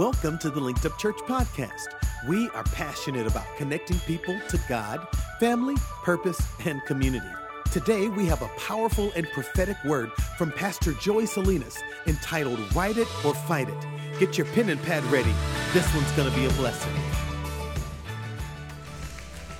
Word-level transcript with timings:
Welcome 0.00 0.38
to 0.38 0.48
the 0.48 0.60
Linked 0.60 0.86
Up 0.86 0.96
Church 0.96 1.18
podcast. 1.26 1.88
We 2.26 2.48
are 2.54 2.64
passionate 2.64 3.26
about 3.26 3.44
connecting 3.58 3.98
people 3.98 4.40
to 4.48 4.58
God, 4.66 5.06
family, 5.38 5.74
purpose, 6.02 6.40
and 6.64 6.82
community. 6.86 7.28
Today, 7.70 8.08
we 8.08 8.24
have 8.24 8.40
a 8.40 8.48
powerful 8.56 9.12
and 9.14 9.28
prophetic 9.32 9.76
word 9.84 10.10
from 10.38 10.52
Pastor 10.52 10.94
Joey 10.94 11.26
Salinas 11.26 11.76
entitled 12.06 12.60
Ride 12.74 12.96
It 12.96 13.08
or 13.26 13.34
Fight 13.34 13.68
It. 13.68 14.18
Get 14.18 14.38
your 14.38 14.46
pen 14.54 14.70
and 14.70 14.82
pad 14.84 15.04
ready. 15.12 15.34
This 15.74 15.94
one's 15.94 16.10
going 16.12 16.30
to 16.30 16.34
be 16.34 16.46
a 16.46 16.50
blessing. 16.52 16.94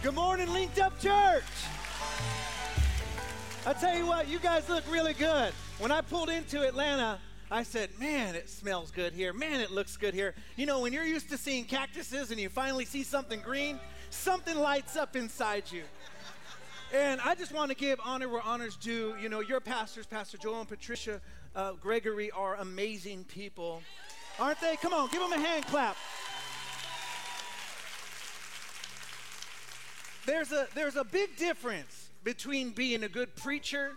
Good 0.03 0.15
morning, 0.15 0.51
Linked 0.55 0.79
Up 0.79 0.99
Church. 0.99 1.45
I 3.67 3.75
tell 3.75 3.95
you 3.95 4.07
what, 4.07 4.27
you 4.27 4.39
guys 4.39 4.71
look 4.71 4.91
really 4.91 5.13
good. 5.13 5.53
When 5.81 5.93
I 5.93 6.01
pulled 6.01 6.31
into 6.31 6.67
Atlanta, 6.67 7.19
I 7.53 7.65
said, 7.65 7.91
man, 7.99 8.37
it 8.37 8.49
smells 8.49 8.93
good 8.93 9.13
here. 9.13 9.33
Man, 9.33 9.61
it 9.61 9.73
looks 9.73 9.97
good 9.97 10.15
here. 10.15 10.35
You 10.57 10.67
know, 10.67 10.81
when 10.81 10.93
you're 10.93 11.05
used 11.05 11.31
to 11.31 11.37
seeing 11.37 11.65
cactuses 11.65 12.31
and 12.31 12.39
you 12.39 12.49
finally 12.49 12.85
see 12.85 13.03
something 13.03 13.41
green, 13.41 13.81
something 14.11 14.57
lights 14.57 14.97
up 14.97 15.17
inside 15.17 15.65
you. 15.73 15.83
And 16.95 17.21
I 17.21 17.35
just 17.35 17.53
want 17.53 17.71
to 17.71 17.77
give 17.77 17.99
honor 18.05 18.29
where 18.29 18.43
honor's 18.43 18.77
due. 18.77 19.17
You 19.21 19.29
know, 19.29 19.41
your 19.41 19.59
pastors, 19.59 20.07
Pastor 20.07 20.39
Joel 20.39 20.61
and 20.61 20.69
Patricia 20.69 21.21
uh, 21.57 21.73
Gregory, 21.73 22.31
are 22.31 22.55
amazing 22.57 23.25
people. 23.25 23.83
Aren't 24.39 24.61
they? 24.61 24.77
Come 24.77 24.93
on, 24.93 25.09
give 25.09 25.21
them 25.21 25.33
a 25.33 25.39
hand 25.39 25.67
clap. 25.67 25.97
There's 30.25 30.53
a, 30.53 30.69
there's 30.77 30.97
a 30.97 31.05
big 31.05 31.37
difference 31.37 32.11
between 32.23 32.71
being 32.71 33.03
a 33.03 33.09
good 33.09 33.35
preacher 33.35 33.97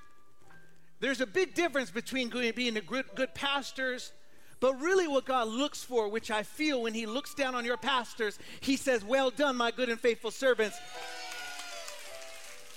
there's 1.04 1.20
a 1.20 1.28
big 1.28 1.54
difference 1.54 1.92
between 1.92 2.30
being 2.56 2.80
good, 2.88 3.04
good 3.14 3.34
pastors, 3.36 4.14
but 4.62 4.80
really 4.80 5.06
what 5.06 5.26
God 5.26 5.50
looks 5.50 5.84
for, 5.84 6.08
which 6.08 6.32
I 6.32 6.44
feel 6.44 6.84
when 6.84 6.94
He 6.94 7.06
looks 7.06 7.34
down 7.34 7.56
on 7.56 7.66
your 7.66 7.76
pastors, 7.76 8.40
He 8.62 8.78
says, 8.78 9.04
Well 9.04 9.30
done, 9.30 9.58
my 9.58 9.72
good 9.72 9.90
and 9.90 10.00
faithful 10.00 10.32
servants. 10.32 10.78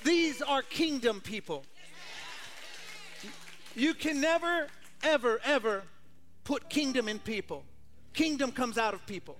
These 0.02 0.42
are 0.42 0.62
kingdom 0.62 1.20
people. 1.20 1.64
You 3.76 3.94
can 3.94 4.20
never, 4.20 4.66
ever, 5.04 5.40
ever 5.44 5.84
put 6.42 6.68
kingdom 6.68 7.06
in 7.06 7.20
people. 7.20 7.62
Kingdom 8.12 8.50
comes 8.50 8.76
out 8.76 8.92
of 8.92 9.06
people. 9.06 9.36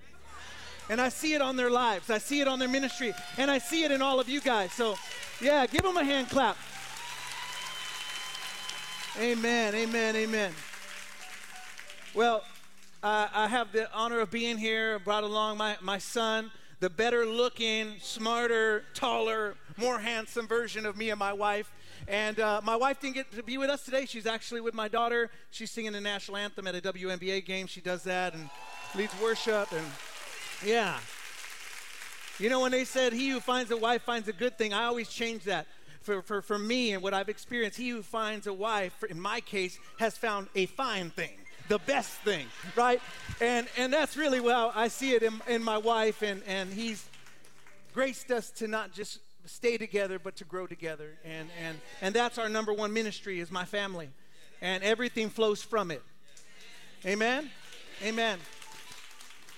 And 0.89 1.01
I 1.01 1.09
see 1.09 1.33
it 1.33 1.41
on 1.41 1.57
their 1.57 1.69
lives, 1.69 2.09
I 2.09 2.19
see 2.19 2.39
it 2.39 2.47
on 2.47 2.57
their 2.57 2.69
ministry, 2.69 3.13
and 3.37 3.51
I 3.51 3.57
see 3.57 3.83
it 3.83 3.91
in 3.91 4.01
all 4.01 4.21
of 4.21 4.29
you 4.29 4.39
guys. 4.39 4.71
So, 4.71 4.95
yeah, 5.41 5.65
give 5.67 5.81
them 5.81 5.97
a 5.97 6.05
hand 6.05 6.29
clap. 6.29 6.55
Amen, 9.19 9.73
amen, 9.73 10.15
amen. 10.15 10.51
Well, 12.13 12.43
uh, 13.01 13.27
I 13.33 13.47
have 13.47 13.71
the 13.71 13.91
honor 13.91 14.19
of 14.19 14.29
being 14.29 14.59
here. 14.59 14.99
Brought 14.99 15.23
along 15.23 15.57
my, 15.57 15.75
my 15.81 15.97
son, 15.97 16.51
the 16.81 16.89
better 16.91 17.25
looking, 17.25 17.95
smarter, 17.99 18.83
taller, 18.93 19.55
more 19.75 19.97
handsome 19.97 20.47
version 20.47 20.85
of 20.85 20.97
me 20.97 21.09
and 21.09 21.17
my 21.17 21.33
wife. 21.33 21.71
And 22.07 22.39
uh, 22.39 22.61
my 22.63 22.75
wife 22.75 22.99
didn't 22.99 23.15
get 23.15 23.31
to 23.31 23.41
be 23.41 23.57
with 23.57 23.71
us 23.71 23.83
today. 23.83 24.05
She's 24.05 24.27
actually 24.27 24.61
with 24.61 24.75
my 24.75 24.87
daughter. 24.87 25.31
She's 25.49 25.71
singing 25.71 25.93
the 25.93 26.01
national 26.01 26.37
anthem 26.37 26.67
at 26.67 26.75
a 26.75 26.81
WNBA 26.81 27.43
game. 27.43 27.65
She 27.65 27.81
does 27.81 28.03
that 28.03 28.35
and 28.35 28.47
leads 28.93 29.19
worship. 29.19 29.71
And 29.71 29.87
yeah. 30.63 30.99
You 32.37 32.51
know, 32.51 32.59
when 32.59 32.71
they 32.71 32.85
said, 32.85 33.13
He 33.13 33.29
who 33.29 33.39
finds 33.39 33.71
a 33.71 33.77
wife 33.77 34.03
finds 34.03 34.27
a 34.27 34.33
good 34.33 34.59
thing, 34.59 34.73
I 34.73 34.83
always 34.83 35.09
change 35.09 35.45
that 35.45 35.65
for, 36.01 36.21
for, 36.21 36.41
for 36.41 36.57
me 36.57 36.93
and 36.93 37.03
what 37.03 37.13
I've 37.13 37.29
experienced, 37.29 37.77
he 37.77 37.89
who 37.89 38.01
finds 38.01 38.47
a 38.47 38.53
wife, 38.53 39.03
in 39.09 39.19
my 39.19 39.41
case, 39.41 39.79
has 39.99 40.17
found 40.17 40.47
a 40.55 40.65
fine 40.65 41.09
thing, 41.09 41.37
the 41.67 41.79
best 41.79 42.11
thing, 42.19 42.47
right? 42.75 43.01
And, 43.41 43.67
and 43.77 43.91
that's 43.91 44.17
really 44.17 44.39
well, 44.39 44.71
I 44.75 44.87
see 44.87 45.13
it 45.13 45.23
in, 45.23 45.41
in 45.47 45.63
my 45.63 45.77
wife, 45.77 46.21
and, 46.21 46.41
and 46.47 46.71
he's 46.71 47.05
graced 47.93 48.31
us 48.31 48.49
to 48.51 48.67
not 48.67 48.93
just 48.93 49.19
stay 49.45 49.77
together, 49.77 50.19
but 50.19 50.35
to 50.37 50.43
grow 50.43 50.67
together. 50.67 51.17
And, 51.23 51.49
and, 51.61 51.79
and 52.01 52.13
that's 52.13 52.37
our 52.37 52.49
number 52.49 52.73
one 52.73 52.93
ministry 52.93 53.39
is 53.39 53.49
my 53.51 53.65
family. 53.65 54.09
And 54.61 54.83
everything 54.83 55.29
flows 55.29 55.61
from 55.61 55.91
it. 55.91 56.03
Amen? 57.05 57.49
Amen. 58.03 58.39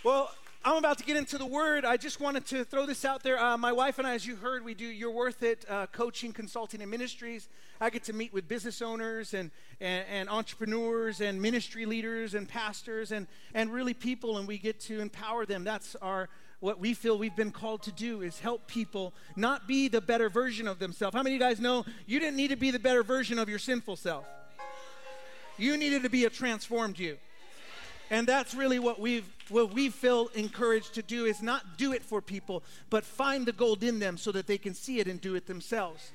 Well, 0.04 0.32
I'm 0.62 0.76
about 0.76 0.98
to 0.98 1.06
get 1.06 1.16
into 1.16 1.38
the 1.38 1.46
word. 1.46 1.86
I 1.86 1.96
just 1.96 2.20
wanted 2.20 2.46
to 2.48 2.66
throw 2.66 2.86
this 2.86 3.06
out 3.06 3.24
there. 3.24 3.40
Uh, 3.40 3.58
my 3.58 3.72
wife 3.72 3.98
and 3.98 4.06
I, 4.06 4.14
as 4.14 4.28
you 4.28 4.36
heard, 4.36 4.66
we 4.66 4.74
do 4.74 4.86
You're 4.86 5.10
Worth 5.10 5.42
It 5.42 5.64
uh, 5.70 5.88
coaching, 5.88 6.34
consulting, 6.34 6.82
and 6.82 6.92
ministries. 6.92 7.48
I 7.80 7.90
get 7.90 8.04
to 8.06 8.14
meet 8.14 8.34
with 8.34 8.46
business 8.50 8.82
owners 8.82 9.34
and, 9.34 9.52
and, 9.80 10.06
and, 10.10 10.30
entrepreneurs 10.30 11.22
and 11.22 11.42
ministry 11.42 11.86
leaders 11.86 12.34
and 12.34 12.46
pastors 12.46 13.14
and, 13.14 13.26
and 13.54 13.72
really 13.72 13.94
people, 13.94 14.38
and 14.38 14.50
we 14.50 14.58
get 14.58 14.82
to 14.82 15.00
empower 15.00 15.46
them. 15.46 15.64
That's 15.64 15.96
our 16.02 16.28
what 16.60 16.78
we 16.78 16.94
feel 16.94 17.18
we've 17.18 17.38
been 17.38 17.52
called 17.52 17.84
to 17.84 17.92
do 17.94 18.22
is 18.22 18.42
help 18.42 18.68
people 18.68 19.14
not 19.38 19.66
be 19.66 19.88
the 19.88 20.02
better 20.02 20.30
version 20.30 20.68
of 20.68 20.78
themselves. 20.78 21.16
How 21.16 21.24
many 21.24 21.38
of 21.38 21.42
you 21.42 21.48
guys 21.48 21.62
know 21.62 21.86
you 22.06 22.20
didn't 22.20 22.36
need 22.36 22.50
to 22.50 22.58
be 22.58 22.70
the 22.70 22.80
better 22.80 23.02
version 23.02 23.40
of 23.40 23.48
your 23.48 23.60
sinful 23.60 23.96
self? 23.96 24.26
You 25.58 25.78
needed 25.78 26.04
to 26.04 26.10
be 26.10 26.26
a 26.26 26.30
transformed 26.30 27.00
you. 27.00 27.18
And 28.10 28.28
that's 28.28 28.56
really 28.56 28.80
what 28.80 29.00
we've 29.00 29.28
what 29.50 29.74
we 29.74 29.90
feel 29.90 30.30
encouraged 30.36 30.94
to 30.96 31.02
do 31.02 31.26
is 31.26 31.42
not 31.42 31.78
do 31.78 31.92
it 31.94 32.04
for 32.04 32.22
people, 32.22 32.64
but 32.90 33.04
find 33.04 33.46
the 33.46 33.52
gold 33.52 33.84
in 33.84 34.00
them 34.00 34.18
so 34.18 34.32
that 34.32 34.48
they 34.48 34.58
can 34.58 34.74
see 34.74 35.00
it 35.00 35.08
and 35.08 35.20
do 35.20 35.36
it 35.36 35.48
themselves. 35.48 36.12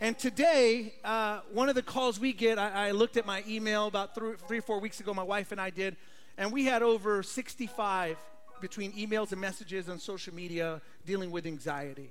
And 0.00 0.16
today, 0.16 0.94
uh, 1.04 1.40
one 1.52 1.68
of 1.68 1.74
the 1.74 1.82
calls 1.82 2.20
we 2.20 2.32
get, 2.32 2.56
I, 2.58 2.88
I 2.88 2.90
looked 2.92 3.16
at 3.16 3.26
my 3.26 3.42
email 3.48 3.88
about 3.88 4.14
three, 4.46 4.60
four 4.60 4.78
weeks 4.78 5.00
ago, 5.00 5.12
my 5.12 5.24
wife 5.24 5.50
and 5.50 5.60
I 5.60 5.70
did, 5.70 5.96
and 6.36 6.52
we 6.52 6.64
had 6.64 6.82
over 6.82 7.24
65 7.24 8.16
between 8.60 8.92
emails 8.92 9.32
and 9.32 9.40
messages 9.40 9.88
on 9.88 9.98
social 9.98 10.32
media 10.32 10.80
dealing 11.04 11.32
with 11.32 11.46
anxiety. 11.46 12.10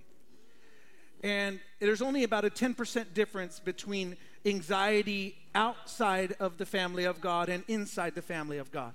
And 1.23 1.59
there's 1.79 2.01
only 2.01 2.23
about 2.23 2.45
a 2.45 2.49
10% 2.49 3.13
difference 3.13 3.59
between 3.59 4.17
anxiety 4.47 5.35
outside 5.53 6.35
of 6.39 6.57
the 6.57 6.65
family 6.65 7.03
of 7.03 7.19
God 7.21 7.49
and 7.49 7.63
inside 7.67 8.15
the 8.15 8.21
family 8.21 8.57
of 8.57 8.71
God. 8.71 8.93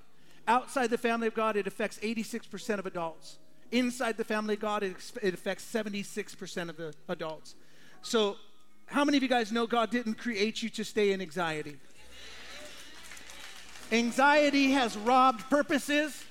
Outside 0.49 0.91
the 0.91 0.99
family 0.99 1.27
of 1.27 1.35
God, 1.35 1.57
it 1.57 1.67
affects 1.67 1.99
86% 1.99 2.79
of 2.79 2.87
adults. 2.87 3.39
Inside 3.71 4.17
the 4.17 4.25
family 4.25 4.55
of 4.55 4.61
God, 4.61 4.83
it, 4.83 4.97
it 5.23 5.35
affects 5.35 5.65
76% 5.65 6.69
of 6.69 6.77
the 6.77 6.95
adults. 7.09 7.55
So, 8.03 8.37
how 8.87 9.05
many 9.05 9.17
of 9.17 9.23
you 9.23 9.29
guys 9.29 9.53
know 9.53 9.67
God 9.67 9.91
didn't 9.91 10.15
create 10.15 10.63
you 10.63 10.69
to 10.71 10.85
stay 10.85 11.13
in 11.13 11.21
anxiety? 11.21 11.77
Anxiety 13.91 14.73
has 14.73 14.97
robbed 14.97 15.49
purposes. 15.49 16.25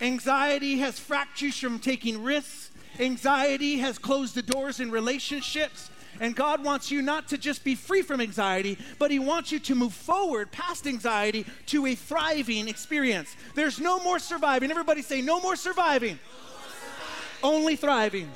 Anxiety 0.00 0.78
has 0.78 0.98
fractured 0.98 1.60
you 1.62 1.68
from 1.68 1.78
taking 1.78 2.22
risks. 2.22 2.70
Anxiety 2.98 3.78
has 3.78 3.98
closed 3.98 4.34
the 4.34 4.42
doors 4.42 4.80
in 4.80 4.90
relationships. 4.90 5.90
And 6.20 6.34
God 6.34 6.64
wants 6.64 6.90
you 6.90 7.02
not 7.02 7.28
to 7.28 7.38
just 7.38 7.64
be 7.64 7.74
free 7.74 8.02
from 8.02 8.20
anxiety, 8.20 8.78
but 8.98 9.10
He 9.10 9.18
wants 9.18 9.52
you 9.52 9.58
to 9.60 9.74
move 9.74 9.92
forward 9.92 10.50
past 10.50 10.86
anxiety 10.86 11.46
to 11.66 11.86
a 11.86 11.94
thriving 11.94 12.68
experience. 12.68 13.36
There's 13.54 13.78
no 13.78 14.00
more 14.00 14.18
surviving. 14.18 14.70
Everybody 14.70 15.02
say, 15.02 15.20
no 15.22 15.40
more 15.40 15.56
surviving, 15.56 16.18
no 16.18 16.42
more 16.42 16.60
surviving. 16.70 17.60
only 17.60 17.76
thriving. 17.76 18.30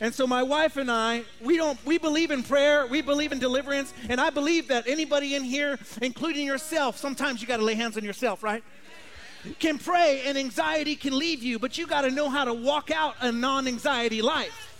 And 0.00 0.14
so 0.14 0.26
my 0.26 0.42
wife 0.42 0.76
and 0.76 0.90
I, 0.90 1.22
we 1.40 1.56
don't 1.56 1.82
we 1.86 1.96
believe 1.96 2.30
in 2.30 2.42
prayer, 2.42 2.86
we 2.86 3.00
believe 3.00 3.32
in 3.32 3.38
deliverance, 3.38 3.94
and 4.10 4.20
I 4.20 4.28
believe 4.28 4.68
that 4.68 4.86
anybody 4.86 5.34
in 5.34 5.42
here, 5.42 5.78
including 6.02 6.44
yourself, 6.46 6.98
sometimes 6.98 7.40
you 7.40 7.48
got 7.48 7.58
to 7.58 7.64
lay 7.64 7.74
hands 7.74 7.96
on 7.96 8.04
yourself, 8.04 8.42
right? 8.42 8.62
Can 9.58 9.78
pray 9.78 10.22
and 10.26 10.36
anxiety 10.36 10.96
can 10.96 11.16
leave 11.16 11.42
you, 11.42 11.58
but 11.58 11.78
you 11.78 11.86
got 11.86 12.02
to 12.02 12.10
know 12.10 12.28
how 12.28 12.44
to 12.44 12.52
walk 12.52 12.90
out 12.90 13.14
a 13.20 13.32
non-anxiety 13.32 14.20
life. 14.20 14.75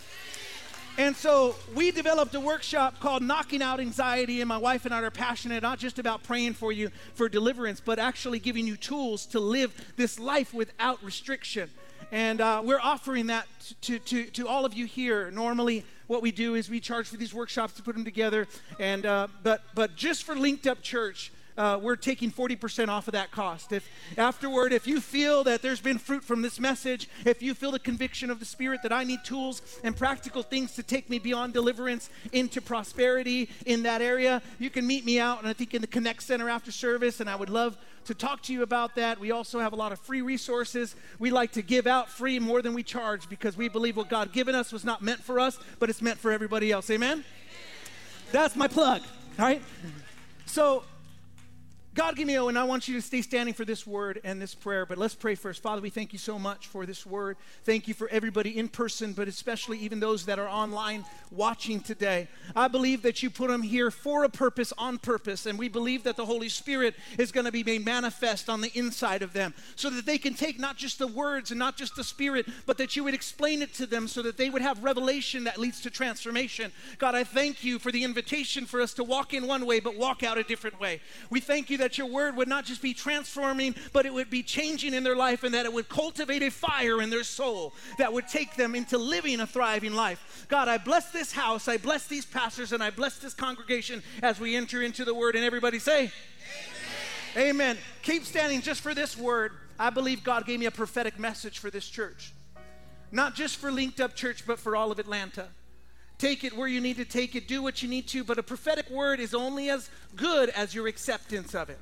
And 0.99 1.15
so 1.15 1.55
we 1.75 1.91
developed 1.91 2.33
a 2.33 2.39
workshop 2.39 2.99
called 2.99 3.21
Knocking 3.21 3.61
Out 3.61 3.79
Anxiety, 3.79 4.41
and 4.41 4.47
my 4.47 4.57
wife 4.57 4.83
and 4.83 4.93
I 4.95 5.03
are 5.03 5.11
passionate 5.11 5.61
not 5.61 5.77
just 5.77 5.99
about 5.99 6.23
praying 6.23 6.53
for 6.53 6.71
you 6.71 6.89
for 7.13 7.29
deliverance, 7.29 7.79
but 7.79 7.99
actually 7.99 8.39
giving 8.39 8.65
you 8.65 8.75
tools 8.75 9.27
to 9.27 9.39
live 9.39 9.93
this 9.95 10.17
life 10.17 10.55
without 10.55 11.03
restriction. 11.03 11.69
And 12.11 12.41
uh, 12.41 12.63
we're 12.65 12.79
offering 12.79 13.27
that 13.27 13.45
to, 13.81 13.99
to, 13.99 14.23
to 14.25 14.47
all 14.47 14.65
of 14.65 14.73
you 14.73 14.87
here. 14.87 15.29
Normally, 15.29 15.85
what 16.07 16.23
we 16.23 16.31
do 16.31 16.55
is 16.55 16.67
we 16.67 16.79
charge 16.79 17.07
for 17.07 17.17
these 17.17 17.33
workshops 17.33 17.73
to 17.73 17.83
put 17.83 17.93
them 17.93 18.05
together, 18.05 18.47
and 18.79 19.05
uh, 19.05 19.27
but 19.43 19.61
but 19.75 19.95
just 19.95 20.23
for 20.23 20.35
Linked 20.35 20.65
Up 20.65 20.81
Church, 20.81 21.31
uh, 21.57 21.79
we're 21.81 21.95
taking 21.95 22.31
40% 22.31 22.87
off 22.89 23.07
of 23.07 23.13
that 23.13 23.31
cost. 23.31 23.71
If 23.71 23.89
afterward, 24.17 24.71
if 24.73 24.87
you 24.87 25.01
feel 25.01 25.43
that 25.45 25.61
there's 25.61 25.81
been 25.81 25.97
fruit 25.97 26.23
from 26.23 26.41
this 26.41 26.59
message, 26.59 27.09
if 27.25 27.41
you 27.41 27.53
feel 27.53 27.71
the 27.71 27.79
conviction 27.79 28.29
of 28.29 28.39
the 28.39 28.45
Spirit 28.45 28.81
that 28.83 28.93
I 28.93 29.03
need 29.03 29.23
tools 29.23 29.61
and 29.83 29.95
practical 29.95 30.43
things 30.43 30.73
to 30.75 30.83
take 30.83 31.09
me 31.09 31.19
beyond 31.19 31.53
deliverance 31.53 32.09
into 32.31 32.61
prosperity 32.61 33.49
in 33.65 33.83
that 33.83 34.01
area, 34.01 34.41
you 34.59 34.69
can 34.69 34.85
meet 34.85 35.05
me 35.05 35.19
out, 35.19 35.39
and 35.39 35.47
I 35.47 35.53
think 35.53 35.73
in 35.73 35.81
the 35.81 35.87
Connect 35.87 36.21
Center 36.21 36.49
after 36.49 36.71
service, 36.71 37.19
and 37.19 37.29
I 37.29 37.35
would 37.35 37.49
love 37.49 37.77
to 38.05 38.13
talk 38.13 38.41
to 38.43 38.53
you 38.53 38.63
about 38.63 38.95
that. 38.95 39.19
We 39.19 39.31
also 39.31 39.59
have 39.59 39.73
a 39.73 39.75
lot 39.75 39.91
of 39.91 39.99
free 39.99 40.21
resources. 40.21 40.95
We 41.19 41.29
like 41.29 41.51
to 41.53 41.61
give 41.61 41.87
out 41.87 42.09
free 42.09 42.39
more 42.39 42.61
than 42.61 42.73
we 42.73 42.81
charge 42.81 43.27
because 43.27 43.57
we 43.57 43.67
believe 43.67 43.97
what 43.97 44.09
God 44.09 44.31
given 44.31 44.55
us 44.55 44.71
was 44.71 44.85
not 44.85 45.01
meant 45.01 45.21
for 45.23 45.39
us, 45.39 45.59
but 45.79 45.89
it's 45.89 46.01
meant 46.01 46.17
for 46.17 46.31
everybody 46.31 46.71
else. 46.71 46.89
Amen? 46.89 47.25
That's 48.31 48.55
my 48.55 48.67
plug, 48.67 49.01
all 49.37 49.45
right? 49.45 49.61
So 50.45 50.83
God, 51.97 52.15
give 52.15 52.27
me, 52.27 52.37
oh, 52.37 52.47
and 52.47 52.59
I 52.59 52.63
want 52.63 52.87
you 52.87 52.93
to 52.93 53.01
stay 53.01 53.23
standing 53.23 53.55
for 53.55 53.65
this 53.65 53.87
word 53.87 54.21
and 54.23 54.39
this 54.39 54.53
prayer, 54.53 54.85
but 54.85 54.99
let's 54.99 55.15
pray 55.15 55.33
first. 55.33 55.63
Father, 55.63 55.81
we 55.81 55.89
thank 55.89 56.13
you 56.13 56.19
so 56.19 56.37
much 56.37 56.67
for 56.67 56.85
this 56.85 57.07
word. 57.07 57.37
Thank 57.63 57.87
you 57.87 57.95
for 57.95 58.07
everybody 58.09 58.55
in 58.55 58.67
person, 58.67 59.13
but 59.13 59.27
especially 59.27 59.79
even 59.79 59.99
those 59.99 60.27
that 60.27 60.37
are 60.37 60.47
online 60.47 61.05
watching 61.31 61.79
today. 61.79 62.27
I 62.55 62.67
believe 62.67 63.01
that 63.01 63.23
you 63.23 63.31
put 63.31 63.49
them 63.49 63.63
here 63.63 63.89
for 63.89 64.23
a 64.23 64.29
purpose, 64.29 64.71
on 64.77 64.99
purpose, 64.99 65.47
and 65.47 65.57
we 65.57 65.69
believe 65.69 66.03
that 66.03 66.17
the 66.17 66.25
Holy 66.27 66.49
Spirit 66.49 66.93
is 67.17 67.31
going 67.31 67.47
to 67.47 67.51
be 67.51 67.63
made 67.63 67.83
manifest 67.83 68.47
on 68.47 68.61
the 68.61 68.71
inside 68.77 69.23
of 69.23 69.33
them 69.33 69.55
so 69.75 69.89
that 69.89 70.05
they 70.05 70.19
can 70.19 70.35
take 70.35 70.59
not 70.59 70.77
just 70.77 70.99
the 70.99 71.07
words 71.07 71.49
and 71.49 71.57
not 71.57 71.77
just 71.77 71.95
the 71.95 72.03
Spirit, 72.03 72.45
but 72.67 72.77
that 72.77 72.95
you 72.95 73.03
would 73.05 73.15
explain 73.15 73.63
it 73.63 73.73
to 73.73 73.87
them 73.87 74.07
so 74.07 74.21
that 74.21 74.37
they 74.37 74.51
would 74.51 74.61
have 74.61 74.83
revelation 74.83 75.45
that 75.45 75.57
leads 75.57 75.81
to 75.81 75.89
transformation. 75.89 76.71
God, 76.99 77.15
I 77.15 77.23
thank 77.23 77.63
you 77.63 77.79
for 77.79 77.91
the 77.91 78.03
invitation 78.03 78.67
for 78.67 78.81
us 78.81 78.93
to 78.93 79.03
walk 79.03 79.33
in 79.33 79.47
one 79.47 79.65
way, 79.65 79.79
but 79.79 79.97
walk 79.97 80.21
out 80.21 80.37
a 80.37 80.43
different 80.43 80.79
way. 80.79 81.01
We 81.31 81.39
thank 81.39 81.71
you 81.71 81.79
that 81.79 81.86
that 81.87 81.97
your 81.97 82.07
word 82.07 82.35
would 82.35 82.49
not 82.49 82.65
just 82.65 82.81
be 82.81 82.93
transforming, 82.93 83.73
but 83.93 84.05
it 84.05 84.13
would 84.13 84.29
be 84.29 84.43
changing 84.43 84.93
in 84.93 85.03
their 85.03 85.15
life 85.15 85.45
and 85.45 85.53
that 85.53 85.65
it 85.65 85.71
would 85.71 85.87
cultivate 85.87 86.43
a 86.43 86.51
fire 86.51 87.01
in 87.01 87.09
their 87.09 87.23
soul 87.23 87.73
that 87.97 88.11
would 88.11 88.27
take 88.27 88.55
them 88.55 88.75
into 88.75 88.97
living 88.97 89.39
a 89.39 89.47
thriving 89.47 89.93
life. 89.93 90.45
God, 90.49 90.67
I 90.67 90.79
bless 90.79 91.11
this 91.11 91.31
house, 91.31 91.69
I 91.69 91.77
bless 91.77 92.05
these 92.05 92.25
pastors, 92.25 92.73
and 92.73 92.83
I 92.83 92.89
bless 92.89 93.19
this 93.19 93.33
congregation 93.33 94.03
as 94.21 94.37
we 94.37 94.57
enter 94.57 94.81
into 94.81 95.05
the 95.05 95.13
word. 95.13 95.37
And 95.37 95.45
everybody 95.45 95.79
say, 95.79 96.11
Amen. 97.37 97.49
Amen. 97.51 97.77
Keep 98.01 98.25
standing 98.25 98.61
just 98.61 98.81
for 98.81 98.93
this 98.93 99.17
word. 99.17 99.53
I 99.79 99.89
believe 99.89 100.25
God 100.25 100.45
gave 100.45 100.59
me 100.59 100.65
a 100.65 100.71
prophetic 100.71 101.17
message 101.17 101.59
for 101.59 101.71
this 101.71 101.87
church. 101.87 102.33
Not 103.13 103.33
just 103.33 103.55
for 103.55 103.71
Linked 103.71 104.01
Up 104.01 104.13
Church, 104.13 104.45
but 104.45 104.59
for 104.59 104.75
all 104.75 104.91
of 104.91 104.99
Atlanta. 104.99 105.47
Take 106.17 106.43
it 106.43 106.55
where 106.55 106.67
you 106.67 106.81
need 106.81 106.97
to 106.97 107.05
take 107.05 107.35
it, 107.35 107.47
do 107.47 107.61
what 107.61 107.83
you 107.83 107.89
need 107.89 108.07
to, 108.07 108.23
but 108.23 108.39
a 108.39 108.43
prophetic 108.43 108.89
word 108.89 109.19
is 109.19 109.35
only 109.35 109.69
as 109.69 109.89
good 110.15 110.49
as 110.49 110.73
your 110.73 110.87
acceptance 110.87 111.53
of 111.53 111.69
it. 111.69 111.79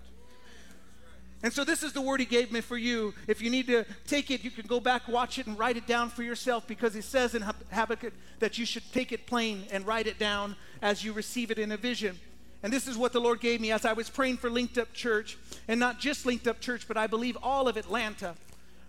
And 1.43 1.53
so, 1.53 1.63
this 1.63 1.83
is 1.83 1.93
the 1.93 2.01
word 2.01 2.19
he 2.21 2.25
gave 2.25 2.51
me 2.51 2.59
for 2.59 2.75
you. 2.75 3.13
If 3.27 3.39
you 3.39 3.49
need 3.49 3.67
to 3.67 3.85
take 4.07 4.31
it, 4.31 4.43
you 4.43 4.49
can 4.49 4.65
go 4.65 4.79
back, 4.79 5.07
watch 5.07 5.37
it, 5.37 5.45
and 5.45 5.59
write 5.59 5.77
it 5.77 5.85
down 5.85 6.09
for 6.09 6.23
yourself 6.23 6.65
because 6.65 6.93
he 6.93 7.01
says 7.01 7.35
in 7.35 7.43
Habakkuk 7.71 8.13
that 8.39 8.57
you 8.57 8.65
should 8.65 8.91
take 8.91 9.11
it 9.11 9.27
plain 9.27 9.63
and 9.71 9.85
write 9.85 10.07
it 10.07 10.17
down 10.17 10.55
as 10.81 11.03
you 11.03 11.13
receive 11.13 11.51
it 11.51 11.59
in 11.59 11.71
a 11.71 11.77
vision. 11.77 12.17
And 12.63 12.73
this 12.73 12.87
is 12.87 12.97
what 12.97 13.13
the 13.13 13.21
Lord 13.21 13.41
gave 13.41 13.61
me 13.61 13.71
as 13.71 13.85
I 13.85 13.93
was 13.93 14.09
praying 14.09 14.37
for 14.37 14.49
Linked 14.49 14.79
Up 14.79 14.91
Church, 14.91 15.37
and 15.67 15.79
not 15.79 15.99
just 15.99 16.25
Linked 16.25 16.47
Up 16.47 16.59
Church, 16.59 16.87
but 16.87 16.97
I 16.97 17.05
believe 17.05 17.37
all 17.43 17.67
of 17.67 17.77
Atlanta, 17.77 18.33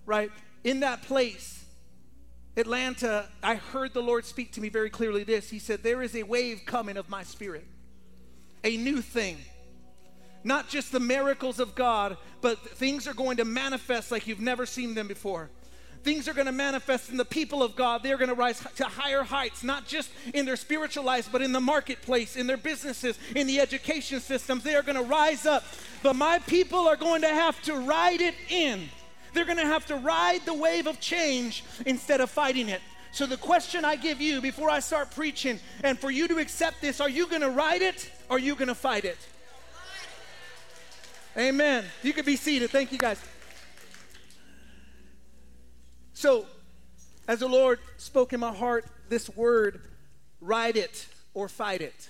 right? 0.07 0.31
In 0.65 0.81
that 0.81 1.03
place, 1.03 1.66
Atlanta, 2.57 3.29
I 3.43 3.57
heard 3.57 3.93
the 3.93 4.03
Lord 4.03 4.25
speak 4.25 4.53
to 4.53 4.61
me 4.61 4.69
very 4.69 4.89
clearly 4.89 5.25
this. 5.25 5.51
He 5.51 5.59
said, 5.59 5.83
There 5.83 6.03
is 6.03 6.15
a 6.17 6.23
wave 6.23 6.63
coming 6.65 6.97
of 6.97 7.09
my 7.11 7.23
spirit, 7.23 7.67
a 8.65 8.77
new 8.77 9.03
thing. 9.03 9.39
Not 10.43 10.69
just 10.69 10.93
the 10.93 11.01
miracles 11.01 11.59
of 11.59 11.75
God, 11.75 12.17
but 12.41 12.59
things 12.59 13.09
are 13.09 13.15
going 13.15 13.39
to 13.39 13.45
manifest 13.45 14.13
like 14.13 14.27
you've 14.27 14.41
never 14.41 14.65
seen 14.65 14.95
them 14.95 15.09
before. 15.09 15.51
Things 16.05 16.29
are 16.29 16.35
going 16.35 16.47
to 16.47 16.53
manifest 16.53 17.11
in 17.11 17.17
the 17.17 17.25
people 17.25 17.65
of 17.65 17.75
God. 17.75 18.05
They're 18.05 18.17
going 18.17 18.29
to 18.29 18.35
rise 18.37 18.65
to 18.77 18.85
higher 18.85 19.25
heights, 19.25 19.65
not 19.65 19.89
just 19.89 20.09
in 20.35 20.47
their 20.47 20.55
spiritual 20.55 21.03
lives, 21.03 21.29
but 21.31 21.43
in 21.43 21.51
the 21.51 21.61
marketplace, 21.61 22.37
in 22.37 22.47
their 22.47 22.57
businesses, 22.57 23.19
in 23.35 23.49
the 23.49 23.59
education 23.59 24.21
systems. 24.21 24.63
They 24.63 24.77
are 24.77 24.83
going 24.83 24.97
to 24.97 25.03
rise 25.03 25.47
up. 25.47 25.65
But 26.05 26.15
my 26.15 26.39
people 26.39 26.87
are 26.87 26.95
going 26.95 27.23
to 27.23 27.29
have 27.29 27.61
to 27.63 27.75
ride 27.75 28.21
it 28.21 28.37
in. 28.49 28.89
They're 29.37 29.45
going 29.45 29.59
to 29.59 29.67
have 29.67 29.85
to 29.89 29.97
ride 29.97 30.47
the 30.47 30.55
wave 30.55 30.87
of 30.87 30.99
change 30.99 31.63
instead 31.85 32.23
of 32.23 32.31
fighting 32.31 32.71
it. 32.71 32.81
So, 33.13 33.27
the 33.27 33.37
question 33.37 33.85
I 33.85 33.95
give 33.95 34.19
you 34.19 34.41
before 34.41 34.71
I 34.71 34.81
start 34.81 35.11
preaching, 35.11 35.61
and 35.85 35.99
for 35.99 36.11
you 36.11 36.27
to 36.29 36.39
accept 36.39 36.81
this, 36.81 37.03
are 37.03 37.11
you 37.11 37.27
going 37.27 37.43
to 37.43 37.51
ride 37.51 37.83
it 37.83 38.11
or 38.31 38.37
are 38.37 38.39
you 38.39 38.55
going 38.55 38.69
to 38.69 38.75
fight 38.75 39.05
it? 39.05 39.19
Amen. 41.37 41.85
You 42.03 42.15
can 42.15 42.25
be 42.25 42.37
seated. 42.37 42.71
Thank 42.71 42.93
you, 42.93 42.99
guys. 42.99 43.23
So, 46.15 46.47
as 47.29 47.41
the 47.41 47.49
Lord 47.49 47.79
spoke 47.99 48.33
in 48.33 48.41
my 48.41 48.55
heart 48.55 48.87
this 49.11 49.29
word, 49.37 49.83
ride 50.41 50.79
it 50.79 51.09
or 51.35 51.51
fight 51.51 51.83
it. 51.83 52.09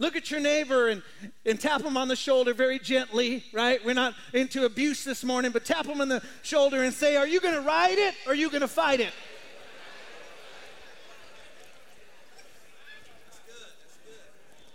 Look 0.00 0.16
at 0.16 0.30
your 0.30 0.40
neighbor 0.40 0.88
and, 0.88 1.02
and 1.44 1.60
tap 1.60 1.82
him 1.82 1.98
on 1.98 2.08
the 2.08 2.16
shoulder 2.16 2.54
very 2.54 2.78
gently, 2.78 3.44
right? 3.52 3.84
We're 3.84 3.92
not 3.92 4.14
into 4.32 4.64
abuse 4.64 5.04
this 5.04 5.22
morning, 5.22 5.50
but 5.50 5.66
tap 5.66 5.84
him 5.84 6.00
on 6.00 6.08
the 6.08 6.22
shoulder 6.42 6.82
and 6.82 6.94
say, 6.94 7.16
Are 7.16 7.26
you 7.26 7.38
going 7.38 7.54
to 7.54 7.60
ride 7.60 7.98
it 7.98 8.14
or 8.26 8.32
are 8.32 8.34
you 8.34 8.48
going 8.48 8.62
to 8.62 8.68
fight 8.68 9.00
it? 9.00 9.12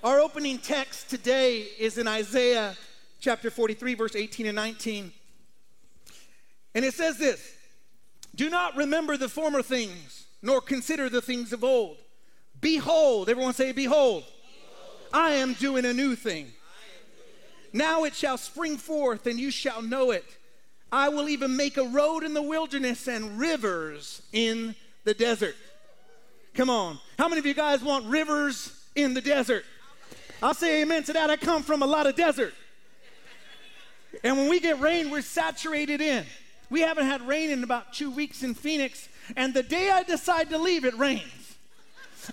Our 0.03 0.19
opening 0.19 0.59
text 0.59 1.09
today 1.09 1.61
is 1.79 1.97
in 1.97 2.07
Isaiah 2.07 2.77
chapter 3.19 3.49
43, 3.49 3.95
verse 3.95 4.15
18 4.15 4.45
and 4.45 4.55
19. 4.55 5.11
And 6.75 6.85
it 6.85 6.93
says 6.93 7.17
this 7.17 7.55
Do 8.35 8.51
not 8.51 8.77
remember 8.77 9.17
the 9.17 9.27
former 9.27 9.63
things, 9.63 10.27
nor 10.43 10.61
consider 10.61 11.09
the 11.09 11.23
things 11.23 11.51
of 11.51 11.63
old. 11.63 11.97
Behold, 12.61 13.27
everyone 13.27 13.55
say, 13.55 13.71
Behold, 13.71 14.23
I 15.13 15.31
am 15.31 15.53
doing 15.53 15.85
a 15.85 15.93
new 15.93 16.15
thing. 16.15 16.51
Now 17.73 18.05
it 18.05 18.15
shall 18.15 18.37
spring 18.37 18.77
forth, 18.77 19.27
and 19.27 19.39
you 19.39 19.51
shall 19.51 19.81
know 19.81 20.11
it. 20.11 20.25
I 20.91 21.09
will 21.09 21.27
even 21.27 21.57
make 21.57 21.77
a 21.77 21.83
road 21.83 22.23
in 22.23 22.33
the 22.33 22.41
wilderness 22.41 23.07
and 23.07 23.37
rivers 23.37 24.21
in 24.31 24.75
the 25.03 25.13
desert. 25.13 25.55
Come 26.53 26.69
on. 26.69 26.99
How 27.19 27.27
many 27.27 27.39
of 27.39 27.45
you 27.45 27.53
guys 27.53 27.83
want 27.83 28.05
rivers 28.05 28.81
in 28.95 29.13
the 29.13 29.21
desert? 29.21 29.65
I'll 30.41 30.53
say 30.53 30.81
amen 30.81 31.03
to 31.03 31.13
that. 31.13 31.29
I 31.29 31.35
come 31.35 31.63
from 31.63 31.81
a 31.81 31.85
lot 31.85 32.07
of 32.07 32.15
desert. 32.15 32.53
And 34.23 34.37
when 34.37 34.49
we 34.49 34.59
get 34.59 34.79
rain, 34.79 35.11
we're 35.11 35.21
saturated 35.21 35.99
in. 35.99 36.25
We 36.69 36.81
haven't 36.81 37.05
had 37.05 37.21
rain 37.27 37.49
in 37.49 37.63
about 37.63 37.93
two 37.93 38.09
weeks 38.09 38.41
in 38.41 38.53
Phoenix, 38.53 39.09
and 39.35 39.53
the 39.53 39.63
day 39.63 39.89
I 39.89 40.03
decide 40.03 40.49
to 40.49 40.57
leave, 40.57 40.85
it 40.85 40.97
rains. 40.97 41.44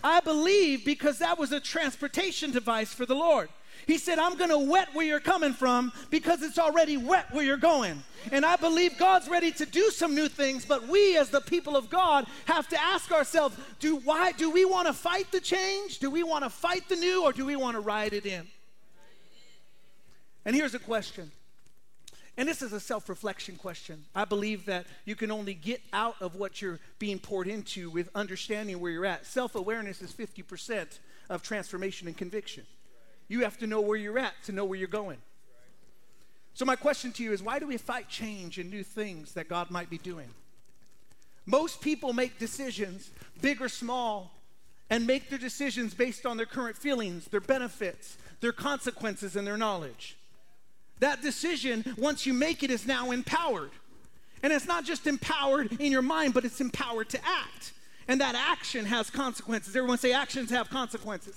I 0.03 0.21
believe 0.21 0.85
because 0.85 1.19
that 1.19 1.39
was 1.39 1.53
a 1.53 1.61
transportation 1.61 2.51
device 2.51 2.93
for 2.93 3.07
the 3.07 3.15
Lord. 3.15 3.49
He 3.87 3.99
said, 3.99 4.19
I'm 4.19 4.37
going 4.37 4.51
to 4.51 4.59
wet 4.59 4.89
where 4.93 5.05
you're 5.05 5.21
coming 5.21 5.53
from 5.53 5.93
because 6.11 6.43
it's 6.43 6.59
already 6.59 6.97
wet 6.97 7.33
where 7.33 7.45
you're 7.45 7.57
going. 7.57 8.03
And 8.31 8.47
I 8.47 8.57
believe 8.57 8.97
God's 8.97 9.29
ready 9.29 9.51
to 9.53 9.67
do 9.67 9.91
some 9.91 10.15
new 10.15 10.29
things, 10.29 10.65
but 10.65 10.87
we 10.87 11.17
as 11.17 11.31
the 11.31 11.41
people 11.41 11.77
of 11.77 11.91
God 11.91 12.27
have 12.45 12.69
to 12.69 12.81
ask 12.81 13.11
ourselves, 13.11 13.57
do 13.81 13.97
why 13.97 14.33
do 14.33 14.51
we 14.51 14.65
want 14.65 14.87
to 14.87 14.93
fight 14.93 15.33
the 15.33 15.41
change? 15.41 15.99
Do 15.99 16.11
we 16.11 16.23
want 16.23 16.45
to 16.45 16.51
fight 16.51 16.89
the 16.89 16.97
new 16.97 17.25
or 17.25 17.33
do 17.33 17.45
we 17.45 17.57
want 17.57 17.77
to 17.77 17.81
ride 17.81 18.13
it 18.13 18.25
in? 18.25 18.47
And 20.45 20.55
here's 20.55 20.75
a 20.75 20.79
question. 20.79 21.31
And 22.37 22.49
this 22.49 22.63
is 22.63 22.73
a 22.73 22.81
self 22.81 23.09
reflection 23.09 23.57
question. 23.57 24.05
I 24.15 24.25
believe 24.25 24.65
that 24.67 24.87
you 25.05 25.15
can 25.15 25.31
only 25.31 25.55
get 25.55 25.83
out 25.93 26.17
of 26.21 26.37
what 26.37 26.63
you're 26.63 26.81
being 26.99 27.19
poured 27.19 27.47
into 27.47 27.91
with 27.91 28.09
understanding 28.15 28.81
where 28.81 28.91
you're 28.91 29.07
at. 29.07 29.27
Self 29.27 29.55
awareness 29.55 30.01
is 30.01 30.13
50% 30.13 30.99
of 31.29 31.43
transformation 31.43 32.09
and 32.09 32.17
conviction. 32.17 32.65
You 33.29 33.41
have 33.41 33.59
to 33.59 33.67
know 33.67 33.81
where 33.81 33.97
you're 33.97 34.19
at 34.19 34.35
to 34.45 34.53
know 34.53 34.65
where 34.65 34.79
you're 34.79 34.89
going. 34.89 35.19
So, 36.55 36.65
my 36.65 36.77
question 36.77 37.13
to 37.13 37.23
you 37.23 37.33
is 37.33 37.43
why 37.43 37.59
do 37.59 37.67
we 37.67 37.77
fight 37.77 38.09
change 38.09 38.59
and 38.59 38.71
new 38.71 38.83
things 38.83 39.33
that 39.35 39.49
God 39.49 39.71
might 39.71 39.91
be 39.91 39.99
doing? 39.99 40.29
Most 41.45 41.81
people 41.81 42.13
make 42.13 42.39
decisions, 42.39 43.11
big 43.41 43.61
or 43.61 43.69
small, 43.69 44.33
and 44.89 45.07
make 45.07 45.29
their 45.29 45.39
decisions 45.39 45.95
based 45.95 46.25
on 46.25 46.37
their 46.37 46.47
current 46.47 46.77
feelings, 46.77 47.27
their 47.27 47.41
benefits, 47.41 48.17
their 48.41 48.53
consequences, 48.53 49.37
and 49.37 49.47
their 49.47 49.57
knowledge. 49.57 50.17
That 51.03 51.21
decision, 51.21 51.97
once 51.99 52.27
you 52.27 52.33
make 52.33 52.63
it, 52.63 52.71
is 52.71 52.87
now 52.87 53.11
empowered. 53.11 53.73
And 54.45 54.53
it's 54.53 54.69
not 54.69 54.85
just 54.85 55.09
empowered 55.09 55.81
in 55.81 55.91
your 55.91 56.01
mind, 56.01 56.33
but 56.33 56.45
it's 56.45 56.61
empowered 56.61 57.09
to 57.09 57.19
act. 57.27 57.73
And 58.07 58.21
that 58.21 58.37
action 58.37 58.85
has 58.85 59.11
consequences. 59.11 59.75
Everyone 59.75 59.99
say, 59.99 60.13
actions 60.13 60.49
have 60.51 60.71
consequences. 60.71 61.35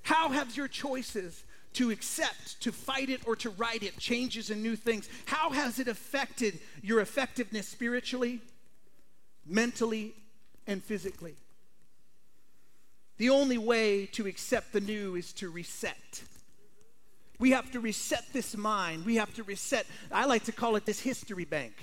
How 0.00 0.30
have 0.30 0.56
your 0.56 0.66
choices 0.66 1.44
to 1.74 1.90
accept, 1.90 2.58
to 2.62 2.72
fight 2.72 3.10
it, 3.10 3.20
or 3.26 3.36
to 3.36 3.50
write 3.50 3.82
it, 3.82 3.98
changes 3.98 4.48
and 4.48 4.62
new 4.62 4.74
things, 4.74 5.10
how 5.26 5.50
has 5.50 5.78
it 5.78 5.88
affected 5.88 6.58
your 6.80 7.00
effectiveness 7.00 7.68
spiritually, 7.68 8.40
mentally, 9.46 10.14
and 10.66 10.82
physically? 10.82 11.34
The 13.18 13.28
only 13.28 13.58
way 13.58 14.06
to 14.12 14.26
accept 14.26 14.72
the 14.72 14.80
new 14.80 15.16
is 15.16 15.34
to 15.34 15.50
reset. 15.50 16.22
We 17.38 17.50
have 17.50 17.70
to 17.72 17.80
reset 17.80 18.24
this 18.32 18.56
mind. 18.56 19.04
We 19.04 19.16
have 19.16 19.32
to 19.34 19.42
reset, 19.42 19.86
I 20.10 20.26
like 20.26 20.44
to 20.44 20.52
call 20.52 20.76
it 20.76 20.86
this 20.86 21.00
history 21.00 21.44
bank. 21.44 21.74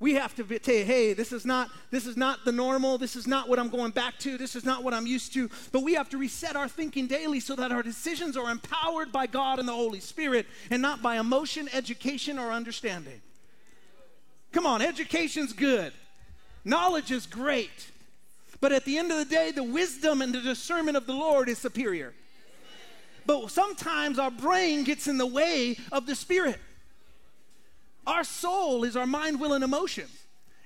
We 0.00 0.14
have 0.14 0.34
to 0.36 0.60
say, 0.62 0.84
hey, 0.84 1.12
this 1.12 1.32
is 1.32 1.44
not 1.44 1.70
this 1.90 2.06
is 2.06 2.16
not 2.16 2.44
the 2.44 2.52
normal. 2.52 2.98
This 2.98 3.16
is 3.16 3.26
not 3.26 3.48
what 3.48 3.58
I'm 3.58 3.68
going 3.68 3.90
back 3.90 4.16
to. 4.20 4.38
This 4.38 4.54
is 4.54 4.64
not 4.64 4.84
what 4.84 4.94
I'm 4.94 5.08
used 5.08 5.34
to. 5.34 5.50
But 5.72 5.82
we 5.82 5.94
have 5.94 6.08
to 6.10 6.18
reset 6.18 6.54
our 6.54 6.68
thinking 6.68 7.08
daily 7.08 7.40
so 7.40 7.56
that 7.56 7.72
our 7.72 7.82
decisions 7.82 8.36
are 8.36 8.48
empowered 8.48 9.10
by 9.10 9.26
God 9.26 9.58
and 9.58 9.66
the 9.66 9.72
Holy 9.72 9.98
Spirit 9.98 10.46
and 10.70 10.80
not 10.80 11.02
by 11.02 11.18
emotion, 11.18 11.68
education, 11.72 12.38
or 12.38 12.52
understanding. 12.52 13.20
Come 14.52 14.66
on, 14.66 14.82
education's 14.82 15.52
good. 15.52 15.92
Knowledge 16.64 17.10
is 17.10 17.26
great. 17.26 17.90
But 18.60 18.72
at 18.72 18.84
the 18.84 18.98
end 18.98 19.10
of 19.10 19.18
the 19.18 19.24
day, 19.24 19.50
the 19.50 19.64
wisdom 19.64 20.22
and 20.22 20.32
the 20.32 20.40
discernment 20.40 20.96
of 20.96 21.06
the 21.06 21.12
Lord 21.12 21.48
is 21.48 21.58
superior. 21.58 22.14
But 23.28 23.50
sometimes 23.50 24.18
our 24.18 24.30
brain 24.30 24.84
gets 24.84 25.06
in 25.06 25.18
the 25.18 25.26
way 25.26 25.76
of 25.92 26.06
the 26.06 26.14
spirit. 26.14 26.58
Our 28.06 28.24
soul 28.24 28.84
is 28.84 28.96
our 28.96 29.06
mind, 29.06 29.38
will, 29.38 29.52
and 29.52 29.62
emotion. 29.62 30.06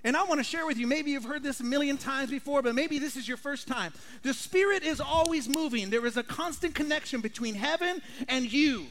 And 0.04 0.16
I 0.16 0.22
want 0.22 0.38
to 0.38 0.44
share 0.44 0.64
with 0.64 0.78
you, 0.78 0.86
maybe 0.86 1.10
you've 1.10 1.24
heard 1.24 1.42
this 1.42 1.58
a 1.58 1.64
million 1.64 1.98
times 1.98 2.30
before, 2.30 2.62
but 2.62 2.76
maybe 2.76 3.00
this 3.00 3.16
is 3.16 3.26
your 3.26 3.36
first 3.36 3.66
time. 3.66 3.92
The 4.22 4.32
Spirit 4.32 4.84
is 4.84 5.00
always 5.00 5.48
moving. 5.48 5.90
There 5.90 6.06
is 6.06 6.16
a 6.16 6.22
constant 6.22 6.76
connection 6.76 7.20
between 7.20 7.56
heaven 7.56 8.00
and 8.28 8.50
you. 8.50 8.86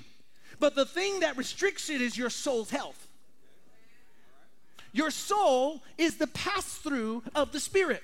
But 0.60 0.76
the 0.76 0.86
thing 0.86 1.22
that 1.22 1.38
restricts 1.38 1.90
it 1.90 2.02
is 2.02 2.18
your 2.18 2.30
soul's 2.30 2.72
health. 2.72 3.08
Your 4.92 5.12
soul 5.12 5.82
is 5.98 6.18
the 6.18 6.28
pass 6.28 6.66
through 6.76 7.24
of 7.34 7.54
the 7.54 7.60
Spirit. 7.62 8.04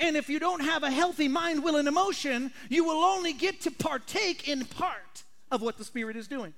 And 0.00 0.16
if 0.16 0.28
you 0.28 0.38
don't 0.38 0.60
have 0.60 0.82
a 0.82 0.90
healthy 0.90 1.28
mind, 1.28 1.62
will, 1.62 1.76
and 1.76 1.88
emotion, 1.88 2.52
you 2.68 2.84
will 2.84 3.02
only 3.02 3.32
get 3.32 3.62
to 3.62 3.70
partake 3.70 4.48
in 4.48 4.64
part 4.64 5.24
of 5.50 5.62
what 5.62 5.78
the 5.78 5.84
Spirit 5.84 6.16
is 6.16 6.28
doing. 6.28 6.54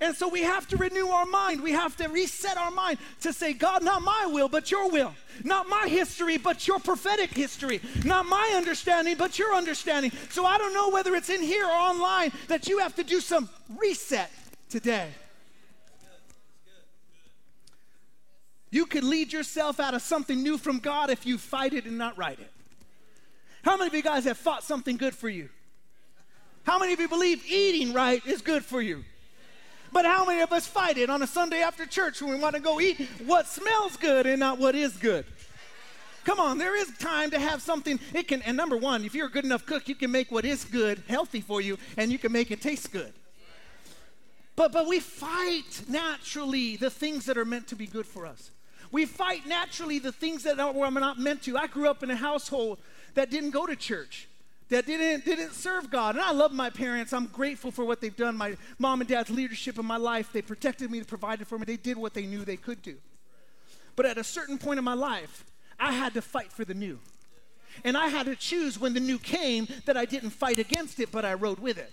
And 0.00 0.16
so 0.16 0.28
we 0.28 0.42
have 0.42 0.66
to 0.68 0.76
renew 0.76 1.08
our 1.08 1.26
mind. 1.26 1.62
We 1.62 1.72
have 1.72 1.96
to 1.96 2.08
reset 2.08 2.56
our 2.56 2.70
mind 2.70 2.98
to 3.20 3.32
say, 3.32 3.52
God, 3.52 3.82
not 3.82 4.02
my 4.02 4.26
will, 4.26 4.48
but 4.48 4.70
your 4.70 4.90
will. 4.90 5.14
Not 5.44 5.68
my 5.68 5.86
history, 5.86 6.38
but 6.38 6.66
your 6.66 6.78
prophetic 6.78 7.30
history. 7.30 7.80
Not 8.04 8.26
my 8.26 8.52
understanding, 8.54 9.16
but 9.18 9.38
your 9.38 9.54
understanding. 9.54 10.12
So 10.30 10.46
I 10.46 10.56
don't 10.56 10.72
know 10.72 10.88
whether 10.90 11.14
it's 11.14 11.28
in 11.28 11.42
here 11.42 11.66
or 11.66 11.72
online 11.72 12.32
that 12.48 12.68
you 12.68 12.78
have 12.78 12.94
to 12.96 13.04
do 13.04 13.20
some 13.20 13.50
reset 13.76 14.30
today. 14.70 15.08
You 18.72 18.86
could 18.86 19.04
lead 19.04 19.32
yourself 19.34 19.78
out 19.78 19.92
of 19.92 20.00
something 20.00 20.42
new 20.42 20.56
from 20.56 20.78
God 20.78 21.10
if 21.10 21.26
you 21.26 21.36
fight 21.36 21.74
it 21.74 21.84
and 21.84 21.98
not 21.98 22.16
write 22.16 22.40
it. 22.40 22.50
How 23.62 23.76
many 23.76 23.88
of 23.88 23.94
you 23.94 24.02
guys 24.02 24.24
have 24.24 24.38
fought 24.38 24.64
something 24.64 24.96
good 24.96 25.14
for 25.14 25.28
you? 25.28 25.50
How 26.64 26.78
many 26.78 26.94
of 26.94 26.98
you 26.98 27.06
believe 27.06 27.44
eating 27.46 27.92
right 27.92 28.24
is 28.26 28.40
good 28.40 28.64
for 28.64 28.80
you? 28.80 29.04
But 29.92 30.06
how 30.06 30.24
many 30.24 30.40
of 30.40 30.52
us 30.52 30.66
fight 30.66 30.96
it 30.96 31.10
on 31.10 31.20
a 31.20 31.26
Sunday 31.26 31.60
after 31.60 31.84
church 31.84 32.22
when 32.22 32.32
we 32.32 32.40
want 32.40 32.54
to 32.54 32.62
go 32.62 32.80
eat 32.80 32.98
what 33.26 33.46
smells 33.46 33.98
good 33.98 34.26
and 34.26 34.40
not 34.40 34.58
what 34.58 34.74
is 34.74 34.96
good? 34.96 35.26
Come 36.24 36.40
on, 36.40 36.56
there 36.56 36.74
is 36.74 36.90
time 36.98 37.30
to 37.32 37.38
have 37.38 37.60
something. 37.60 38.00
It 38.14 38.26
can, 38.26 38.40
and 38.42 38.56
number 38.56 38.76
one, 38.76 39.04
if 39.04 39.14
you're 39.14 39.26
a 39.26 39.30
good 39.30 39.44
enough 39.44 39.66
cook, 39.66 39.86
you 39.86 39.94
can 39.94 40.10
make 40.10 40.32
what 40.32 40.46
is 40.46 40.64
good 40.64 41.02
healthy 41.08 41.42
for 41.42 41.60
you, 41.60 41.76
and 41.98 42.10
you 42.10 42.18
can 42.18 42.32
make 42.32 42.50
it 42.50 42.62
taste 42.62 42.90
good. 42.90 43.12
But 44.56 44.72
but 44.72 44.86
we 44.86 45.00
fight 45.00 45.82
naturally 45.88 46.76
the 46.76 46.90
things 46.90 47.26
that 47.26 47.36
are 47.36 47.44
meant 47.44 47.66
to 47.68 47.76
be 47.76 47.86
good 47.86 48.06
for 48.06 48.24
us. 48.24 48.50
We 48.92 49.06
fight 49.06 49.46
naturally 49.46 49.98
the 49.98 50.12
things 50.12 50.44
that 50.44 50.60
are 50.60 50.90
not 50.90 51.18
meant 51.18 51.42
to. 51.44 51.58
I 51.58 51.66
grew 51.66 51.88
up 51.88 52.04
in 52.04 52.10
a 52.10 52.16
household 52.16 52.78
that 53.14 53.30
didn't 53.30 53.50
go 53.50 53.66
to 53.66 53.74
church 53.74 54.28
that 54.72 54.86
didn't, 54.86 55.26
didn't 55.26 55.52
serve 55.52 55.90
God. 55.90 56.16
And 56.16 56.24
I 56.24 56.32
love 56.32 56.50
my 56.50 56.70
parents. 56.70 57.12
I'm 57.12 57.26
grateful 57.26 57.70
for 57.70 57.84
what 57.84 58.00
they've 58.00 58.16
done. 58.16 58.36
My 58.36 58.56
mom 58.78 59.02
and 59.02 59.08
dad's 59.08 59.30
leadership 59.30 59.78
in 59.78 59.84
my 59.84 59.98
life, 59.98 60.32
they 60.32 60.42
protected 60.42 60.90
me, 60.90 60.98
they 60.98 61.04
provided 61.04 61.46
for 61.46 61.58
me, 61.58 61.66
they 61.66 61.76
did 61.76 61.98
what 61.98 62.14
they 62.14 62.26
knew 62.26 62.44
they 62.44 62.56
could 62.56 62.80
do. 62.82 62.96
But 63.96 64.06
at 64.06 64.16
a 64.16 64.24
certain 64.24 64.56
point 64.56 64.78
in 64.78 64.84
my 64.84 64.94
life, 64.94 65.44
I 65.78 65.92
had 65.92 66.14
to 66.14 66.22
fight 66.22 66.50
for 66.50 66.64
the 66.64 66.74
new. 66.74 66.98
And 67.84 67.96
I 67.96 68.08
had 68.08 68.26
to 68.26 68.34
choose 68.34 68.78
when 68.78 68.94
the 68.94 69.00
new 69.00 69.18
came 69.18 69.68
that 69.84 69.96
I 69.96 70.06
didn't 70.06 70.30
fight 70.30 70.58
against 70.58 71.00
it, 71.00 71.12
but 71.12 71.24
I 71.24 71.34
rode 71.34 71.58
with 71.58 71.76
it. 71.76 71.92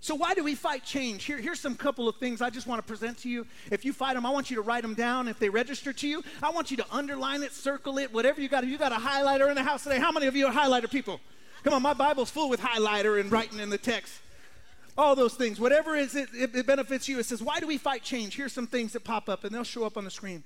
So 0.00 0.14
why 0.14 0.34
do 0.34 0.44
we 0.44 0.54
fight 0.54 0.84
change? 0.84 1.24
Here, 1.24 1.38
here's 1.38 1.58
some 1.58 1.74
couple 1.74 2.08
of 2.08 2.16
things 2.16 2.40
I 2.40 2.50
just 2.50 2.68
want 2.68 2.80
to 2.80 2.86
present 2.86 3.18
to 3.18 3.28
you. 3.28 3.46
If 3.70 3.84
you 3.84 3.92
fight 3.92 4.14
them, 4.14 4.24
I 4.24 4.30
want 4.30 4.48
you 4.48 4.56
to 4.56 4.62
write 4.62 4.82
them 4.82 4.94
down. 4.94 5.26
If 5.26 5.40
they 5.40 5.48
register 5.48 5.92
to 5.92 6.08
you, 6.08 6.22
I 6.40 6.50
want 6.50 6.70
you 6.70 6.76
to 6.76 6.86
underline 6.92 7.42
it, 7.42 7.52
circle 7.52 7.98
it, 7.98 8.12
whatever 8.12 8.40
you 8.40 8.48
got. 8.48 8.64
You 8.64 8.78
got 8.78 8.92
a 8.92 8.96
highlighter 8.96 9.48
in 9.48 9.56
the 9.56 9.62
house 9.62 9.82
today. 9.82 9.98
How 9.98 10.12
many 10.12 10.26
of 10.26 10.36
you 10.36 10.46
are 10.46 10.52
highlighter 10.52 10.88
people? 10.88 11.20
Come 11.64 11.74
on, 11.74 11.82
my 11.82 11.94
Bible's 11.94 12.30
full 12.30 12.48
with 12.48 12.60
highlighter 12.60 13.20
and 13.20 13.32
writing 13.32 13.58
in 13.58 13.70
the 13.70 13.78
text. 13.78 14.14
All 14.96 15.16
those 15.16 15.34
things, 15.34 15.58
whatever 15.58 15.96
is 15.96 16.14
it, 16.14 16.28
it 16.32 16.66
benefits 16.66 17.08
you. 17.08 17.18
It 17.18 17.26
says, 17.26 17.42
why 17.42 17.58
do 17.58 17.66
we 17.66 17.78
fight 17.78 18.02
change? 18.02 18.36
Here's 18.36 18.52
some 18.52 18.66
things 18.66 18.92
that 18.92 19.02
pop 19.04 19.28
up, 19.28 19.44
and 19.44 19.52
they'll 19.52 19.64
show 19.64 19.84
up 19.84 19.96
on 19.96 20.04
the 20.04 20.10
screen. 20.10 20.44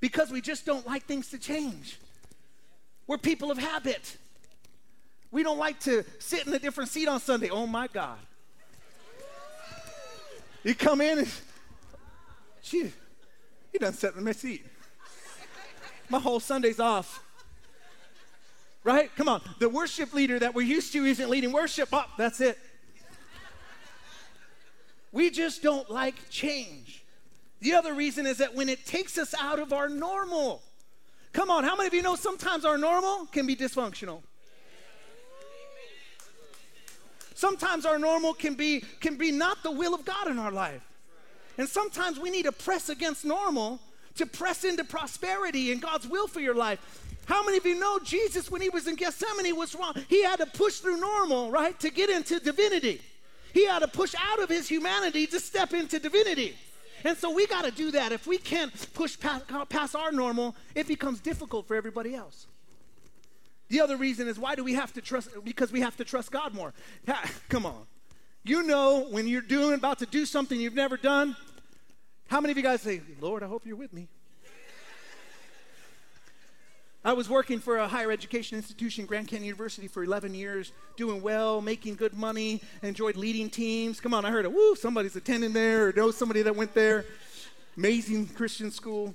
Because 0.00 0.30
we 0.30 0.40
just 0.40 0.64
don't 0.64 0.86
like 0.86 1.04
things 1.04 1.30
to 1.30 1.38
change. 1.38 1.98
We're 3.06 3.18
people 3.18 3.50
of 3.50 3.58
habit. 3.58 4.16
We 5.30 5.42
don't 5.42 5.58
like 5.58 5.80
to 5.80 6.04
sit 6.18 6.46
in 6.46 6.54
a 6.54 6.58
different 6.58 6.90
seat 6.90 7.08
on 7.08 7.20
Sunday. 7.20 7.50
Oh 7.50 7.66
my 7.66 7.88
God. 7.88 8.18
You 10.66 10.74
come 10.74 11.00
in 11.00 11.18
and, 11.18 11.28
she, 12.60 12.92
you 13.72 13.78
done 13.78 13.92
sat 13.92 14.16
in 14.16 14.24
my 14.24 14.32
seat. 14.32 14.66
My 16.08 16.18
whole 16.18 16.40
Sunday's 16.40 16.80
off. 16.80 17.22
Right? 18.82 19.14
Come 19.14 19.28
on. 19.28 19.42
The 19.60 19.68
worship 19.68 20.12
leader 20.12 20.40
that 20.40 20.56
we're 20.56 20.66
used 20.66 20.92
to 20.94 21.04
isn't 21.04 21.30
leading 21.30 21.52
worship. 21.52 21.94
Up, 21.94 22.08
oh, 22.10 22.14
that's 22.18 22.40
it. 22.40 22.58
We 25.12 25.30
just 25.30 25.62
don't 25.62 25.88
like 25.88 26.16
change. 26.30 27.04
The 27.60 27.74
other 27.74 27.94
reason 27.94 28.26
is 28.26 28.38
that 28.38 28.52
when 28.52 28.68
it 28.68 28.84
takes 28.84 29.18
us 29.18 29.36
out 29.40 29.60
of 29.60 29.72
our 29.72 29.88
normal. 29.88 30.64
Come 31.32 31.48
on, 31.48 31.62
how 31.62 31.76
many 31.76 31.86
of 31.86 31.94
you 31.94 32.02
know 32.02 32.16
sometimes 32.16 32.64
our 32.64 32.76
normal 32.76 33.26
can 33.26 33.46
be 33.46 33.54
dysfunctional? 33.54 34.20
Sometimes 37.36 37.84
our 37.84 37.98
normal 37.98 38.32
can 38.32 38.54
be, 38.54 38.82
can 39.00 39.16
be 39.16 39.30
not 39.30 39.62
the 39.62 39.70
will 39.70 39.94
of 39.94 40.06
God 40.06 40.26
in 40.26 40.38
our 40.38 40.50
life. 40.50 40.80
And 41.58 41.68
sometimes 41.68 42.18
we 42.18 42.30
need 42.30 42.44
to 42.46 42.52
press 42.52 42.88
against 42.88 43.26
normal 43.26 43.78
to 44.14 44.24
press 44.24 44.64
into 44.64 44.84
prosperity 44.84 45.70
and 45.70 45.82
God's 45.82 46.08
will 46.08 46.28
for 46.28 46.40
your 46.40 46.54
life. 46.54 46.78
How 47.26 47.44
many 47.44 47.58
of 47.58 47.66
you 47.66 47.78
know 47.78 47.98
Jesus, 47.98 48.50
when 48.50 48.62
he 48.62 48.70
was 48.70 48.86
in 48.86 48.94
Gethsemane, 48.94 49.54
was 49.54 49.74
wrong? 49.74 49.92
He 50.08 50.22
had 50.22 50.38
to 50.38 50.46
push 50.46 50.76
through 50.76 50.98
normal, 50.98 51.50
right, 51.50 51.78
to 51.80 51.90
get 51.90 52.08
into 52.08 52.40
divinity. 52.40 53.02
He 53.52 53.66
had 53.66 53.80
to 53.80 53.88
push 53.88 54.14
out 54.18 54.42
of 54.42 54.48
his 54.48 54.66
humanity 54.66 55.26
to 55.26 55.38
step 55.38 55.74
into 55.74 55.98
divinity. 55.98 56.56
And 57.04 57.18
so 57.18 57.30
we 57.30 57.46
got 57.46 57.66
to 57.66 57.70
do 57.70 57.90
that. 57.90 58.12
If 58.12 58.26
we 58.26 58.38
can't 58.38 58.72
push 58.94 59.20
past, 59.20 59.44
past 59.68 59.94
our 59.94 60.10
normal, 60.10 60.56
it 60.74 60.88
becomes 60.88 61.20
difficult 61.20 61.68
for 61.68 61.74
everybody 61.74 62.14
else. 62.14 62.46
The 63.68 63.80
other 63.80 63.96
reason 63.96 64.28
is 64.28 64.38
why 64.38 64.54
do 64.54 64.62
we 64.62 64.74
have 64.74 64.92
to 64.92 65.00
trust? 65.00 65.30
Because 65.44 65.72
we 65.72 65.80
have 65.80 65.96
to 65.96 66.04
trust 66.04 66.30
God 66.30 66.54
more. 66.54 66.72
Come 67.48 67.66
on. 67.66 67.86
You 68.44 68.62
know 68.62 69.06
when 69.10 69.26
you're 69.26 69.40
doing 69.40 69.74
about 69.74 69.98
to 69.98 70.06
do 70.06 70.24
something 70.24 70.60
you've 70.60 70.74
never 70.74 70.96
done. 70.96 71.36
How 72.28 72.40
many 72.40 72.52
of 72.52 72.56
you 72.56 72.62
guys 72.62 72.80
say, 72.80 73.00
Lord, 73.20 73.42
I 73.42 73.46
hope 73.46 73.66
you're 73.66 73.76
with 73.76 73.92
me? 73.92 74.08
I 77.04 77.12
was 77.12 77.28
working 77.28 77.60
for 77.60 77.78
a 77.78 77.86
higher 77.86 78.10
education 78.10 78.56
institution, 78.56 79.06
Grand 79.06 79.28
Canyon 79.28 79.46
University, 79.46 79.86
for 79.86 80.02
11 80.02 80.34
years, 80.34 80.72
doing 80.96 81.22
well, 81.22 81.60
making 81.60 81.94
good 81.94 82.14
money, 82.14 82.60
enjoyed 82.82 83.14
leading 83.16 83.48
teams. 83.48 84.00
Come 84.00 84.12
on, 84.12 84.24
I 84.24 84.30
heard 84.32 84.44
it. 84.44 84.52
Woo, 84.52 84.74
somebody's 84.74 85.14
attending 85.14 85.52
there 85.52 85.88
or 85.88 85.92
knows 85.92 86.16
somebody 86.16 86.42
that 86.42 86.56
went 86.56 86.74
there. 86.74 87.04
Amazing 87.76 88.26
Christian 88.28 88.72
school. 88.72 89.14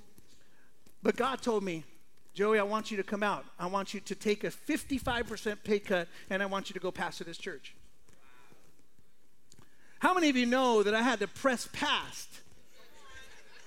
But 1.03 1.17
God 1.17 1.41
told 1.41 1.63
me, 1.63 1.83
Joey, 2.33 2.59
I 2.59 2.63
want 2.63 2.91
you 2.91 2.97
to 2.97 3.03
come 3.03 3.23
out. 3.23 3.45
I 3.59 3.65
want 3.65 3.93
you 3.93 3.99
to 4.01 4.15
take 4.15 4.43
a 4.43 4.49
55% 4.49 5.57
pay 5.63 5.79
cut, 5.79 6.07
and 6.29 6.41
I 6.41 6.45
want 6.45 6.69
you 6.69 6.73
to 6.73 6.79
go 6.79 6.91
pastor 6.91 7.23
this 7.23 7.37
church. 7.37 7.75
How 9.99 10.13
many 10.13 10.29
of 10.29 10.35
you 10.35 10.45
know 10.45 10.81
that 10.81 10.95
I 10.95 11.01
had 11.01 11.19
to 11.19 11.27
press 11.27 11.67
past 11.73 12.41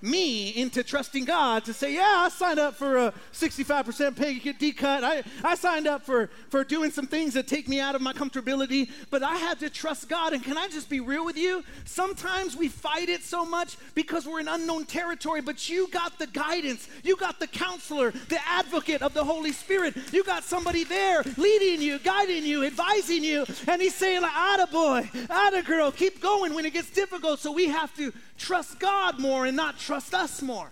me 0.05 0.51
into 0.51 0.83
trusting 0.83 1.25
God 1.25 1.65
to 1.65 1.73
say, 1.73 1.95
yeah, 1.95 2.25
I 2.27 2.29
signed 2.29 2.59
up 2.59 2.75
for 2.75 2.97
a 2.97 3.15
65% 3.33 4.17
pay 4.17 4.39
decut. 4.39 5.03
I, 5.03 5.23
I 5.43 5.55
signed 5.55 5.87
up 5.87 6.05
for, 6.05 6.29
for 6.51 6.63
doing 6.63 6.91
some 6.91 7.07
things 7.07 7.35
that 7.35 7.47
take 7.47 7.69
me 7.69 7.81
out 7.81 7.95
of 7.95 8.03
my 8.03 8.13
comfortability, 8.13 8.91
but 9.11 9.23
I 9.23 9.37
had 9.37 9.59
to 9.61 9.71
trust 9.71 10.09
God. 10.09 10.33
And 10.33 10.43
can 10.43 10.59
I 10.59 10.69
just 10.69 10.91
be 10.91 11.01
real 11.01 11.25
with 11.25 11.37
you? 11.37 11.65
Sometimes 11.85 12.57
we 12.57 12.69
fight 12.69 13.09
it 13.09 13.23
so 13.23 13.45
much 13.45 13.77
because 13.95 14.27
we're 14.27 14.41
in 14.41 14.49
unknown 14.49 14.85
territory, 14.85 15.41
but 15.41 15.69
you 15.69 15.89
got 15.89 16.19
the 16.19 16.27
guidance, 16.27 16.89
you 17.03 17.17
got 17.17 17.41
the 17.41 17.47
counselor, 17.47 18.11
the 18.29 18.39
advocate 18.47 19.03
of 19.03 19.15
the 19.15 19.25
Holy 19.25 19.53
Spirit. 19.53 19.95
You 20.13 20.23
got 20.25 20.45
somebody 20.45 20.85
there 20.85 21.23
leading 21.37 21.81
you, 21.81 21.99
guiding 21.99 22.45
you, 22.45 22.65
advising 22.65 23.25
you, 23.25 23.47
and 23.67 23.81
he's 23.81 23.95
saying, 23.95 24.23
like, 24.23 24.35
Atta 24.35 24.67
boy, 24.71 25.09
Atta 25.31 25.63
girl, 25.63 25.91
keep 25.91 26.21
going 26.21 26.55
when 26.55 26.67
it 26.67 26.73
gets 26.73 26.91
difficult. 26.91 27.41
So 27.41 27.53
we 27.53 27.69
have 27.69 27.95
to 27.97 28.13
trust 28.39 28.79
God 28.79 29.19
more 29.19 29.47
and 29.47 29.57
not 29.57 29.79
trust 29.79 29.94
us 29.95 30.43
more. 30.43 30.71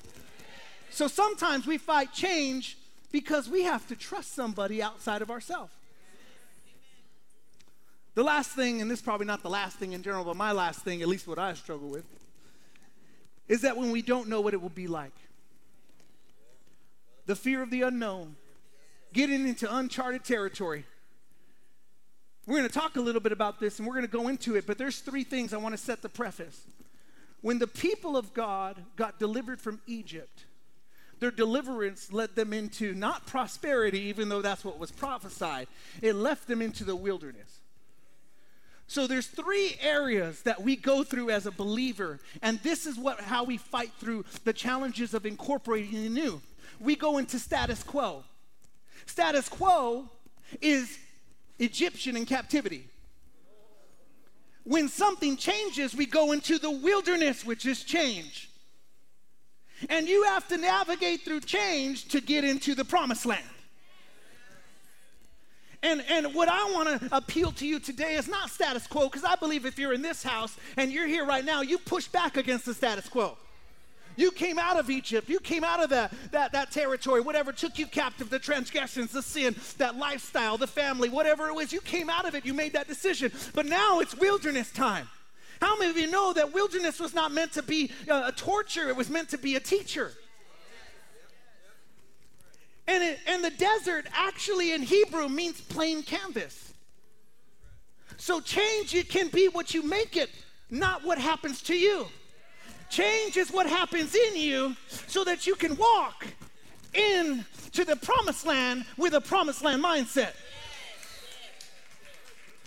So 0.91 1.09
sometimes 1.09 1.67
we 1.67 1.79
fight 1.79 2.13
change 2.13 2.77
because 3.11 3.49
we 3.49 3.63
have 3.63 3.87
to 3.89 3.97
trust 3.97 4.35
somebody 4.35 4.83
outside 4.83 5.23
of 5.23 5.31
ourselves. 5.31 5.73
The 8.15 8.23
last 8.23 8.51
thing, 8.51 8.83
and 8.83 8.91
this 8.91 8.99
is 8.99 9.05
probably 9.05 9.27
not 9.27 9.43
the 9.43 9.51
last 9.51 9.79
thing 9.79 9.93
in 9.93 10.03
general, 10.03 10.25
but 10.25 10.37
my 10.37 10.53
last 10.53 10.81
thing, 10.81 11.01
at 11.01 11.09
least 11.09 11.27
what 11.27 11.39
I 11.39 11.55
struggle 11.55 11.89
with, 11.89 12.05
is 13.49 13.63
that 13.63 13.77
when 13.77 13.91
we 13.91 14.03
don't 14.03 14.29
know 14.29 14.41
what 14.41 14.55
it 14.55 14.61
will 14.61 14.69
be 14.69 14.87
like. 14.87 15.15
The 17.27 17.37
fear 17.37 17.63
of 17.63 17.71
the 17.71 17.83
unknown, 17.83 18.37
getting 19.13 19.47
into 19.47 19.73
uncharted 19.75 20.25
territory. 20.25 20.85
We're 22.47 22.59
going 22.59 22.69
to 22.69 22.75
talk 22.75 22.97
a 22.97 23.01
little 23.01 23.21
bit 23.21 23.33
about 23.33 23.61
this 23.61 23.79
and 23.79 23.87
we're 23.87 23.95
going 23.95 24.07
to 24.07 24.13
go 24.13 24.29
into 24.29 24.57
it, 24.57 24.67
but 24.67 24.77
there's 24.77 24.99
three 24.99 25.25
things 25.25 25.55
I 25.55 25.59
want 25.59 25.75
to 25.75 25.79
set 25.79 26.03
the 26.03 26.09
preface. 26.09 26.67
When 27.43 27.59
the 27.59 27.67
people 27.67 28.17
of 28.17 28.33
God 28.33 28.83
got 28.97 29.19
delivered 29.19 29.61
from 29.61 29.81
Egypt, 29.87 30.47
their 31.19 31.31
deliverance 31.31 32.13
led 32.13 32.35
them 32.35 32.53
into 32.53 32.95
not 32.95 33.27
prosperity, 33.27 34.01
even 34.03 34.29
though 34.29 34.43
that's 34.43 34.65
what 34.65 34.79
was 34.79 34.91
prophesied, 34.91 35.69
it 36.01 36.15
left 36.15 36.49
them 36.49 36.63
into 36.63 36.85
the 36.85 36.97
wilderness. 36.97 37.61
So 38.87 39.07
there's 39.07 39.27
three 39.27 39.77
areas 39.81 40.43
that 40.43 40.63
we 40.63 40.77
go 40.77 41.03
through 41.03 41.31
as 41.31 41.47
a 41.47 41.53
believer, 41.53 42.21
and 42.43 42.59
this 42.61 42.87
is 42.87 42.99
what 42.99 43.21
how 43.21 43.45
we 43.45 43.57
fight 43.57 43.93
through 43.99 44.25
the 44.45 44.53
challenges 44.53 45.15
of 45.15 45.25
incorporating 45.25 46.03
the 46.03 46.09
new. 46.09 46.43
We 46.81 46.97
go 46.97 47.19
into 47.19 47.39
status 47.39 47.83
quo. 47.83 48.25
Status 49.07 49.49
quo 49.49 50.11
is 50.61 50.99
Egyptian 51.59 52.17
in 52.17 52.27
captivity. 52.27 52.89
When 54.65 54.89
something 54.89 55.37
changes, 55.37 55.95
we 55.95 56.07
go 56.07 56.33
into 56.33 56.59
the 56.59 56.71
wilderness, 56.71 57.45
which 57.45 57.67
is 57.67 57.83
change. 57.83 58.49
And 59.91 60.07
you 60.09 60.23
have 60.25 60.47
to 60.49 60.57
navigate 60.57 61.23
through 61.23 61.41
change 61.41 62.09
to 62.09 62.21
get 62.21 62.45
into 62.45 62.75
the 62.75 62.85
promised 62.85 63.27
land. 63.27 63.43
And, 65.83 66.05
and 66.09 66.33
what 66.33 66.49
I 66.49 66.71
want 66.71 67.01
to 67.01 67.17
appeal 67.17 67.51
to 67.53 67.67
you 67.67 67.81
today 67.81 68.15
is 68.15 68.29
not 68.29 68.51
status 68.51 68.87
quo, 68.87 69.09
because 69.09 69.25
I 69.25 69.35
believe 69.35 69.67
if 69.67 69.81
you're 69.81 69.93
in 69.93 70.03
this 70.03 70.23
house 70.23 70.57
and 70.77 70.93
you're 70.93 71.09
here 71.09 71.27
right 71.27 71.45
now, 71.45 71.63
you 71.63 71.79
push 71.79 72.07
back 72.07 72.37
against 72.37 72.67
the 72.67 72.75
status 72.75 73.09
quo. 73.09 73.37
You 74.17 74.31
came 74.31 74.59
out 74.59 74.79
of 74.79 74.91
Egypt. 74.91 75.29
You 75.29 75.41
came 75.41 75.65
out 75.65 75.83
of 75.83 75.91
that, 75.91 76.13
that, 76.33 76.53
that 76.53 76.71
territory, 76.71 77.21
whatever 77.21 77.53
took 77.53 77.79
you 77.79 77.87
captive, 77.87 78.31
the 78.31 78.39
transgressions, 78.39 79.13
the 79.13 79.23
sin, 79.23 79.57
that 79.79 79.97
lifestyle, 79.97 80.59
the 80.59 80.67
family, 80.67 81.09
whatever 81.09 81.49
it 81.49 81.55
was. 81.55 81.73
You 81.73 81.81
came 81.81 82.11
out 82.11 82.27
of 82.27 82.35
it. 82.35 82.45
You 82.45 82.55
made 82.55 82.75
that 82.75 82.89
decision. 82.89 83.33
But 83.55 83.67
now 83.67 84.01
it's 84.01 84.15
wilderness 84.15 84.71
time. 84.71 85.09
How 85.61 85.79
many 85.79 85.91
of 85.91 85.97
you 85.97 86.11
know 86.11 86.33
that 86.33 86.53
wilderness 86.53 86.99
was 86.99 87.15
not 87.15 87.33
meant 87.33 87.53
to 87.53 87.63
be 87.63 87.93
a, 88.09 88.33
torture, 88.33 88.89
it 88.89 88.97
was 88.97 89.09
meant 89.09 89.29
to 89.31 89.39
be 89.39 89.55
a 89.55 89.61
teacher? 89.61 90.13
And, 92.89 93.03
it, 93.03 93.21
and 93.29 93.45
the 93.45 93.51
desert 93.51 94.07
actually 94.13 94.73
in 94.73 94.83
Hebrew 94.83 95.29
means 95.29 95.61
plain 95.61 96.03
canvas. 96.03 96.73
So 98.17 98.41
change 98.41 98.95
it 98.95 99.09
can 99.09 99.29
be 99.29 99.49
what 99.49 99.73
you 99.73 99.83
make 99.83 100.17
it, 100.17 100.31
not 100.69 101.05
what 101.05 101.19
happens 101.19 101.63
to 101.63 101.77
you. 101.77 102.09
Change 102.93 103.39
is 103.39 103.51
what 103.51 103.67
happens 103.67 104.15
in 104.15 104.37
you 104.37 104.77
so 105.07 105.25
that 105.25 105.47
you 105.47 105.55
can 105.55 105.75
walk 105.79 106.27
into 106.93 107.87
the 107.87 107.97
promised 107.97 108.45
land 108.45 108.85
with 108.99 109.15
a 109.15 109.21
promised 109.21 109.65
land 109.65 109.83
mindset. 109.83 110.35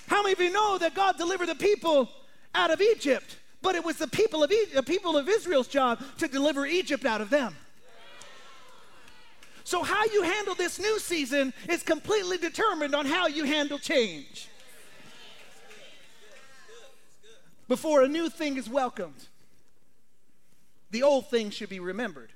How 0.08 0.24
many 0.24 0.34
of 0.34 0.40
you 0.40 0.52
know 0.52 0.80
that 0.80 0.96
God 0.96 1.20
delivered 1.20 1.50
the 1.50 1.56
people 1.56 2.10
out 2.56 2.72
of 2.72 2.82
Egypt, 2.82 3.38
but 3.62 3.76
it 3.76 3.86
was 3.86 3.98
the 3.98 4.08
people 4.08 4.44
of, 4.44 4.50
the 4.50 4.82
people 4.82 5.16
of 5.16 5.30
Israel's 5.30 5.68
job 5.68 6.02
to 6.18 6.28
deliver 6.28 6.66
Egypt 6.66 7.06
out 7.06 7.22
of 7.22 7.30
them? 7.30 7.56
So, 9.64 9.84
how 9.84 10.06
you 10.06 10.24
handle 10.24 10.56
this 10.56 10.80
new 10.80 11.00
season 11.00 11.54
is 11.70 11.84
completely 11.84 12.40
determined 12.40 12.96
on 12.96 13.06
how 13.06 13.28
you 13.28 13.44
handle 13.44 13.78
change. 13.78 14.48
Before 17.68 18.02
a 18.02 18.08
new 18.08 18.28
thing 18.28 18.58
is 18.58 18.68
welcomed, 18.68 19.28
the 20.96 21.04
old 21.04 21.30
thing 21.30 21.50
should 21.50 21.68
be 21.68 21.82
remembered. 21.82 22.32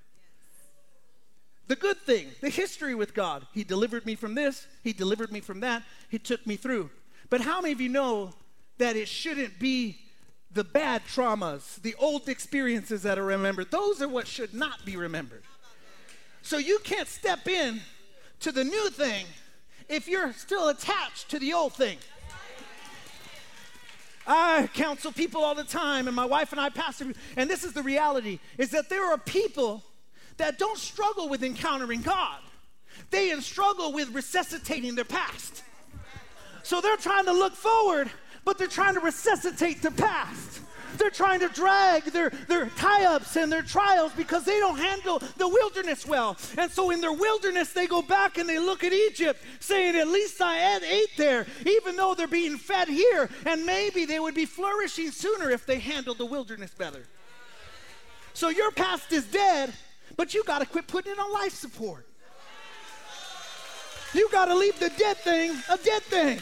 The 1.68 1.78
good 1.78 1.96
thing, 1.96 2.28
the 2.42 2.50
history 2.50 2.94
with 2.94 3.14
God. 3.14 3.48
He 3.54 3.64
delivered 3.64 4.06
me 4.06 4.16
from 4.16 4.36
this, 4.36 4.68
He 4.84 4.92
delivered 4.92 5.32
me 5.32 5.40
from 5.40 5.62
that, 5.62 5.84
He 6.10 6.20
took 6.20 6.46
me 6.46 6.58
through. 6.58 6.90
But 7.30 7.40
how 7.40 7.62
many 7.62 7.72
of 7.72 7.80
you 7.80 7.88
know 7.88 8.34
that 8.78 8.98
it 8.98 9.08
shouldn't 9.08 9.60
be 9.60 10.00
the 10.52 10.66
bad 10.66 11.04
traumas, 11.06 11.82
the 11.82 11.96
old 11.98 12.28
experiences 12.28 13.04
that 13.04 13.18
are 13.18 13.24
remembered? 13.24 13.72
Those 13.72 14.02
are 14.02 14.10
what 14.10 14.28
should 14.28 14.54
not 14.54 14.84
be 14.84 14.98
remembered. 14.98 15.44
So 16.42 16.58
you 16.58 16.80
can't 16.84 17.08
step 17.08 17.48
in 17.48 17.80
to 18.42 18.52
the 18.52 18.66
new 18.66 18.90
thing 18.90 19.26
if 19.88 20.06
you're 20.06 20.34
still 20.34 20.68
attached 20.68 21.30
to 21.30 21.40
the 21.40 21.54
old 21.54 21.76
thing. 21.76 21.98
I 24.30 24.70
counsel 24.76 25.12
people 25.12 25.44
all 25.44 25.56
the 25.56 25.64
time, 25.64 26.08
and 26.08 26.16
my 26.16 26.26
wife 26.26 26.52
and 26.52 26.62
I 26.62 26.70
pastor, 26.70 27.14
and 27.36 27.50
this 27.50 27.64
is 27.64 27.74
the 27.74 27.82
reality 27.82 28.40
is 28.60 28.70
that 28.70 28.88
there 28.88 29.12
are 29.12 29.18
people 29.18 29.84
that 30.38 30.60
don't 30.60 30.78
struggle 30.78 31.28
with 31.28 31.44
encountering 31.44 32.02
God. 32.02 32.40
They 33.10 33.38
struggle 33.40 33.92
with 33.92 34.14
resuscitating 34.14 34.94
their 34.94 35.04
past. 35.04 35.64
So 36.62 36.80
they're 36.80 36.96
trying 36.98 37.26
to 37.26 37.34
look 37.34 37.56
forward, 37.56 38.12
but 38.46 38.60
they're 38.60 38.68
trying 38.68 38.94
to 38.94 39.00
resuscitate 39.00 39.82
the 39.82 39.92
past. 39.92 40.62
They're 41.00 41.10
trying 41.10 41.40
to 41.40 41.48
drag 41.48 42.04
their, 42.06 42.30
their 42.48 42.66
tie 42.78 43.06
ups 43.06 43.38
and 43.38 43.52
their 43.52 43.62
trials 43.62 44.12
because 44.14 44.44
they 44.44 44.60
don't 44.60 44.78
handle 44.78 45.20
the 45.38 45.48
wilderness 45.48 46.06
well. 46.06 46.38
And 46.58 46.70
so 46.70 46.92
in 46.92 47.00
their 47.00 47.14
wilderness, 47.14 47.72
they 47.72 47.88
go 47.88 48.02
back 48.02 48.38
and 48.38 48.48
they 48.48 48.60
look 48.60 48.84
at 48.84 48.92
Egypt, 48.92 49.42
saying, 49.62 49.96
At 49.96 50.10
least 50.10 50.42
I 50.42 50.78
ate 50.78 51.16
there, 51.18 51.48
even 51.66 51.96
though 51.96 52.14
they're 52.14 52.28
being 52.28 52.58
fed 52.58 52.90
here. 52.90 53.30
And 53.46 53.66
maybe 53.66 54.06
they 54.06 54.20
would 54.20 54.36
be 54.36 54.46
flourishing 54.46 55.12
sooner 55.12 55.50
if 55.50 55.66
they 55.66 55.80
handled 55.80 56.18
the 56.18 56.26
wilderness 56.26 56.72
better. 56.78 57.04
So 58.34 58.50
your 58.50 58.72
past 58.72 59.12
is 59.14 59.26
dead, 59.26 59.74
but 60.18 60.34
you 60.34 60.44
got 60.44 60.60
to 60.60 60.66
quit 60.66 60.88
putting 60.88 61.14
it 61.14 61.20
on 61.20 61.32
life 61.32 61.54
support. 61.54 62.06
You 64.14 64.30
got 64.32 64.46
to 64.46 64.56
leave 64.56 64.80
the 64.80 64.90
dead 64.98 65.18
thing 65.18 65.52
a 65.70 65.78
dead 65.78 66.02
thing. 66.04 66.40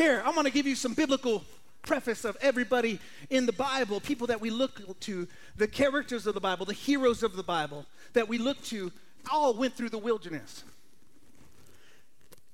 Here, 0.00 0.22
I'm 0.24 0.32
going 0.32 0.46
to 0.46 0.50
give 0.50 0.66
you 0.66 0.76
some 0.76 0.94
biblical 0.94 1.44
preface 1.82 2.24
of 2.24 2.34
everybody 2.40 2.98
in 3.28 3.44
the 3.44 3.52
Bible, 3.52 4.00
people 4.00 4.28
that 4.28 4.40
we 4.40 4.48
look 4.48 4.98
to, 5.00 5.28
the 5.58 5.68
characters 5.68 6.26
of 6.26 6.32
the 6.32 6.40
Bible, 6.40 6.64
the 6.64 6.72
heroes 6.72 7.22
of 7.22 7.36
the 7.36 7.42
Bible 7.42 7.84
that 8.14 8.26
we 8.26 8.38
look 8.38 8.58
to, 8.62 8.90
all 9.30 9.52
went 9.52 9.74
through 9.74 9.90
the 9.90 9.98
wilderness. 9.98 10.64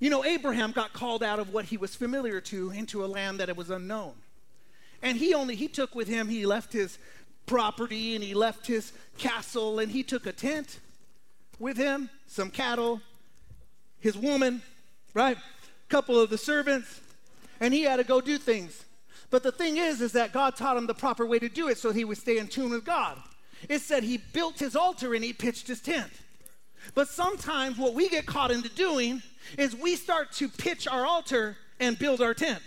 You 0.00 0.10
know, 0.10 0.24
Abraham 0.24 0.72
got 0.72 0.92
called 0.92 1.22
out 1.22 1.38
of 1.38 1.54
what 1.54 1.66
he 1.66 1.76
was 1.76 1.94
familiar 1.94 2.40
to 2.40 2.72
into 2.72 3.04
a 3.04 3.06
land 3.06 3.38
that 3.38 3.48
it 3.48 3.56
was 3.56 3.70
unknown. 3.70 4.14
And 5.00 5.16
he 5.16 5.32
only, 5.32 5.54
he 5.54 5.68
took 5.68 5.94
with 5.94 6.08
him, 6.08 6.26
he 6.28 6.46
left 6.46 6.72
his 6.72 6.98
property 7.46 8.16
and 8.16 8.24
he 8.24 8.34
left 8.34 8.66
his 8.66 8.92
castle 9.18 9.78
and 9.78 9.92
he 9.92 10.02
took 10.02 10.26
a 10.26 10.32
tent 10.32 10.80
with 11.60 11.76
him, 11.76 12.10
some 12.26 12.50
cattle, 12.50 13.00
his 14.00 14.18
woman, 14.18 14.62
right? 15.14 15.38
Couple 15.88 16.18
of 16.18 16.28
the 16.28 16.38
servants, 16.38 17.02
and 17.60 17.72
he 17.72 17.82
had 17.82 17.96
to 17.96 18.04
go 18.04 18.20
do 18.20 18.38
things. 18.38 18.84
But 19.30 19.42
the 19.42 19.52
thing 19.52 19.76
is, 19.76 20.00
is 20.00 20.12
that 20.12 20.32
God 20.32 20.56
taught 20.56 20.76
him 20.76 20.86
the 20.86 20.94
proper 20.94 21.26
way 21.26 21.38
to 21.38 21.48
do 21.48 21.68
it 21.68 21.78
so 21.78 21.92
he 21.92 22.04
would 22.04 22.18
stay 22.18 22.38
in 22.38 22.48
tune 22.48 22.70
with 22.70 22.84
God. 22.84 23.18
It 23.68 23.80
said 23.80 24.04
he 24.04 24.18
built 24.18 24.58
his 24.58 24.76
altar 24.76 25.14
and 25.14 25.24
he 25.24 25.32
pitched 25.32 25.66
his 25.66 25.80
tent. 25.80 26.10
But 26.94 27.08
sometimes 27.08 27.78
what 27.78 27.94
we 27.94 28.08
get 28.08 28.26
caught 28.26 28.50
into 28.50 28.68
doing 28.68 29.22
is 29.58 29.74
we 29.74 29.96
start 29.96 30.32
to 30.32 30.48
pitch 30.48 30.86
our 30.86 31.04
altar 31.04 31.56
and 31.80 31.98
build 31.98 32.20
our 32.20 32.34
tent. 32.34 32.62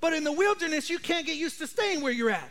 But 0.00 0.12
in 0.12 0.24
the 0.24 0.32
wilderness, 0.32 0.90
you 0.90 0.98
can't 0.98 1.26
get 1.26 1.36
used 1.36 1.58
to 1.58 1.66
staying 1.66 2.02
where 2.02 2.12
you're 2.12 2.30
at. 2.30 2.50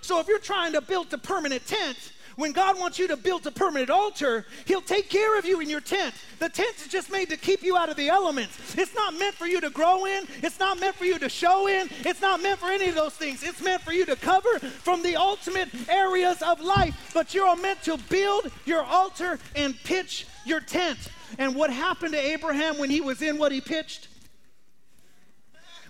So 0.00 0.18
if 0.20 0.28
you're 0.28 0.38
trying 0.38 0.72
to 0.72 0.80
build 0.80 1.12
a 1.12 1.18
permanent 1.18 1.66
tent, 1.66 2.12
when 2.36 2.52
God 2.52 2.78
wants 2.78 2.98
you 2.98 3.08
to 3.08 3.16
build 3.16 3.46
a 3.46 3.50
permanent 3.50 3.90
altar, 3.90 4.46
He'll 4.64 4.80
take 4.80 5.08
care 5.08 5.38
of 5.38 5.44
you 5.44 5.60
in 5.60 5.68
your 5.68 5.80
tent. 5.80 6.14
The 6.38 6.48
tent 6.48 6.76
is 6.76 6.88
just 6.88 7.10
made 7.10 7.28
to 7.30 7.36
keep 7.36 7.62
you 7.62 7.76
out 7.76 7.88
of 7.88 7.96
the 7.96 8.08
elements. 8.08 8.76
It's 8.76 8.94
not 8.94 9.14
meant 9.14 9.34
for 9.34 9.46
you 9.46 9.60
to 9.60 9.70
grow 9.70 10.06
in, 10.06 10.26
it's 10.42 10.58
not 10.58 10.80
meant 10.80 10.96
for 10.96 11.04
you 11.04 11.18
to 11.18 11.28
show 11.28 11.66
in, 11.66 11.88
it's 12.00 12.20
not 12.20 12.42
meant 12.42 12.58
for 12.60 12.68
any 12.68 12.88
of 12.88 12.94
those 12.94 13.14
things. 13.14 13.42
It's 13.42 13.62
meant 13.62 13.82
for 13.82 13.92
you 13.92 14.04
to 14.06 14.16
cover 14.16 14.58
from 14.58 15.02
the 15.02 15.16
ultimate 15.16 15.68
areas 15.88 16.42
of 16.42 16.60
life. 16.60 17.10
But 17.14 17.34
you're 17.34 17.56
meant 17.56 17.82
to 17.84 17.98
build 18.08 18.50
your 18.64 18.84
altar 18.84 19.38
and 19.56 19.74
pitch 19.84 20.26
your 20.44 20.60
tent. 20.60 20.98
And 21.38 21.54
what 21.54 21.70
happened 21.70 22.12
to 22.12 22.20
Abraham 22.20 22.78
when 22.78 22.90
he 22.90 23.00
was 23.00 23.22
in 23.22 23.38
what 23.38 23.52
he 23.52 23.60
pitched? 23.60 24.08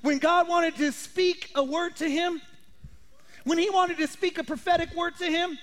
When 0.03 0.19
God 0.19 0.49
wanted 0.49 0.77
to 0.77 0.93
speak 0.93 1.51
a 1.55 1.63
word 1.63 1.97
to 1.97 2.09
him, 2.09 2.41
when 3.45 3.59
he 3.59 3.71
wanted 3.71 3.99
to 3.99 4.07
speak 4.07 4.39
a 4.39 4.45
prophetic 4.45 4.95
word 4.95 5.17
to 5.19 5.27
him, 5.27 5.59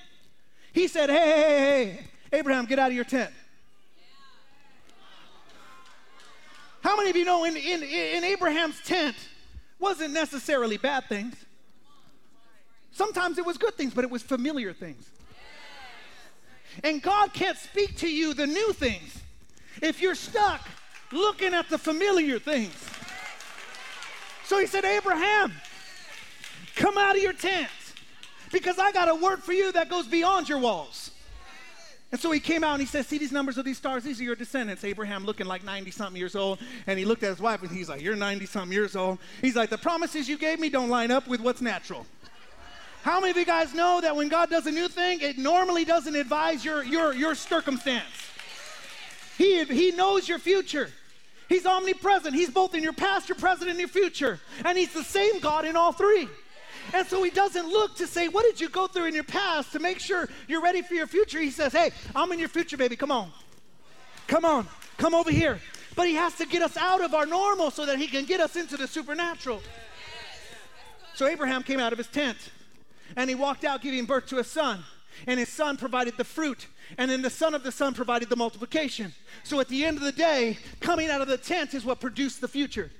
he 0.78 0.88
said, 0.88 1.10
Hey, 1.10 1.18
hey, 1.18 1.96
hey, 2.30 2.38
Abraham, 2.38 2.66
get 2.66 2.78
out 2.78 2.90
of 2.90 2.96
your 2.96 3.04
tent. 3.04 3.32
How 6.82 6.96
many 6.96 7.10
of 7.10 7.16
you 7.16 7.26
know 7.26 7.46
in, 7.46 7.58
in, 7.58 7.82
in 7.82 8.24
Abraham's 8.24 8.80
tent 8.84 9.16
wasn't 9.80 10.14
necessarily 10.14 10.78
bad 10.78 11.06
things? 11.10 11.36
Sometimes 12.92 13.40
it 13.40 13.46
was 13.46 13.58
good 13.58 13.74
things, 13.74 13.94
but 13.94 14.04
it 14.04 14.12
was 14.12 14.22
familiar 14.22 14.72
things. 14.72 15.10
And 16.84 17.02
God 17.02 17.34
can't 17.34 17.58
speak 17.58 17.98
to 17.98 18.08
you 18.08 18.36
the 18.36 18.46
new 18.46 18.72
things 18.74 19.20
if 19.82 20.00
you're 20.00 20.16
stuck 20.16 20.62
looking 21.12 21.56
at 21.56 21.70
the 21.70 21.78
familiar 21.80 22.38
things. 22.38 22.76
So 24.46 24.60
he 24.60 24.68
said, 24.68 24.86
Abraham, 24.86 25.54
come 26.76 27.00
out 27.00 27.16
of 27.16 27.22
your 27.22 27.34
tent 27.34 27.70
because 28.52 28.80
I 28.80 28.92
got 28.92 29.10
a 29.10 29.16
word 29.16 29.44
for 29.44 29.54
you 29.54 29.72
that 29.74 29.90
goes 29.90 30.08
beyond 30.08 30.50
your 30.50 30.60
walls. 30.60 31.12
And 32.12 32.22
so 32.22 32.32
he 32.32 32.40
came 32.40 32.64
out 32.64 32.74
and 32.74 32.82
he 32.82 32.88
said, 32.88 33.06
See 33.06 33.18
these 33.18 33.34
numbers 33.34 33.58
of 33.58 33.66
these 33.66 33.78
stars? 33.78 34.04
These 34.04 34.22
are 34.22 34.24
your 34.24 34.36
descendants. 34.36 34.84
Abraham 34.86 35.26
looking 35.26 35.46
like 35.46 35.64
90 35.64 35.92
something 35.92 36.18
years 36.18 36.36
old. 36.36 36.60
And 36.86 36.98
he 36.98 37.04
looked 37.04 37.24
at 37.24 37.30
his 37.30 37.40
wife 37.40 37.62
and 37.62 37.72
he's 37.72 37.90
like, 37.90 38.02
You're 38.02 38.16
90 38.16 38.46
something 38.46 38.72
years 38.72 38.96
old. 38.96 39.20
He's 39.42 39.56
like, 39.58 39.70
The 39.70 39.78
promises 39.78 40.30
you 40.30 40.38
gave 40.38 40.60
me 40.60 40.70
don't 40.70 40.90
line 40.90 41.12
up 41.12 41.28
with 41.28 41.42
what's 41.42 41.62
natural. 41.62 42.06
How 43.04 43.20
many 43.20 43.32
of 43.32 43.38
you 43.38 43.46
guys 43.46 43.74
know 43.74 44.02
that 44.02 44.16
when 44.16 44.28
God 44.30 44.50
does 44.50 44.66
a 44.68 44.72
new 44.72 44.88
thing, 44.88 45.22
it 45.22 45.38
normally 45.38 45.86
doesn't 45.86 46.16
advise 46.16 46.64
your, 46.64 46.84
your, 46.84 47.14
your 47.14 47.36
circumstance? 47.36 48.06
He, 49.38 49.64
he 49.66 49.92
knows 49.92 50.28
your 50.28 50.40
future. 50.40 50.90
He's 51.48 51.66
omnipresent. 51.66 52.36
He's 52.36 52.50
both 52.50 52.76
in 52.76 52.84
your 52.84 52.94
past, 52.94 53.30
your 53.30 53.38
present, 53.38 53.70
and 53.70 53.80
your 53.80 53.88
future. 53.88 54.40
And 54.66 54.78
He's 54.78 54.94
the 54.94 55.04
same 55.04 55.40
God 55.40 55.66
in 55.66 55.76
all 55.76 55.92
three. 55.92 56.28
And 56.94 57.08
so 57.08 57.24
He 57.24 57.30
doesn't 57.30 57.68
look 57.68 57.96
to 57.98 58.08
say, 58.08 58.28
What 58.28 58.44
did 58.44 58.60
you 58.60 58.70
go 58.70 58.88
through 58.88 59.06
in 59.06 59.14
your 59.14 59.24
past 59.24 59.72
to 59.74 59.80
make 59.80 60.00
sure 60.00 60.30
you're 60.48 60.62
ready 60.62 60.82
for 60.82 60.94
your 60.94 61.08
future? 61.08 61.40
He 61.40 61.52
says, 61.52 61.74
Hey, 61.74 61.92
I'm 62.16 62.32
in 62.32 62.40
your 62.40 62.50
future, 62.50 62.78
baby. 62.78 62.96
Come 62.96 63.12
on. 63.12 63.32
Come 64.28 64.46
on. 64.46 64.68
Come 64.98 65.16
over 65.16 65.32
here. 65.32 65.60
But 65.96 66.08
He 66.08 66.16
has 66.16 66.36
to 66.36 66.46
get 66.46 66.62
us 66.62 66.78
out 66.78 67.02
of 67.02 67.14
our 67.14 67.26
normal 67.26 67.72
so 67.72 67.86
that 67.86 67.98
He 67.98 68.08
can 68.08 68.26
get 68.26 68.40
us 68.40 68.56
into 68.56 68.78
the 68.78 68.88
supernatural. 68.88 69.62
So 71.18 71.26
Abraham 71.26 71.64
came 71.64 71.80
out 71.80 71.94
of 71.94 71.98
his 71.98 72.06
tent 72.06 72.38
and 73.16 73.28
he 73.28 73.36
walked 73.36 73.66
out 73.66 73.82
giving 73.82 74.06
birth 74.06 74.28
to 74.28 74.38
a 74.38 74.44
son. 74.44 74.84
And 75.26 75.40
his 75.40 75.50
son 75.50 75.76
provided 75.76 76.16
the 76.16 76.24
fruit 76.24 76.68
and 76.98 77.10
then 77.10 77.24
the 77.24 77.30
son 77.32 77.56
of 77.56 77.64
the 77.64 77.72
son 77.72 77.96
provided 77.96 78.30
the 78.30 78.36
multiplication. 78.36 79.14
So 79.44 79.60
at 79.60 79.68
the 79.68 79.84
end 79.84 79.98
of 79.98 80.04
the 80.04 80.12
day, 80.12 80.60
coming 80.80 81.10
out 81.10 81.22
of 81.22 81.28
the 81.28 81.38
tent 81.38 81.74
is 81.74 81.84
what 81.84 82.00
produced 82.00 82.40
the 82.40 82.48
future. 82.48 82.92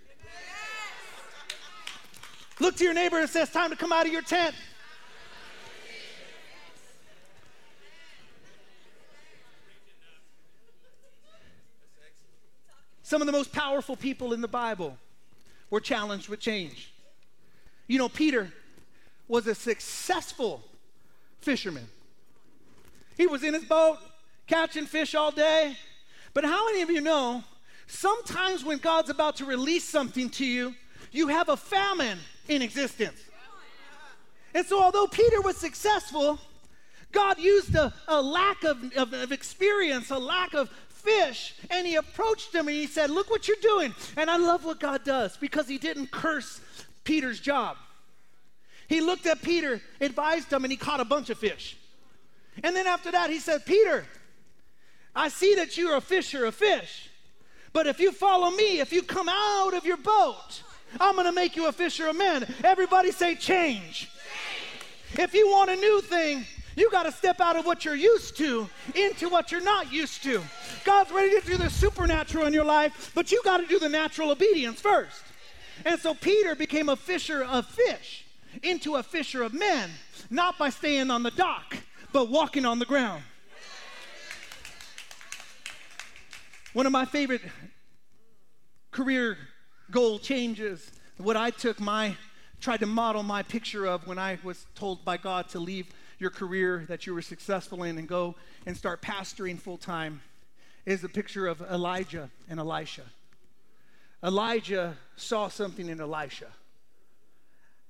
Look 2.60 2.76
to 2.78 2.84
your 2.84 2.94
neighbor 2.94 3.20
and 3.20 3.30
says, 3.30 3.50
Time 3.52 3.70
to 3.70 3.76
come 3.76 3.92
out 3.92 4.06
of 4.06 4.12
your 4.12 4.22
tent. 4.22 4.56
Some 13.04 13.22
of 13.22 13.26
the 13.26 13.32
most 13.32 13.54
powerful 13.54 13.96
people 13.96 14.34
in 14.34 14.42
the 14.42 14.50
Bible 14.50 14.98
were 15.70 15.80
challenged 15.80 16.28
with 16.28 16.42
change. 16.42 16.92
You 17.88 18.00
know, 18.00 18.10
Peter 18.10 18.52
was 19.30 19.48
a 19.48 19.56
successful 19.56 20.62
fisherman. 21.40 21.88
He 23.16 23.26
was 23.26 23.44
in 23.44 23.54
his 23.54 23.64
boat 23.64 24.00
catching 24.46 24.86
fish 24.86 25.16
all 25.16 25.32
day. 25.32 25.78
But 26.34 26.44
how 26.44 26.66
many 26.66 26.82
of 26.82 26.90
you 26.90 27.00
know 27.00 27.44
sometimes 27.88 28.66
when 28.66 28.78
God's 28.78 29.10
about 29.10 29.38
to 29.38 29.46
release 29.46 29.86
something 29.86 30.30
to 30.32 30.46
you, 30.46 30.76
you 31.12 31.28
have 31.30 31.48
a 31.48 31.56
famine 31.58 32.20
in 32.48 32.62
existence? 32.62 33.20
And 34.54 34.66
so, 34.66 34.82
although 34.82 35.08
Peter 35.08 35.42
was 35.42 35.58
successful, 35.58 36.40
God 37.12 37.40
used 37.40 37.76
a, 37.76 37.94
a 38.08 38.22
lack 38.22 38.64
of, 38.64 38.84
of, 38.96 39.14
of 39.14 39.32
experience, 39.32 40.10
a 40.10 40.18
lack 40.18 40.54
of 40.54 40.70
fish, 40.90 41.56
and 41.70 41.86
he 41.86 41.96
approached 41.96 42.54
him 42.54 42.68
and 42.68 42.76
he 42.76 42.88
said, 42.88 43.10
Look 43.10 43.30
what 43.30 43.48
you're 43.48 43.58
doing. 43.62 43.94
And 44.16 44.30
I 44.30 44.38
love 44.38 44.66
what 44.66 44.80
God 44.80 45.04
does 45.04 45.38
because 45.38 45.68
he 45.68 45.78
didn't 45.78 46.12
curse 46.12 46.60
Peter's 47.04 47.40
job. 47.40 47.78
He 48.88 49.02
looked 49.02 49.26
at 49.26 49.42
Peter, 49.42 49.82
advised 50.00 50.52
him, 50.52 50.64
and 50.64 50.72
he 50.72 50.78
caught 50.78 51.00
a 51.00 51.06
bunch 51.06 51.30
of 51.30 51.38
fish. 51.38 51.78
And 52.64 52.76
then 52.76 52.88
after 52.88 53.12
that, 53.12 53.30
he 53.30 53.40
said, 53.40 53.66
Peter, 53.66 54.06
I 55.16 55.30
see 55.30 55.56
that 55.56 55.78
you're 55.78 55.96
a 55.96 56.02
fisher 56.02 56.46
of 56.46 56.56
fish. 56.56 57.10
But 57.74 57.88
if 57.88 58.00
you 58.00 58.12
follow 58.12 58.50
me, 58.50 58.80
if 58.80 58.92
you 58.92 59.04
come 59.04 59.30
out 59.30 59.74
of 59.74 59.86
your 59.86 59.98
boat, 59.98 60.64
I'm 61.00 61.16
going 61.16 61.26
to 61.26 61.32
make 61.32 61.56
you 61.56 61.68
a 61.68 61.72
fisher 61.72 62.08
of 62.08 62.18
men. 62.18 62.46
Everybody 62.64 63.12
say 63.12 63.36
change. 63.36 64.10
change. 64.10 64.12
If 65.20 65.34
you 65.34 65.50
want 65.50 65.70
a 65.70 65.76
new 65.76 66.02
thing, 66.02 66.46
you 66.76 66.92
got 66.92 67.04
to 67.04 67.12
step 67.12 67.42
out 67.42 67.56
of 67.56 67.66
what 67.66 67.86
you're 67.86 67.96
used 67.96 68.38
to 68.38 68.70
into 68.94 69.30
what 69.30 69.52
you're 69.52 69.62
not 69.62 69.92
used 69.92 70.24
to. 70.24 70.42
God's 70.86 71.12
ready 71.12 71.40
to 71.40 71.46
do 71.46 71.58
the 71.58 71.70
supernatural 71.70 72.46
in 72.46 72.54
your 72.54 72.66
life, 72.66 73.12
but 73.16 73.32
you 73.32 73.42
got 73.44 73.58
to 73.58 73.66
do 73.66 73.80
the 73.80 73.90
natural 73.90 74.32
obedience 74.32 74.80
first. 74.80 75.24
And 75.86 76.00
so 76.00 76.14
Peter 76.14 76.56
became 76.56 76.90
a 76.90 76.96
fisher 76.96 77.44
of 77.44 77.66
fish 77.66 78.26
into 78.64 78.96
a 78.96 79.04
fisher 79.04 79.44
of 79.44 79.54
men, 79.54 79.90
not 80.30 80.58
by 80.58 80.70
staying 80.70 81.10
on 81.10 81.24
the 81.24 81.32
dock, 81.32 81.78
but 82.12 82.30
walking 82.30 82.66
on 82.66 82.80
the 82.80 82.86
ground. 82.86 83.24
One 86.74 86.86
of 86.86 86.92
my 86.92 87.06
favorite 87.06 87.42
career 88.92 89.38
goal 89.92 90.20
changes, 90.20 90.92
what 91.18 91.38
I 91.38 91.50
took 91.50 91.80
my, 91.80 92.16
tried 92.62 92.80
to 92.82 92.86
model 92.86 93.24
my 93.24 93.44
picture 93.44 93.86
of 93.86 94.06
when 94.08 94.20
I 94.20 94.38
was 94.44 94.66
told 94.76 95.04
by 95.06 95.18
God 95.18 95.50
to 95.50 95.60
leave 95.60 95.88
your 96.20 96.30
career 96.30 96.86
that 96.88 97.06
you 97.06 97.14
were 97.14 97.22
successful 97.22 97.84
in 97.84 97.98
and 97.98 98.08
go 98.08 98.36
and 98.66 98.76
start 98.76 99.02
pastoring 99.02 99.60
full 99.60 99.78
time, 99.78 100.22
is 100.86 101.04
a 101.04 101.10
picture 101.10 101.48
of 101.48 101.62
Elijah 101.62 102.30
and 102.50 102.60
Elisha. 102.60 103.04
Elijah 104.24 104.96
saw 105.16 105.48
something 105.48 105.90
in 105.90 106.00
Elisha. 106.00 106.48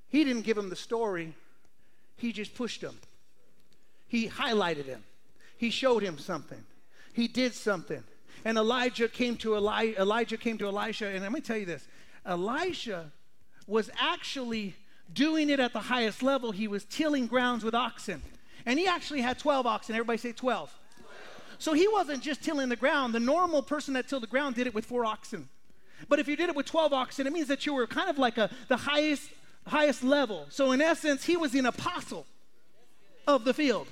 He 0.09 0.23
didn't 0.23 0.43
give 0.43 0.57
him 0.57 0.69
the 0.69 0.75
story, 0.75 1.33
he 2.17 2.31
just 2.31 2.55
pushed 2.55 2.81
him. 2.81 2.97
He 4.07 4.27
highlighted 4.27 4.85
him. 4.85 5.03
He 5.57 5.69
showed 5.69 6.01
him 6.01 6.17
something. 6.17 6.63
He 7.13 7.27
did 7.27 7.53
something. 7.53 8.03
And 8.47 8.57
Elijah 8.57 9.09
came 9.09 9.35
to 9.39 9.57
Eli- 9.57 9.95
Elijah 9.99 10.37
came 10.37 10.57
to 10.59 10.67
Elisha, 10.67 11.07
and 11.07 11.21
let 11.21 11.33
me 11.33 11.41
tell 11.41 11.57
you 11.57 11.65
this: 11.65 11.85
Elisha 12.25 13.11
was 13.67 13.89
actually 13.99 14.73
doing 15.13 15.49
it 15.49 15.59
at 15.59 15.73
the 15.73 15.81
highest 15.81 16.23
level. 16.23 16.53
He 16.53 16.69
was 16.69 16.85
tilling 16.85 17.27
grounds 17.27 17.65
with 17.65 17.75
oxen, 17.75 18.21
and 18.65 18.79
he 18.79 18.87
actually 18.87 19.19
had 19.19 19.37
12 19.37 19.65
oxen. 19.65 19.95
Everybody 19.95 20.17
say 20.17 20.31
12. 20.31 20.39
12. 20.39 20.75
So 21.57 21.73
he 21.73 21.89
wasn't 21.89 22.23
just 22.23 22.41
tilling 22.41 22.69
the 22.69 22.77
ground. 22.77 23.13
The 23.13 23.19
normal 23.19 23.61
person 23.61 23.95
that 23.95 24.07
tilled 24.07 24.23
the 24.23 24.27
ground 24.27 24.55
did 24.55 24.65
it 24.65 24.73
with 24.73 24.85
four 24.85 25.03
oxen. 25.03 25.49
But 26.07 26.19
if 26.19 26.29
you 26.29 26.37
did 26.37 26.47
it 26.47 26.55
with 26.55 26.67
12 26.67 26.93
oxen, 26.93 27.27
it 27.27 27.33
means 27.33 27.49
that 27.49 27.65
you 27.65 27.73
were 27.73 27.85
kind 27.85 28.09
of 28.09 28.17
like 28.17 28.37
a, 28.37 28.49
the 28.69 28.77
highest, 28.77 29.29
highest 29.65 30.05
level. 30.05 30.45
So 30.51 30.71
in 30.71 30.79
essence, 30.79 31.25
he 31.25 31.35
was 31.35 31.53
an 31.53 31.65
apostle 31.65 32.25
of 33.27 33.43
the 33.43 33.53
field. 33.53 33.89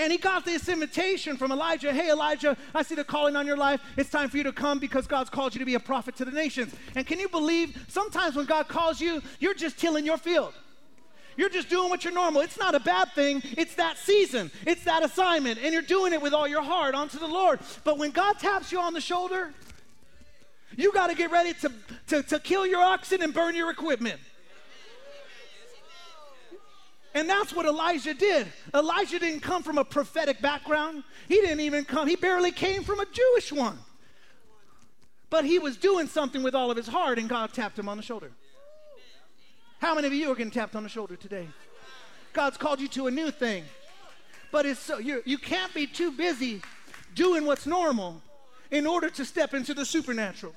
And 0.00 0.10
he 0.10 0.16
got 0.16 0.46
this 0.46 0.70
invitation 0.70 1.36
from 1.36 1.52
Elijah 1.52 1.92
Hey, 1.92 2.10
Elijah, 2.10 2.56
I 2.74 2.82
see 2.82 2.94
the 2.94 3.04
calling 3.04 3.36
on 3.36 3.46
your 3.46 3.58
life. 3.58 3.82
It's 3.98 4.08
time 4.08 4.30
for 4.30 4.38
you 4.38 4.44
to 4.44 4.52
come 4.52 4.78
because 4.78 5.06
God's 5.06 5.28
called 5.28 5.54
you 5.54 5.58
to 5.58 5.66
be 5.66 5.74
a 5.74 5.80
prophet 5.80 6.16
to 6.16 6.24
the 6.24 6.30
nations. 6.30 6.74
And 6.96 7.06
can 7.06 7.20
you 7.20 7.28
believe 7.28 7.84
sometimes 7.88 8.34
when 8.34 8.46
God 8.46 8.66
calls 8.66 8.98
you, 8.98 9.20
you're 9.40 9.52
just 9.52 9.78
tilling 9.78 10.06
your 10.06 10.16
field? 10.16 10.54
You're 11.36 11.50
just 11.50 11.68
doing 11.68 11.90
what 11.90 12.02
you're 12.02 12.14
normal. 12.14 12.40
It's 12.40 12.58
not 12.58 12.74
a 12.74 12.80
bad 12.80 13.12
thing. 13.12 13.42
It's 13.58 13.74
that 13.74 13.98
season, 13.98 14.50
it's 14.66 14.84
that 14.84 15.04
assignment, 15.04 15.58
and 15.62 15.70
you're 15.70 15.82
doing 15.82 16.14
it 16.14 16.22
with 16.22 16.32
all 16.32 16.48
your 16.48 16.62
heart 16.62 16.94
unto 16.94 17.18
the 17.18 17.28
Lord. 17.28 17.60
But 17.84 17.98
when 17.98 18.10
God 18.10 18.38
taps 18.38 18.72
you 18.72 18.80
on 18.80 18.94
the 18.94 19.02
shoulder, 19.02 19.52
you 20.76 20.92
got 20.92 21.08
to 21.08 21.14
get 21.14 21.30
ready 21.30 21.52
to, 21.60 21.72
to, 22.06 22.22
to 22.22 22.38
kill 22.40 22.66
your 22.66 22.80
oxen 22.80 23.20
and 23.20 23.34
burn 23.34 23.54
your 23.54 23.70
equipment. 23.70 24.18
And 27.14 27.28
that's 27.28 27.52
what 27.52 27.66
Elijah 27.66 28.14
did. 28.14 28.46
Elijah 28.72 29.18
didn't 29.18 29.40
come 29.40 29.62
from 29.62 29.78
a 29.78 29.84
prophetic 29.84 30.40
background. 30.40 31.02
He 31.28 31.36
didn't 31.36 31.60
even 31.60 31.84
come, 31.84 32.06
he 32.06 32.16
barely 32.16 32.52
came 32.52 32.84
from 32.84 33.00
a 33.00 33.06
Jewish 33.06 33.52
one. 33.52 33.78
But 35.28 35.44
he 35.44 35.58
was 35.58 35.76
doing 35.76 36.08
something 36.08 36.42
with 36.42 36.54
all 36.54 36.70
of 36.70 36.76
his 36.76 36.88
heart, 36.88 37.18
and 37.18 37.28
God 37.28 37.52
tapped 37.52 37.78
him 37.78 37.88
on 37.88 37.96
the 37.96 38.02
shoulder. 38.02 38.30
How 39.80 39.94
many 39.94 40.06
of 40.06 40.12
you 40.12 40.30
are 40.30 40.34
getting 40.34 40.50
tapped 40.50 40.76
on 40.76 40.82
the 40.82 40.88
shoulder 40.88 41.16
today? 41.16 41.48
God's 42.32 42.56
called 42.56 42.80
you 42.80 42.88
to 42.88 43.06
a 43.06 43.10
new 43.10 43.30
thing. 43.30 43.64
But 44.52 44.66
it's 44.66 44.80
so 44.80 44.98
you 44.98 45.22
you 45.24 45.38
can't 45.38 45.72
be 45.72 45.86
too 45.86 46.12
busy 46.12 46.60
doing 47.14 47.46
what's 47.46 47.66
normal 47.66 48.20
in 48.70 48.86
order 48.86 49.08
to 49.10 49.24
step 49.24 49.54
into 49.54 49.74
the 49.74 49.84
supernatural. 49.84 50.54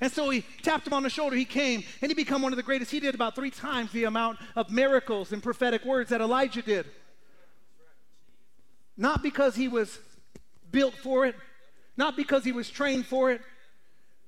And 0.00 0.10
so 0.10 0.30
he 0.30 0.44
tapped 0.62 0.86
him 0.86 0.92
on 0.92 1.02
the 1.02 1.10
shoulder. 1.10 1.36
He 1.36 1.44
came 1.44 1.84
and 2.02 2.10
he 2.10 2.14
became 2.14 2.42
one 2.42 2.52
of 2.52 2.56
the 2.56 2.62
greatest. 2.62 2.90
He 2.90 3.00
did 3.00 3.14
about 3.14 3.34
three 3.34 3.50
times 3.50 3.92
the 3.92 4.04
amount 4.04 4.38
of 4.56 4.70
miracles 4.70 5.32
and 5.32 5.42
prophetic 5.42 5.84
words 5.84 6.10
that 6.10 6.20
Elijah 6.20 6.62
did. 6.62 6.86
Not 8.96 9.22
because 9.22 9.54
he 9.56 9.68
was 9.68 9.98
built 10.70 10.94
for 10.94 11.26
it, 11.26 11.36
not 11.96 12.16
because 12.16 12.44
he 12.44 12.52
was 12.52 12.68
trained 12.68 13.06
for 13.06 13.30
it, 13.30 13.40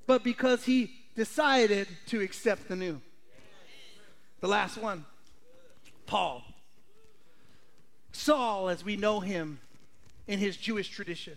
but 0.06 0.22
because 0.22 0.64
he 0.64 0.92
decided 1.14 1.88
to 2.06 2.20
accept 2.20 2.68
the 2.68 2.76
new. 2.76 3.00
The 4.40 4.48
last 4.48 4.76
one, 4.76 5.04
Paul. 6.06 6.44
Saul, 8.12 8.68
as 8.68 8.84
we 8.84 8.96
know 8.96 9.20
him 9.20 9.58
in 10.26 10.38
his 10.38 10.56
Jewish 10.56 10.88
tradition. 10.88 11.34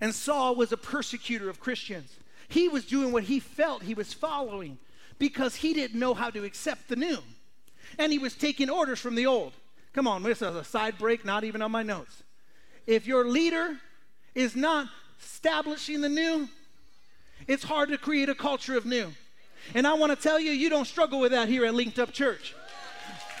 And 0.00 0.14
Saul 0.14 0.54
was 0.54 0.72
a 0.72 0.76
persecutor 0.76 1.50
of 1.50 1.60
Christians. 1.60 2.14
He 2.50 2.68
was 2.68 2.84
doing 2.84 3.12
what 3.12 3.24
he 3.24 3.38
felt 3.40 3.84
he 3.84 3.94
was 3.94 4.12
following 4.12 4.76
because 5.18 5.54
he 5.54 5.72
didn't 5.72 5.98
know 5.98 6.14
how 6.14 6.30
to 6.30 6.44
accept 6.44 6.88
the 6.88 6.96
new. 6.96 7.18
And 7.96 8.12
he 8.12 8.18
was 8.18 8.34
taking 8.34 8.68
orders 8.68 8.98
from 8.98 9.14
the 9.14 9.26
old. 9.26 9.52
Come 9.92 10.08
on, 10.08 10.24
this 10.24 10.42
is 10.42 10.54
a 10.54 10.64
side 10.64 10.98
break, 10.98 11.24
not 11.24 11.44
even 11.44 11.62
on 11.62 11.70
my 11.70 11.84
notes. 11.84 12.24
If 12.86 13.06
your 13.06 13.26
leader 13.28 13.76
is 14.34 14.56
not 14.56 14.88
establishing 15.22 16.00
the 16.00 16.08
new, 16.08 16.48
it's 17.46 17.62
hard 17.62 17.88
to 17.90 17.98
create 17.98 18.28
a 18.28 18.34
culture 18.34 18.76
of 18.76 18.84
new. 18.84 19.12
And 19.74 19.86
I 19.86 19.94
want 19.94 20.10
to 20.10 20.20
tell 20.20 20.40
you, 20.40 20.50
you 20.50 20.70
don't 20.70 20.86
struggle 20.86 21.20
with 21.20 21.30
that 21.30 21.48
here 21.48 21.64
at 21.64 21.74
Linked 21.74 22.00
Up 22.00 22.12
Church. 22.12 22.54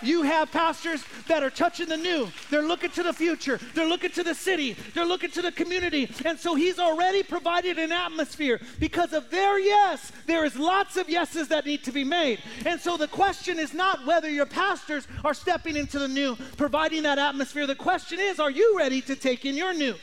You 0.02 0.22
have 0.22 0.50
pastors 0.50 1.04
that 1.28 1.42
are 1.42 1.50
touching 1.50 1.88
the 1.88 1.96
new. 1.96 2.28
They're 2.50 2.66
looking 2.66 2.90
to 2.92 3.02
the 3.02 3.12
future. 3.12 3.58
They're 3.74 3.88
looking 3.88 4.10
to 4.12 4.22
the 4.22 4.34
city. 4.34 4.76
They're 4.94 5.06
looking 5.06 5.30
to 5.32 5.42
the 5.42 5.52
community. 5.52 6.10
And 6.24 6.38
so 6.38 6.54
he's 6.54 6.78
already 6.78 7.22
provided 7.22 7.78
an 7.78 7.92
atmosphere. 7.92 8.60
Because 8.78 9.12
of 9.12 9.30
their 9.30 9.58
yes, 9.58 10.12
there 10.26 10.44
is 10.44 10.56
lots 10.56 10.96
of 10.96 11.08
yeses 11.08 11.48
that 11.48 11.66
need 11.66 11.84
to 11.84 11.92
be 11.92 12.04
made. 12.04 12.40
And 12.64 12.80
so 12.80 12.96
the 12.96 13.08
question 13.08 13.58
is 13.58 13.74
not 13.74 14.06
whether 14.06 14.30
your 14.30 14.46
pastors 14.46 15.06
are 15.24 15.34
stepping 15.34 15.76
into 15.76 15.98
the 15.98 16.08
new, 16.08 16.36
providing 16.56 17.02
that 17.04 17.18
atmosphere. 17.18 17.66
The 17.66 17.74
question 17.74 18.18
is, 18.20 18.40
are 18.40 18.50
you 18.50 18.76
ready 18.76 19.00
to 19.02 19.16
take 19.16 19.44
in 19.44 19.56
your 19.56 19.74
new? 19.74 19.94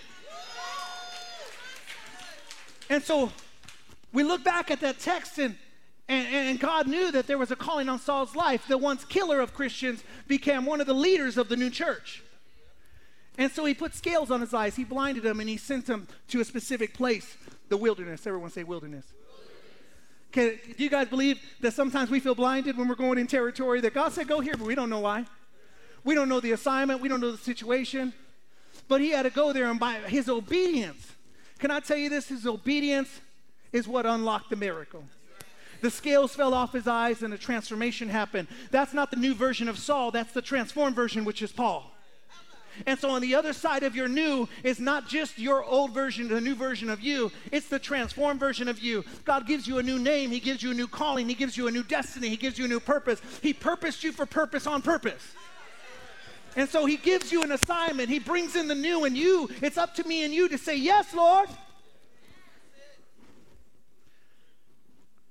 And 2.89 3.03
so 3.03 3.31
we 4.13 4.23
look 4.23 4.43
back 4.43 4.71
at 4.71 4.79
that 4.81 4.99
text 4.99 5.39
and 5.39 5.55
and, 6.10 6.28
and, 6.28 6.60
God 6.60 6.88
knew 6.88 7.12
that 7.12 7.28
there 7.28 7.38
was 7.38 7.52
a 7.52 7.56
calling 7.56 7.89
on 7.89 8.00
Saul's 8.00 8.36
life. 8.36 8.65
The 8.67 8.78
once 8.78 9.04
killer 9.04 9.41
of 9.41 9.54
Christians 9.54 10.04
became 10.28 10.65
one 10.65 10.80
of 10.80 10.88
the 10.88 10.93
leaders 10.93 11.38
of 11.38 11.50
the 11.50 11.58
new 11.58 11.70
church. 11.70 12.24
And 13.38 13.52
so 13.52 13.65
he 13.65 13.74
put 13.74 13.93
scales 13.93 14.32
on 14.32 14.41
his 14.41 14.54
eyes. 14.54 14.76
He 14.76 14.84
blinded 14.84 15.26
him 15.26 15.39
and 15.39 15.50
he 15.50 15.58
sent 15.58 15.88
him 15.88 16.08
to 16.30 16.39
a 16.39 16.46
specific 16.46 16.93
place, 16.93 17.36
the 17.70 17.78
wilderness. 17.78 18.26
Everyone 18.26 18.50
say 18.50 18.63
wilderness. 18.63 19.06
Okay, 20.32 20.60
do 20.78 20.84
you 20.84 20.89
guys 20.89 21.08
believe 21.08 21.39
that 21.62 21.74
sometimes 21.74 22.10
we 22.10 22.20
feel 22.20 22.36
blinded 22.36 22.78
when 22.78 22.88
we're 22.88 22.96
going 22.96 23.17
in 23.17 23.28
territory 23.28 23.82
that 23.82 23.93
God 23.93 24.12
said 24.12 24.28
go 24.28 24.39
here, 24.39 24.56
but 24.58 24.67
we 24.67 24.76
don't 24.76 24.89
know 24.89 25.00
why? 25.00 25.26
We 26.04 26.15
don't 26.15 26.30
know 26.30 26.39
the 26.39 26.52
assignment, 26.52 27.02
we 27.02 27.10
don't 27.10 27.22
know 27.22 27.32
the 27.32 27.38
situation. 27.38 28.13
But 28.88 29.02
he 29.02 29.12
had 29.12 29.24
to 29.24 29.30
go 29.30 29.54
there 29.54 29.70
and 29.70 29.80
by 29.80 29.96
his 29.96 30.30
obedience. 30.30 31.13
Can 31.60 31.72
I 31.72 31.80
tell 31.80 31.98
you 31.98 32.10
this? 32.10 32.30
His 32.30 32.46
obedience 32.46 33.10
is 33.72 33.88
what 33.88 34.06
unlocked 34.06 34.50
the 34.50 34.56
miracle. 34.56 35.04
The 35.82 35.92
scales 35.92 36.34
fell 36.34 36.54
off 36.54 36.74
his 36.74 36.88
eyes 36.88 37.24
and 37.24 37.34
a 37.34 37.38
transformation 37.38 38.10
happened. 38.10 38.48
That's 38.72 38.94
not 38.94 39.12
the 39.12 39.18
new 39.18 39.34
version 39.34 39.68
of 39.68 39.78
Saul, 39.78 40.12
that's 40.12 40.34
the 40.34 40.42
transformed 40.42 40.96
version, 40.96 41.26
which 41.26 41.42
is 41.42 41.52
Paul. 41.52 41.92
And 42.86 43.00
so 43.00 43.10
on 43.10 43.22
the 43.22 43.34
other 43.34 43.54
side 43.54 43.84
of 43.84 43.96
your 43.96 44.08
new 44.08 44.48
is 44.63 44.80
not 44.80 45.08
just 45.08 45.40
your 45.40 45.63
old 45.63 45.94
version, 45.94 46.28
the 46.28 46.40
new 46.40 46.56
version 46.56 46.90
of 46.90 47.02
you, 47.02 47.32
it's 47.52 47.68
the 47.68 47.80
transformed 47.80 48.40
version 48.40 48.68
of 48.68 48.80
you. 48.80 49.04
God 49.26 49.48
gives 49.48 49.68
you 49.68 49.80
a 49.80 49.84
new 49.84 49.98
name, 49.98 50.30
He 50.30 50.40
gives 50.40 50.62
you 50.62 50.72
a 50.72 50.76
new 50.76 50.88
calling, 50.88 51.28
He 51.28 51.36
gives 51.36 51.58
you 51.58 51.68
a 51.68 51.72
new 51.72 51.84
destiny, 51.84 52.30
He 52.30 52.38
gives 52.38 52.60
you 52.60 52.66
a 52.66 52.68
new 52.68 52.80
purpose. 52.80 53.22
He 53.42 53.54
purposed 53.54 54.04
you 54.04 54.12
for 54.12 54.26
purpose 54.26 54.68
on 54.68 54.82
purpose. 54.82 55.34
And 56.56 56.70
so 56.70 56.86
He 56.86 56.98
gives 56.98 57.32
you 57.32 57.44
an 57.44 57.52
assignment, 57.52 58.10
He 58.10 58.20
brings 58.20 58.56
in 58.56 58.68
the 58.68 58.76
new, 58.76 59.06
and 59.06 59.18
you, 59.18 59.50
it's 59.62 59.78
up 59.78 59.96
to 59.96 60.08
me 60.08 60.24
and 60.24 60.34
you 60.34 60.48
to 60.50 60.58
say, 60.58 60.76
Yes, 60.76 61.13
Lord. 61.13 61.50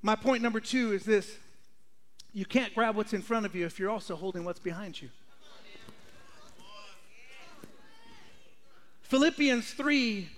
My 0.07 0.15
point 0.15 0.41
number 0.41 0.61
two 0.61 0.93
is 0.93 1.03
this 1.03 1.37
you 2.33 2.45
can't 2.45 2.73
grab 2.77 2.95
what's 2.95 3.13
in 3.13 3.23
front 3.23 3.45
of 3.45 3.57
you 3.57 3.67
if 3.67 3.81
you're 3.81 3.91
also 3.91 4.15
holding 4.15 4.45
what's 4.45 4.61
behind 4.61 5.03
you. 5.03 5.09
Philippians 9.03 9.73
3 9.73 10.29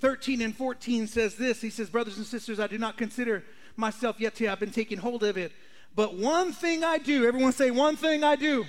13 0.00 0.42
and 0.42 0.56
14 0.56 1.06
says 1.06 1.36
this 1.36 1.60
He 1.60 1.70
says, 1.70 1.90
Brothers 1.90 2.16
and 2.16 2.26
sisters, 2.26 2.58
I 2.58 2.66
do 2.66 2.76
not 2.76 2.98
consider 2.98 3.44
myself 3.76 4.18
yet 4.18 4.34
to 4.34 4.48
have 4.48 4.58
been 4.58 4.72
taken 4.72 4.98
hold 4.98 5.22
of 5.22 5.36
it. 5.36 5.52
But 5.94 6.16
one 6.16 6.50
thing 6.52 6.82
I 6.82 6.98
do, 6.98 7.24
everyone 7.24 7.52
say, 7.52 7.70
one 7.70 7.94
thing 7.94 8.24
I 8.24 8.34
do. 8.34 8.66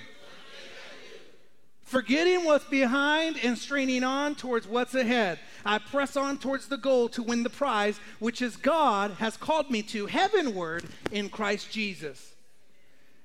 Forgetting 1.82 2.44
what's 2.44 2.66
behind 2.66 3.36
and 3.42 3.58
straining 3.58 4.04
on 4.04 4.36
towards 4.36 4.68
what's 4.68 4.94
ahead, 4.94 5.40
I 5.64 5.78
press 5.78 6.16
on 6.16 6.38
towards 6.38 6.68
the 6.68 6.76
goal 6.76 7.08
to 7.10 7.22
win 7.22 7.42
the 7.42 7.50
prize, 7.50 7.98
which 8.18 8.42
is 8.42 8.56
God 8.56 9.12
has 9.12 9.36
called 9.36 9.70
me 9.70 9.82
to 9.84 10.06
heavenward 10.06 10.84
in 11.10 11.28
Christ 11.28 11.70
Jesus. 11.70 12.34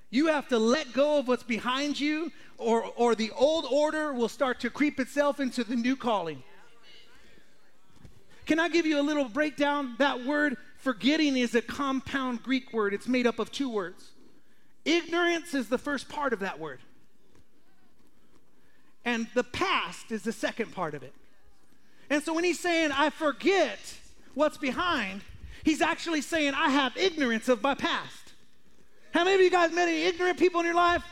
You 0.10 0.28
have 0.28 0.47
to 0.49 0.58
let 0.58 0.93
go 0.93 1.19
of 1.19 1.28
what's 1.28 1.43
behind 1.43 1.99
you, 1.99 2.32
or, 2.58 2.84
or 2.95 3.15
the 3.15 3.32
old 3.32 3.65
order 3.69 4.13
will 4.13 4.30
start 4.30 4.60
to 4.62 4.69
creep 4.69 4.99
itself 4.99 5.39
into 5.39 5.63
the 5.63 5.75
new 5.75 5.95
calling. 5.95 6.41
Can 8.45 8.60
I 8.60 8.69
give 8.69 8.86
you 8.86 8.99
a 8.99 9.04
little 9.04 9.25
breakdown? 9.25 9.95
That 9.99 10.25
word 10.25 10.58
forgetting 10.80 11.38
is 11.38 11.54
a 11.54 11.62
compound 11.62 12.41
Greek 12.41 12.73
word, 12.73 12.93
it's 12.93 13.08
made 13.08 13.28
up 13.28 13.38
of 13.38 13.52
two 13.52 13.69
words. 13.69 14.12
Ignorance 14.86 15.54
is 15.54 15.69
the 15.69 15.78
first 15.78 16.10
part 16.10 16.34
of 16.34 16.39
that 16.39 16.58
word 16.58 16.80
and 19.10 19.28
the 19.34 19.43
past 19.43 20.12
is 20.12 20.23
the 20.23 20.32
second 20.32 20.71
part 20.71 20.93
of 20.93 21.04
it. 21.04 21.13
And 22.10 22.24
so 22.24 22.34
when 22.34 22.43
he's 22.43 22.60
saying, 22.60 22.91
I 22.91 23.10
forget 23.10 23.80
what's 24.34 24.58
behind, 24.58 25.22
he's 25.63 25.82
actually 25.82 26.22
saying, 26.22 26.54
I 26.54 26.69
have 26.69 26.98
ignorance 26.98 27.50
of 27.50 27.62
my 27.62 27.76
past. 27.76 28.34
How 29.13 29.24
many 29.24 29.36
of 29.36 29.41
you 29.41 29.50
guys 29.50 29.72
met 29.72 29.88
any 29.88 30.04
ignorant 30.04 30.38
people 30.38 30.60
in 30.60 30.65
your 30.65 30.76
life? 30.76 31.04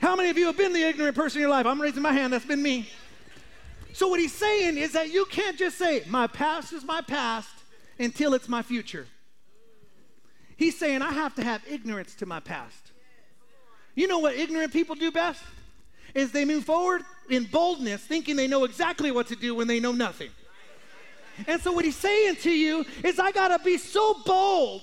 How 0.00 0.16
many 0.16 0.30
of 0.30 0.38
you 0.38 0.46
have 0.46 0.56
been 0.56 0.72
the 0.72 0.82
ignorant 0.82 1.14
person 1.14 1.38
in 1.38 1.42
your 1.42 1.50
life? 1.50 1.66
I'm 1.66 1.80
raising 1.80 2.02
my 2.02 2.12
hand, 2.12 2.32
that's 2.32 2.44
been 2.44 2.62
me. 2.62 2.88
So, 3.92 4.08
what 4.08 4.18
he's 4.18 4.32
saying 4.32 4.78
is 4.78 4.92
that 4.92 5.12
you 5.12 5.26
can't 5.26 5.58
just 5.58 5.76
say, 5.78 6.02
My 6.08 6.26
past 6.26 6.72
is 6.72 6.82
my 6.82 7.02
past 7.02 7.50
until 7.98 8.32
it's 8.34 8.48
my 8.48 8.62
future. 8.62 9.06
He's 10.56 10.78
saying, 10.78 11.02
I 11.02 11.12
have 11.12 11.34
to 11.34 11.44
have 11.44 11.62
ignorance 11.68 12.14
to 12.16 12.26
my 12.26 12.40
past. 12.40 12.92
You 13.94 14.08
know 14.08 14.18
what 14.18 14.34
ignorant 14.34 14.72
people 14.72 14.94
do 14.94 15.12
best? 15.12 15.42
is 16.14 16.32
they 16.32 16.44
move 16.44 16.64
forward 16.64 17.02
in 17.32 17.44
boldness, 17.44 18.02
thinking 18.02 18.36
they 18.36 18.46
know 18.46 18.64
exactly 18.64 19.10
what 19.10 19.26
to 19.28 19.36
do 19.36 19.54
when 19.54 19.66
they 19.66 19.80
know 19.80 19.92
nothing. 19.92 20.30
And 21.46 21.60
so, 21.62 21.72
what 21.72 21.84
he's 21.84 21.96
saying 21.96 22.36
to 22.36 22.50
you 22.50 22.84
is, 23.02 23.18
I 23.18 23.32
got 23.32 23.48
to 23.48 23.64
be 23.64 23.78
so 23.78 24.14
bold 24.26 24.82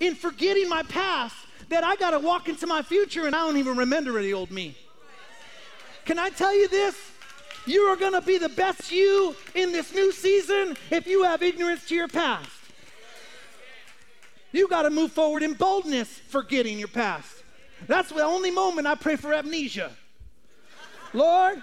in 0.00 0.14
forgetting 0.14 0.68
my 0.68 0.82
past 0.84 1.36
that 1.68 1.84
I 1.84 1.96
got 1.96 2.12
to 2.12 2.18
walk 2.18 2.48
into 2.48 2.66
my 2.66 2.80
future 2.80 3.26
and 3.26 3.36
I 3.36 3.40
don't 3.40 3.58
even 3.58 3.76
remember 3.76 4.20
the 4.20 4.32
old 4.32 4.50
me. 4.50 4.74
Can 6.06 6.18
I 6.18 6.30
tell 6.30 6.54
you 6.54 6.68
this? 6.68 6.96
You 7.66 7.82
are 7.82 7.96
going 7.96 8.14
to 8.14 8.22
be 8.22 8.38
the 8.38 8.48
best 8.48 8.90
you 8.90 9.36
in 9.54 9.70
this 9.70 9.94
new 9.94 10.10
season 10.10 10.76
if 10.90 11.06
you 11.06 11.22
have 11.24 11.42
ignorance 11.42 11.86
to 11.88 11.94
your 11.94 12.08
past. 12.08 12.48
You 14.52 14.66
got 14.68 14.82
to 14.82 14.90
move 14.90 15.12
forward 15.12 15.42
in 15.42 15.52
boldness, 15.52 16.08
forgetting 16.08 16.78
your 16.78 16.88
past. 16.88 17.30
That's 17.86 18.08
the 18.08 18.24
only 18.24 18.50
moment 18.50 18.86
I 18.86 18.94
pray 18.94 19.16
for 19.16 19.32
amnesia. 19.34 19.92
Lord, 21.12 21.62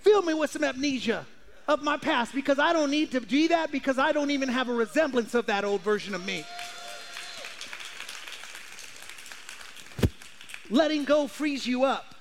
fill 0.00 0.22
me 0.22 0.34
with 0.34 0.50
some 0.50 0.64
amnesia 0.64 1.26
of 1.68 1.82
my 1.82 1.96
past 1.96 2.34
because 2.34 2.58
I 2.58 2.72
don't 2.72 2.90
need 2.90 3.12
to 3.12 3.20
do 3.20 3.48
that 3.48 3.70
because 3.70 3.98
I 3.98 4.12
don't 4.12 4.30
even 4.30 4.48
have 4.48 4.68
a 4.68 4.72
resemblance 4.72 5.34
of 5.34 5.46
that 5.46 5.64
old 5.64 5.82
version 5.82 6.14
of 6.14 6.24
me. 6.24 6.44
Letting 10.68 11.04
go 11.04 11.26
frees 11.26 11.66
you 11.66 11.84
up 11.84 12.14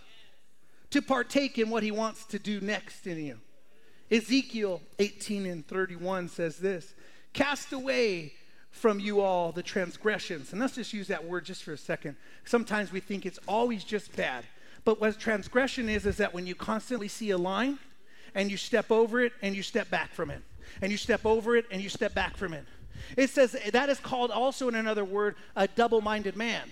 to 0.89 1.01
partake 1.01 1.57
in 1.57 1.69
what 1.69 1.83
he 1.83 1.91
wants 1.91 2.25
to 2.25 2.39
do 2.39 2.59
next 2.61 3.05
in 3.05 3.23
you. 3.23 3.39
Ezekiel 4.11 4.81
18 4.97 5.45
and 5.45 5.67
31 5.67 6.29
says 6.29 6.57
this 6.57 6.95
Cast 7.33 7.73
away 7.73 8.33
from 8.71 8.99
you 8.99 9.21
all 9.21 9.51
the 9.51 9.63
transgressions. 9.63 10.51
And 10.51 10.61
let's 10.61 10.75
just 10.75 10.93
use 10.93 11.07
that 11.07 11.25
word 11.25 11.45
just 11.45 11.63
for 11.63 11.73
a 11.73 11.77
second. 11.77 12.15
Sometimes 12.45 12.91
we 12.91 12.99
think 12.99 13.25
it's 13.25 13.39
always 13.47 13.83
just 13.83 14.15
bad. 14.15 14.45
But 14.85 15.01
what 15.01 15.19
transgression 15.19 15.89
is, 15.89 16.05
is 16.05 16.17
that 16.17 16.33
when 16.33 16.47
you 16.47 16.55
constantly 16.55 17.07
see 17.07 17.31
a 17.31 17.37
line 17.37 17.79
and 18.35 18.49
you 18.49 18.57
step 18.57 18.91
over 18.91 19.21
it 19.21 19.33
and 19.41 19.55
you 19.55 19.63
step 19.63 19.89
back 19.89 20.13
from 20.13 20.29
it, 20.29 20.41
and 20.81 20.91
you 20.91 20.97
step 20.97 21.25
over 21.25 21.55
it 21.55 21.65
and 21.71 21.81
you 21.81 21.89
step 21.89 22.13
back 22.13 22.37
from 22.37 22.53
it. 22.53 22.65
It 23.17 23.29
says 23.29 23.55
that 23.71 23.89
is 23.89 23.99
called 23.99 24.31
also 24.31 24.67
in 24.67 24.75
another 24.75 25.05
word 25.05 25.35
a 25.55 25.67
double 25.67 26.01
minded 26.01 26.35
man. 26.35 26.69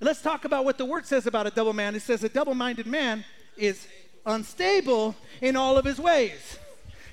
Let's 0.00 0.20
talk 0.20 0.44
about 0.44 0.64
what 0.64 0.78
the 0.78 0.84
word 0.84 1.06
says 1.06 1.26
about 1.26 1.46
a 1.46 1.50
double 1.50 1.72
man. 1.72 1.94
It 1.94 2.02
says 2.02 2.22
a 2.22 2.28
double 2.28 2.54
minded 2.54 2.86
man 2.86 3.24
is 3.56 3.86
unstable 4.26 5.14
in 5.40 5.56
all 5.56 5.78
of 5.78 5.84
his 5.84 5.98
ways. 5.98 6.58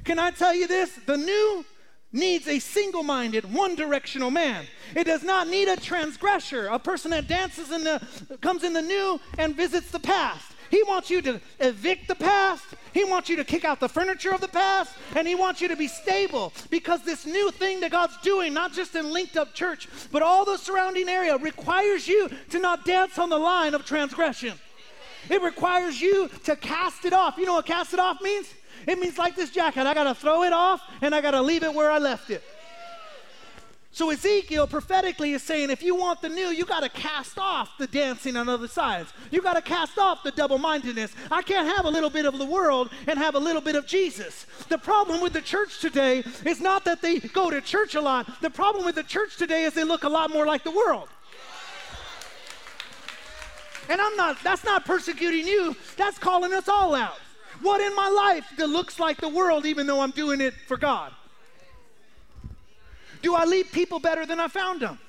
Can 0.03 0.19
I 0.19 0.31
tell 0.31 0.53
you 0.53 0.67
this? 0.67 0.93
The 1.05 1.17
new 1.17 1.65
needs 2.13 2.47
a 2.47 2.59
single 2.59 3.03
minded, 3.03 3.51
one 3.51 3.75
directional 3.75 4.31
man. 4.31 4.65
It 4.95 5.05
does 5.05 5.23
not 5.23 5.49
need 5.49 5.67
a 5.67 5.75
transgressor, 5.75 6.67
a 6.67 6.79
person 6.79 7.11
that 7.11 7.27
dances 7.27 7.71
in 7.71 7.83
the, 7.83 8.01
comes 8.41 8.63
in 8.63 8.73
the 8.73 8.81
new 8.81 9.19
and 9.37 9.55
visits 9.55 9.91
the 9.91 9.99
past. 9.99 10.53
He 10.69 10.81
wants 10.83 11.11
you 11.11 11.21
to 11.21 11.39
evict 11.59 12.07
the 12.07 12.15
past. 12.15 12.63
He 12.93 13.03
wants 13.03 13.29
you 13.29 13.35
to 13.35 13.43
kick 13.43 13.63
out 13.63 13.79
the 13.79 13.87
furniture 13.87 14.31
of 14.31 14.41
the 14.41 14.47
past. 14.47 14.91
And 15.15 15.27
He 15.27 15.35
wants 15.35 15.61
you 15.61 15.67
to 15.67 15.75
be 15.75 15.87
stable 15.87 16.51
because 16.71 17.03
this 17.03 17.27
new 17.27 17.51
thing 17.51 17.79
that 17.81 17.91
God's 17.91 18.17
doing, 18.23 18.55
not 18.55 18.73
just 18.73 18.95
in 18.95 19.11
Linked 19.11 19.37
Up 19.37 19.53
Church, 19.53 19.87
but 20.11 20.23
all 20.23 20.45
the 20.45 20.57
surrounding 20.57 21.09
area, 21.09 21.37
requires 21.37 22.07
you 22.07 22.27
to 22.49 22.59
not 22.59 22.85
dance 22.85 23.19
on 23.19 23.29
the 23.29 23.37
line 23.37 23.75
of 23.75 23.85
transgression. 23.85 24.53
It 25.29 25.41
requires 25.41 26.01
you 26.01 26.27
to 26.45 26.55
cast 26.55 27.05
it 27.05 27.13
off. 27.13 27.37
You 27.37 27.45
know 27.45 27.53
what 27.53 27.65
cast 27.65 27.93
it 27.93 27.99
off 27.99 28.19
means? 28.21 28.47
It 28.87 28.99
means 28.99 29.17
like 29.17 29.35
this 29.35 29.49
jacket. 29.49 29.85
I 29.85 29.93
got 29.93 30.05
to 30.05 30.15
throw 30.15 30.43
it 30.43 30.53
off 30.53 30.81
and 31.01 31.13
I 31.13 31.21
got 31.21 31.31
to 31.31 31.41
leave 31.41 31.63
it 31.63 31.73
where 31.73 31.91
I 31.91 31.97
left 31.97 32.29
it. 32.29 32.43
So 33.93 34.09
Ezekiel 34.09 34.65
prophetically 34.65 35.33
is 35.33 35.43
saying 35.43 35.69
if 35.69 35.83
you 35.83 35.93
want 35.93 36.19
the 36.19 36.27
new, 36.27 36.47
you 36.47 36.65
got 36.65 36.79
to 36.79 36.89
cast 36.89 37.37
off 37.37 37.77
the 37.77 37.85
dancing 37.85 38.35
on 38.35 38.49
other 38.49 38.67
sides. 38.67 39.13
You 39.29 39.39
got 39.39 39.53
to 39.53 39.61
cast 39.61 39.99
off 39.99 40.23
the 40.23 40.31
double 40.31 40.57
mindedness. 40.57 41.13
I 41.29 41.43
can't 41.43 41.67
have 41.75 41.85
a 41.85 41.89
little 41.89 42.09
bit 42.09 42.25
of 42.25 42.39
the 42.39 42.45
world 42.45 42.89
and 43.05 43.19
have 43.19 43.35
a 43.35 43.39
little 43.39 43.61
bit 43.61 43.75
of 43.75 43.85
Jesus. 43.85 44.47
The 44.67 44.79
problem 44.79 45.21
with 45.21 45.33
the 45.33 45.41
church 45.41 45.79
today 45.79 46.23
is 46.43 46.59
not 46.59 46.85
that 46.85 47.03
they 47.03 47.19
go 47.19 47.51
to 47.51 47.61
church 47.61 47.93
a 47.93 48.01
lot. 48.01 48.41
The 48.41 48.49
problem 48.49 48.83
with 48.83 48.95
the 48.95 49.03
church 49.03 49.37
today 49.37 49.65
is 49.65 49.75
they 49.75 49.83
look 49.83 50.03
a 50.03 50.09
lot 50.09 50.31
more 50.31 50.47
like 50.47 50.63
the 50.63 50.71
world. 50.71 51.07
And 53.89 54.01
I'm 54.01 54.15
not, 54.15 54.41
that's 54.43 54.63
not 54.63 54.85
persecuting 54.85 55.45
you, 55.45 55.75
that's 55.97 56.17
calling 56.17 56.51
us 56.51 56.67
all 56.67 56.95
out. 56.95 57.19
What 57.63 57.79
in 57.79 57.95
my 57.95 58.09
life 58.09 58.45
that 58.57 58.67
looks 58.67 58.99
like 58.99 59.21
the 59.21 59.29
world, 59.29 59.65
even 59.65 59.87
though 59.87 60.01
I'm 60.01 60.11
doing 60.11 60.41
it 60.41 60.53
for 60.67 60.75
God? 60.75 61.13
Do 63.21 63.35
I 63.35 63.45
leave 63.45 63.71
people 63.71 63.99
better 63.99 64.25
than 64.25 64.41
I 64.41 64.49
found 64.49 64.81
them? 64.81 64.99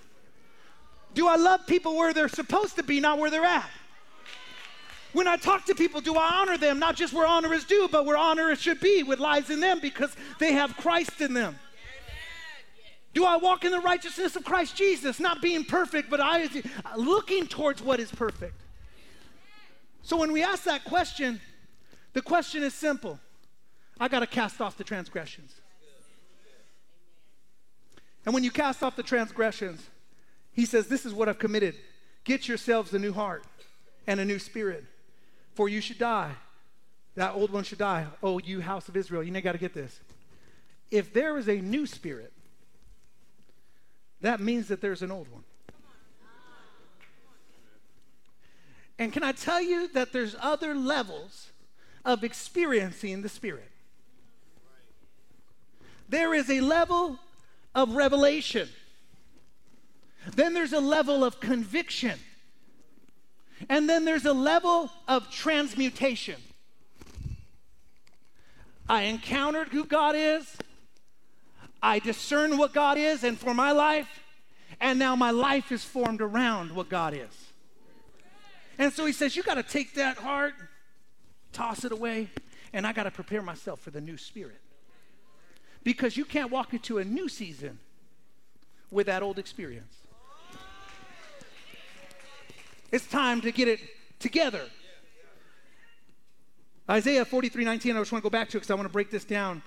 Do 1.14 1.26
I 1.26 1.34
love 1.34 1.66
people 1.66 1.96
where 1.96 2.12
they're 2.12 2.28
supposed 2.28 2.76
to 2.76 2.84
be, 2.84 3.00
not 3.00 3.18
where 3.18 3.28
they're 3.28 3.44
at? 3.44 3.68
When 5.12 5.26
I 5.26 5.36
talk 5.36 5.64
to 5.66 5.74
people, 5.74 6.00
do 6.00 6.14
I 6.14 6.40
honor 6.40 6.56
them, 6.56 6.78
not 6.78 6.94
just 6.94 7.12
where 7.12 7.26
honor 7.26 7.52
is 7.52 7.64
due, 7.64 7.88
but 7.90 8.06
where 8.06 8.16
honor 8.16 8.54
should 8.54 8.80
be, 8.80 9.02
with 9.02 9.18
lies 9.18 9.50
in 9.50 9.58
them, 9.58 9.80
because 9.80 10.14
they 10.38 10.52
have 10.52 10.76
Christ 10.76 11.20
in 11.20 11.34
them? 11.34 11.58
Do 13.14 13.24
I 13.24 13.36
walk 13.36 13.64
in 13.64 13.72
the 13.72 13.80
righteousness 13.80 14.36
of 14.36 14.44
Christ 14.44 14.76
Jesus? 14.76 15.18
Not 15.18 15.42
being 15.42 15.64
perfect, 15.64 16.08
but 16.08 16.20
I 16.20 16.48
looking 16.96 17.46
towards 17.48 17.82
what 17.82 17.98
is 17.98 18.10
perfect. 18.12 18.60
So 20.02 20.16
when 20.16 20.30
we 20.30 20.42
ask 20.42 20.64
that 20.64 20.84
question, 20.84 21.40
the 22.14 22.22
question 22.22 22.62
is 22.62 22.72
simple. 22.72 23.20
I 24.00 24.08
got 24.08 24.20
to 24.20 24.26
cast 24.26 24.60
off 24.60 24.76
the 24.76 24.84
transgressions. 24.84 25.54
And 28.24 28.32
when 28.32 28.42
you 28.42 28.50
cast 28.50 28.82
off 28.82 28.96
the 28.96 29.02
transgressions, 29.02 29.84
he 30.52 30.64
says, 30.64 30.86
This 30.86 31.04
is 31.04 31.12
what 31.12 31.28
I've 31.28 31.38
committed. 31.38 31.74
Get 32.24 32.48
yourselves 32.48 32.94
a 32.94 32.98
new 32.98 33.12
heart 33.12 33.44
and 34.06 34.18
a 34.18 34.24
new 34.24 34.38
spirit, 34.38 34.84
for 35.54 35.68
you 35.68 35.80
should 35.80 35.98
die. 35.98 36.32
That 37.16 37.34
old 37.34 37.50
one 37.50 37.64
should 37.64 37.78
die. 37.78 38.06
Oh, 38.22 38.38
you 38.38 38.60
house 38.60 38.88
of 38.88 38.96
Israel, 38.96 39.22
you 39.22 39.38
got 39.40 39.52
to 39.52 39.58
get 39.58 39.74
this. 39.74 40.00
If 40.90 41.12
there 41.12 41.36
is 41.36 41.48
a 41.48 41.60
new 41.60 41.86
spirit, 41.86 42.32
that 44.20 44.40
means 44.40 44.68
that 44.68 44.80
there's 44.80 45.02
an 45.02 45.10
old 45.10 45.30
one. 45.30 45.44
And 48.98 49.12
can 49.12 49.24
I 49.24 49.32
tell 49.32 49.60
you 49.60 49.88
that 49.88 50.12
there's 50.12 50.36
other 50.40 50.74
levels 50.74 51.50
of 52.04 52.24
experiencing 52.24 53.22
the 53.22 53.28
Spirit? 53.28 53.70
There 56.08 56.34
is 56.34 56.50
a 56.50 56.60
level 56.60 57.18
of 57.74 57.94
revelation. 57.94 58.68
Then 60.34 60.54
there's 60.54 60.72
a 60.72 60.80
level 60.80 61.24
of 61.24 61.40
conviction. 61.40 62.18
And 63.68 63.88
then 63.88 64.04
there's 64.04 64.26
a 64.26 64.32
level 64.32 64.90
of 65.08 65.30
transmutation. 65.30 66.36
I 68.88 69.02
encountered 69.02 69.68
who 69.68 69.84
God 69.84 70.14
is. 70.16 70.56
I 71.82 71.98
discern 71.98 72.56
what 72.56 72.72
God 72.72 72.96
is 72.96 73.24
and 73.24 73.38
for 73.38 73.52
my 73.52 73.70
life, 73.70 74.08
and 74.80 74.98
now 74.98 75.14
my 75.16 75.30
life 75.30 75.70
is 75.70 75.84
formed 75.84 76.22
around 76.22 76.72
what 76.72 76.88
God 76.88 77.12
is. 77.12 77.52
And 78.78 78.90
so 78.90 79.04
he 79.04 79.12
says, 79.12 79.36
You 79.36 79.42
got 79.42 79.56
to 79.56 79.62
take 79.62 79.94
that 79.94 80.16
heart, 80.16 80.54
toss 81.54 81.84
it 81.84 81.92
away, 81.92 82.28
and 82.72 82.86
I 82.86 82.92
got 82.92 83.04
to 83.04 83.10
prepare 83.10 83.40
myself 83.40 83.80
for 83.80 83.90
the 83.90 84.00
new 84.00 84.16
spirit. 84.16 84.60
Because 85.82 86.16
you 86.16 86.24
can't 86.24 86.50
walk 86.50 86.74
into 86.74 86.98
a 86.98 87.04
new 87.04 87.28
season 87.28 87.78
with 88.90 89.06
that 89.06 89.22
old 89.22 89.38
experience. 89.38 89.94
It's 92.92 93.06
time 93.06 93.40
to 93.40 93.50
get 93.50 93.68
it 93.68 93.80
together. 94.18 94.62
Isaiah 96.88 97.24
43 97.24 97.64
19, 97.64 97.96
I 97.96 98.00
just 98.00 98.12
want 98.12 98.22
to 98.22 98.28
go 98.28 98.30
back 98.30 98.50
to 98.50 98.56
it 98.56 98.60
because 98.60 98.70
I 98.70 98.74
want 98.74 98.86
to 98.86 98.92
break 98.92 99.10
this 99.10 99.24
down. 99.24 99.62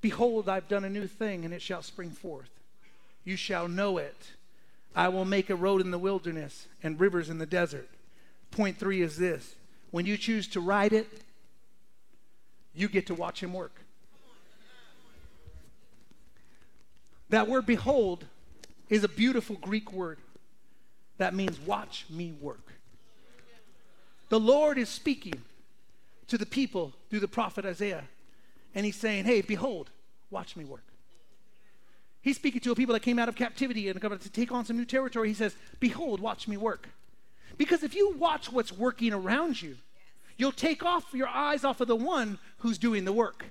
Behold, 0.00 0.48
I've 0.48 0.68
done 0.68 0.84
a 0.84 0.90
new 0.90 1.06
thing, 1.06 1.44
and 1.44 1.54
it 1.54 1.62
shall 1.62 1.82
spring 1.82 2.10
forth. 2.10 2.50
You 3.24 3.36
shall 3.36 3.68
know 3.68 3.98
it. 3.98 4.32
I 4.94 5.08
will 5.08 5.24
make 5.24 5.48
a 5.48 5.56
road 5.56 5.80
in 5.80 5.90
the 5.90 5.98
wilderness 5.98 6.66
and 6.82 7.00
rivers 7.00 7.30
in 7.30 7.38
the 7.38 7.46
desert. 7.46 7.88
Point 8.52 8.78
three 8.78 9.02
is 9.02 9.16
this 9.16 9.56
when 9.90 10.06
you 10.06 10.16
choose 10.16 10.46
to 10.48 10.60
ride 10.60 10.92
it, 10.92 11.08
you 12.74 12.88
get 12.88 13.08
to 13.08 13.14
watch 13.14 13.42
him 13.42 13.52
work. 13.52 13.74
That 17.30 17.48
word 17.48 17.66
behold 17.66 18.26
is 18.88 19.04
a 19.04 19.08
beautiful 19.08 19.56
Greek 19.56 19.92
word 19.92 20.18
that 21.18 21.34
means 21.34 21.58
watch 21.60 22.04
me 22.10 22.32
work. 22.40 22.72
The 24.28 24.40
Lord 24.40 24.78
is 24.78 24.88
speaking 24.88 25.42
to 26.28 26.38
the 26.38 26.46
people 26.46 26.92
through 27.10 27.20
the 27.20 27.28
prophet 27.28 27.64
Isaiah. 27.64 28.04
And 28.74 28.86
he's 28.86 28.96
saying, 28.96 29.26
Hey, 29.26 29.42
behold, 29.42 29.90
watch 30.30 30.56
me 30.56 30.64
work. 30.64 30.84
He's 32.22 32.36
speaking 32.36 32.60
to 32.62 32.72
a 32.72 32.74
people 32.74 32.94
that 32.94 33.00
came 33.00 33.18
out 33.18 33.28
of 33.28 33.34
captivity 33.34 33.88
and 33.88 34.00
come 34.00 34.18
to 34.18 34.30
take 34.30 34.50
on 34.50 34.64
some 34.64 34.76
new 34.76 34.84
territory. 34.84 35.28
He 35.28 35.34
says, 35.34 35.54
Behold, 35.80 36.20
watch 36.20 36.48
me 36.48 36.56
work. 36.56 36.88
Because 37.58 37.82
if 37.82 37.94
you 37.94 38.14
watch 38.16 38.50
what's 38.50 38.72
working 38.72 39.12
around 39.12 39.60
you, 39.60 39.76
you'll 40.36 40.52
take 40.52 40.84
off 40.84 41.12
your 41.12 41.28
eyes 41.28 41.64
off 41.64 41.80
of 41.80 41.88
the 41.88 41.96
one 41.96 42.38
who's 42.58 42.78
doing 42.78 43.04
the 43.04 43.12
work. 43.12 43.46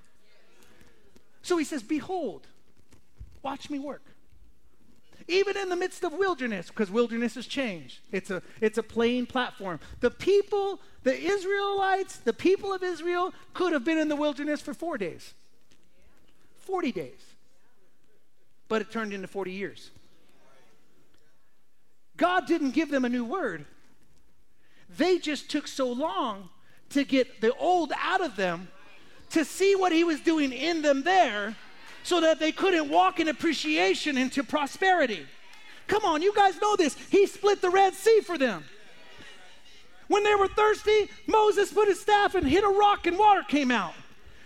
So 1.41 1.57
he 1.57 1.63
says, 1.63 1.83
Behold, 1.83 2.47
watch 3.41 3.69
me 3.69 3.79
work. 3.79 4.03
Even 5.27 5.55
in 5.55 5.69
the 5.69 5.75
midst 5.75 6.03
of 6.03 6.13
wilderness, 6.13 6.67
because 6.67 6.91
wilderness 6.91 7.35
has 7.35 7.45
changed. 7.45 7.99
It's 8.11 8.29
a, 8.29 8.41
it's 8.59 8.77
a 8.77 8.83
plain 8.83 9.25
platform. 9.25 9.79
The 9.99 10.11
people, 10.11 10.79
the 11.03 11.17
Israelites, 11.17 12.17
the 12.17 12.33
people 12.33 12.73
of 12.73 12.83
Israel 12.83 13.33
could 13.53 13.71
have 13.71 13.85
been 13.85 13.97
in 13.97 14.07
the 14.07 14.15
wilderness 14.15 14.61
for 14.61 14.73
four 14.73 14.97
days. 14.97 15.33
40 16.59 16.91
days. 16.91 17.19
But 18.67 18.81
it 18.81 18.91
turned 18.91 19.13
into 19.13 19.27
40 19.27 19.51
years. 19.51 19.91
God 22.17 22.45
didn't 22.45 22.71
give 22.71 22.91
them 22.91 23.05
a 23.05 23.09
new 23.09 23.25
word. 23.25 23.65
They 24.97 25.17
just 25.17 25.49
took 25.49 25.67
so 25.67 25.91
long 25.91 26.49
to 26.89 27.03
get 27.03 27.41
the 27.41 27.53
old 27.55 27.93
out 27.97 28.21
of 28.21 28.35
them 28.35 28.67
to 29.31 29.45
see 29.45 29.75
what 29.75 29.91
he 29.91 30.03
was 30.03 30.19
doing 30.19 30.51
in 30.51 30.81
them 30.81 31.03
there 31.03 31.55
so 32.03 32.21
that 32.21 32.39
they 32.39 32.51
couldn't 32.51 32.89
walk 32.89 33.19
in 33.19 33.27
appreciation 33.27 34.17
into 34.17 34.43
prosperity. 34.43 35.25
Come 35.87 36.03
on, 36.03 36.21
you 36.21 36.33
guys 36.33 36.59
know 36.61 36.75
this. 36.75 36.95
He 37.09 37.25
split 37.25 37.61
the 37.61 37.69
Red 37.69 37.93
Sea 37.93 38.21
for 38.21 38.37
them. 38.37 38.63
When 40.07 40.23
they 40.23 40.35
were 40.35 40.47
thirsty, 40.47 41.09
Moses 41.27 41.71
put 41.71 41.87
his 41.87 41.99
staff 41.99 42.35
and 42.35 42.45
hit 42.45 42.63
a 42.63 42.67
rock 42.69 43.07
and 43.07 43.17
water 43.17 43.43
came 43.47 43.71
out. 43.71 43.93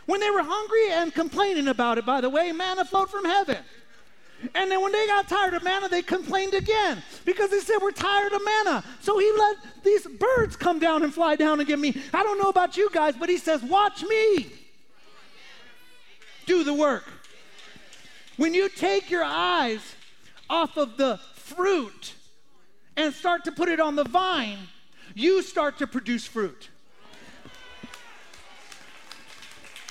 When 0.06 0.20
they 0.20 0.30
were 0.30 0.44
hungry 0.44 0.92
and 0.92 1.12
complaining 1.14 1.68
about 1.68 1.98
it, 1.98 2.06
by 2.06 2.22
the 2.22 2.30
way, 2.30 2.52
manna 2.52 2.86
flowed 2.86 3.10
from 3.10 3.26
heaven. 3.26 3.58
And 4.54 4.70
then 4.70 4.82
when 4.82 4.92
they 4.92 5.08
got 5.08 5.28
tired 5.28 5.54
of 5.54 5.64
manna, 5.64 5.90
they 5.90 6.02
complained 6.02 6.54
again 6.54 7.02
because 7.24 7.50
they 7.50 7.60
said, 7.60 7.78
We're 7.82 7.92
tired 7.92 8.34
of 8.34 8.42
manna. 8.44 8.84
So 9.02 9.18
he 9.18 9.32
let 9.38 9.58
these 9.84 10.06
birds 10.06 10.56
come 10.56 10.80
down 10.80 11.04
and 11.04 11.14
fly 11.14 11.36
down 11.36 11.60
and 11.60 11.68
give 11.68 11.80
me. 11.80 11.96
I 12.14 12.24
don't 12.24 12.40
know 12.40 12.50
about 12.50 12.78
you 12.78 12.90
guys, 12.92 13.16
but 13.18 13.30
he 13.30 13.38
says, 13.38 13.64
Watch 13.64 14.04
me 14.04 14.48
do 16.46 16.64
the 16.64 16.74
work. 16.74 17.06
When 18.38 18.54
you 18.54 18.70
take 18.70 19.10
your 19.10 19.24
eyes 19.24 19.96
off 20.50 20.78
of 20.78 20.98
the 20.98 21.20
fruit 21.36 22.14
and 22.98 23.14
start 23.14 23.46
to 23.46 23.52
put 23.52 23.70
it 23.70 23.80
on 23.80 23.96
the 23.96 24.04
vine, 24.04 24.60
you 25.14 25.42
start 25.42 25.78
to 25.80 25.88
produce 25.88 26.26
fruit. 26.26 26.70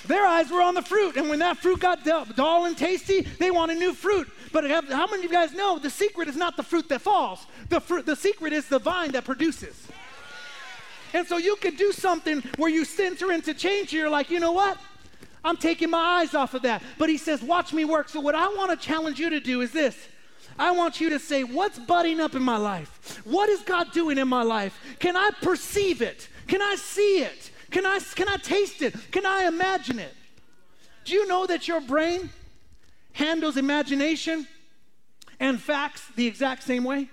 Their 0.07 0.25
eyes 0.25 0.51
were 0.51 0.61
on 0.61 0.75
the 0.75 0.81
fruit, 0.81 1.17
and 1.17 1.29
when 1.29 1.39
that 1.39 1.57
fruit 1.57 1.79
got 1.79 2.03
dull 2.03 2.65
and 2.65 2.77
tasty, 2.77 3.21
they 3.21 3.51
wanted 3.51 3.77
new 3.77 3.93
fruit. 3.93 4.29
But 4.51 4.69
how 4.69 5.07
many 5.07 5.17
of 5.17 5.23
you 5.23 5.29
guys 5.29 5.53
know 5.53 5.79
the 5.79 5.89
secret 5.89 6.27
is 6.27 6.35
not 6.35 6.55
the 6.57 6.63
fruit 6.63 6.87
that 6.89 7.01
falls? 7.01 7.45
The, 7.69 7.81
fruit, 7.81 8.05
the 8.05 8.15
secret 8.15 8.53
is 8.53 8.67
the 8.67 8.79
vine 8.79 9.11
that 9.11 9.25
produces. 9.25 9.87
And 11.13 11.25
so 11.27 11.37
you 11.37 11.55
could 11.55 11.77
do 11.77 11.91
something 11.91 12.41
where 12.57 12.69
you 12.69 12.85
center 12.85 13.31
into 13.31 13.53
change. 13.53 13.93
You're 13.93 14.09
like, 14.09 14.29
you 14.29 14.39
know 14.39 14.51
what? 14.51 14.77
I'm 15.43 15.57
taking 15.57 15.89
my 15.89 16.21
eyes 16.21 16.33
off 16.33 16.53
of 16.53 16.63
that. 16.63 16.83
But 16.97 17.09
he 17.09 17.17
says, 17.17 17.41
watch 17.41 17.71
me 17.71 17.85
work. 17.85 18.09
So 18.09 18.19
what 18.19 18.35
I 18.35 18.47
want 18.49 18.71
to 18.71 18.77
challenge 18.77 19.19
you 19.19 19.29
to 19.29 19.39
do 19.39 19.61
is 19.61 19.71
this. 19.71 19.95
I 20.57 20.71
want 20.71 20.99
you 20.99 21.09
to 21.11 21.19
say, 21.19 21.43
what's 21.43 21.79
budding 21.79 22.19
up 22.19 22.35
in 22.35 22.41
my 22.41 22.57
life? 22.57 23.21
What 23.25 23.49
is 23.49 23.61
God 23.61 23.91
doing 23.91 24.17
in 24.17 24.27
my 24.27 24.43
life? 24.43 24.79
Can 24.99 25.15
I 25.15 25.31
perceive 25.41 26.01
it? 26.01 26.27
Can 26.47 26.61
I 26.61 26.75
see 26.75 27.19
it? 27.19 27.51
Can 27.71 27.85
I, 27.85 27.99
can 27.99 28.27
I 28.29 28.37
taste 28.37 28.81
it? 28.81 28.95
Can 29.11 29.25
I 29.25 29.45
imagine 29.45 29.99
it? 29.99 30.13
Do 31.03 31.13
you 31.13 31.27
know 31.27 31.45
that 31.45 31.67
your 31.67 31.81
brain 31.81 32.29
handles 33.13 33.57
imagination 33.57 34.47
and 35.39 35.59
facts 35.59 36.03
the 36.15 36.27
exact 36.27 36.63
same 36.63 36.83
way? 36.83 37.09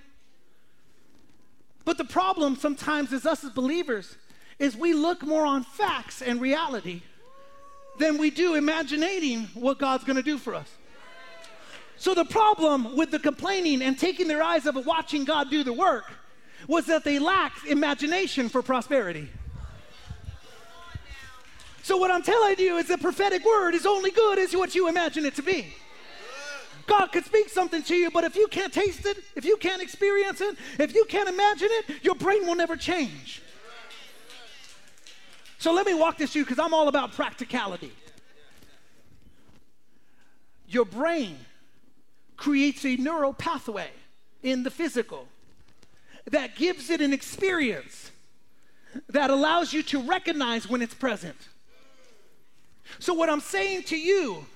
But 1.85 1.99
the 1.99 2.05
problem 2.05 2.57
sometimes 2.57 3.13
is 3.13 3.27
us 3.27 3.45
as 3.45 3.51
believers 3.51 4.17
is 4.59 4.77
we 4.77 4.95
look 4.95 5.23
more 5.23 5.45
on 5.45 5.65
facts 5.65 6.23
and 6.23 6.41
reality 6.41 7.03
than 7.99 8.19
we 8.19 8.31
do 8.31 8.55
imagining 8.55 9.45
what 9.55 9.79
God's 9.79 10.05
going 10.05 10.17
to 10.17 10.23
do 10.23 10.39
for 10.39 10.55
us. 10.55 10.71
So 11.97 12.15
the 12.15 12.25
problem 12.25 12.97
with 12.97 13.11
the 13.11 13.19
complaining 13.19 13.83
and 13.83 13.99
taking 13.99 14.29
their 14.29 14.43
eyes 14.43 14.67
off 14.67 14.77
of 14.77 14.87
watching 14.87 15.25
God 15.25 15.51
do 15.51 15.63
the 15.63 15.73
work 15.73 16.11
was 16.67 16.87
that 16.87 17.05
they 17.05 17.19
lacked 17.19 17.67
imagination 17.67 18.49
for 18.49 18.63
prosperity. 18.63 19.29
So, 21.83 21.97
what 21.97 22.13
I'm 22.13 22.23
telling 22.23 22.59
you 22.59 22.77
is 22.77 22.87
the 22.87 22.97
prophetic 22.97 23.45
word 23.45 23.75
is 23.75 23.87
only 23.87 24.13
good 24.13 24.39
as 24.39 24.55
what 24.55 24.75
you 24.75 24.89
imagine 24.89 25.27
it 25.27 25.35
to 25.35 25.43
be. 25.43 25.75
God 26.87 27.09
could 27.09 27.25
speak 27.25 27.49
something 27.49 27.83
to 27.85 27.95
you, 27.95 28.11
but 28.11 28.23
if 28.23 28.37
you 28.37 28.47
can't 28.49 28.73
taste 28.73 29.05
it, 29.05 29.19
if 29.35 29.45
you 29.45 29.57
can't 29.57 29.83
experience 29.83 30.41
it, 30.41 30.57
if 30.79 30.95
you 30.95 31.05
can't 31.07 31.29
imagine 31.29 31.69
it, 31.71 32.05
your 32.05 32.15
brain 32.15 32.47
will 32.47 32.55
never 32.55 32.77
change. 32.77 33.43
So, 35.59 35.73
let 35.73 35.85
me 35.85 35.95
walk 35.95 36.19
this 36.19 36.33
through 36.33 36.45
because 36.45 36.61
I'm 36.61 36.73
all 36.73 36.87
about 36.87 37.13
practicality. 37.13 37.93
Your 40.69 40.85
brain 40.85 41.37
creates 42.37 42.85
a 42.85 42.97
neural 42.97 43.35
pathway 43.35 43.91
in 44.43 44.63
the 44.63 44.71
physical 44.71 45.27
that 46.31 46.55
gives 46.55 46.91
it 46.91 47.01
an 47.01 47.13
experience 47.13 48.13
that 49.09 49.31
allows 49.31 49.73
you 49.73 49.83
to 49.83 50.01
recognize 50.01 50.69
when 50.69 50.81
it's 50.81 50.95
present. 50.95 51.49
So, 52.99 53.15
what 53.15 53.29
I'm 53.29 53.41
saying 53.41 53.85
to 53.85 53.97
you 53.97 54.47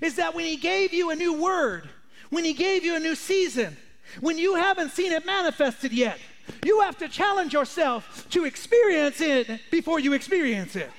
is 0.00 0.16
that 0.16 0.34
when 0.34 0.44
He 0.44 0.56
gave 0.56 0.92
you 0.92 1.10
a 1.10 1.16
new 1.16 1.40
word, 1.40 1.88
when 2.30 2.44
He 2.44 2.52
gave 2.52 2.84
you 2.84 2.96
a 2.96 3.00
new 3.00 3.14
season, 3.14 3.76
when 4.20 4.38
you 4.38 4.54
haven't 4.54 4.90
seen 4.90 5.12
it 5.12 5.24
manifested 5.26 5.92
yet, 5.92 6.18
you 6.64 6.80
have 6.80 6.98
to 6.98 7.08
challenge 7.08 7.52
yourself 7.52 8.26
to 8.30 8.44
experience 8.44 9.20
it 9.20 9.60
before 9.70 10.00
you 10.00 10.12
experience 10.12 10.76
it. 10.76 10.90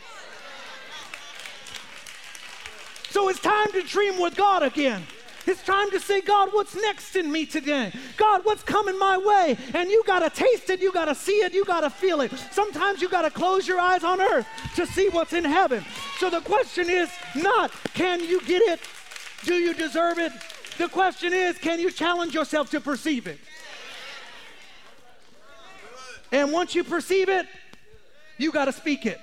So 3.09 3.27
it's 3.27 3.41
time 3.41 3.71
to 3.73 3.81
dream 3.81 4.21
with 4.21 4.35
God 4.35 4.63
again. 4.63 5.03
It's 5.47 5.63
time 5.63 5.89
to 5.91 5.99
say, 5.99 6.21
God, 6.21 6.49
what's 6.51 6.75
next 6.75 7.15
in 7.15 7.31
me 7.31 7.45
today? 7.45 7.91
God, 8.17 8.41
what's 8.43 8.61
coming 8.63 8.97
my 8.99 9.17
way? 9.17 9.57
And 9.73 9.89
you 9.89 10.03
got 10.05 10.19
to 10.19 10.29
taste 10.29 10.69
it, 10.69 10.81
you 10.81 10.91
got 10.91 11.05
to 11.05 11.15
see 11.15 11.43
it, 11.43 11.53
you 11.53 11.65
got 11.65 11.81
to 11.81 11.89
feel 11.89 12.21
it. 12.21 12.31
Sometimes 12.51 13.01
you 13.01 13.09
got 13.09 13.23
to 13.23 13.31
close 13.31 13.67
your 13.67 13.79
eyes 13.79 14.03
on 14.03 14.21
earth 14.21 14.45
to 14.75 14.85
see 14.85 15.09
what's 15.09 15.33
in 15.33 15.43
heaven. 15.43 15.83
So 16.19 16.29
the 16.29 16.41
question 16.41 16.89
is 16.89 17.09
not, 17.35 17.71
can 17.93 18.19
you 18.19 18.41
get 18.41 18.61
it? 18.61 18.79
Do 19.43 19.55
you 19.55 19.73
deserve 19.73 20.19
it? 20.19 20.31
The 20.77 20.87
question 20.87 21.33
is, 21.33 21.57
can 21.57 21.79
you 21.79 21.91
challenge 21.91 22.33
yourself 22.33 22.69
to 22.71 22.79
perceive 22.79 23.27
it? 23.27 23.39
And 26.31 26.51
once 26.51 26.75
you 26.75 26.83
perceive 26.83 27.29
it, 27.29 27.47
you 28.37 28.51
got 28.51 28.65
to 28.65 28.71
speak 28.71 29.05
it. 29.05 29.19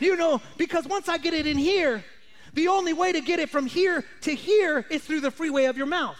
You 0.00 0.16
know, 0.16 0.40
because 0.58 0.86
once 0.86 1.08
I 1.08 1.18
get 1.18 1.34
it 1.34 1.46
in 1.46 1.56
here, 1.56 2.04
the 2.54 2.68
only 2.68 2.92
way 2.92 3.12
to 3.12 3.20
get 3.20 3.38
it 3.38 3.50
from 3.50 3.66
here 3.66 4.04
to 4.22 4.34
here 4.34 4.86
is 4.90 5.02
through 5.02 5.20
the 5.20 5.30
freeway 5.30 5.64
of 5.64 5.76
your 5.76 5.86
mouth. 5.86 6.16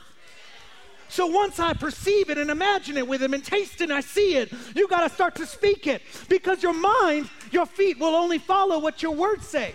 So 1.08 1.26
once 1.26 1.60
I 1.60 1.74
perceive 1.74 2.28
it 2.30 2.38
and 2.38 2.50
imagine 2.50 2.96
it 2.96 3.06
with 3.06 3.22
him 3.22 3.34
and 3.34 3.44
taste 3.44 3.80
it 3.80 3.84
and 3.84 3.92
I 3.92 4.00
see 4.00 4.36
it, 4.36 4.52
you 4.74 4.88
got 4.88 5.06
to 5.08 5.14
start 5.14 5.36
to 5.36 5.46
speak 5.46 5.86
it 5.86 6.02
because 6.28 6.62
your 6.62 6.72
mind, 6.72 7.30
your 7.52 7.66
feet 7.66 8.00
will 8.00 8.16
only 8.16 8.38
follow 8.38 8.80
what 8.80 9.02
your 9.02 9.12
words 9.12 9.46
say. 9.46 9.74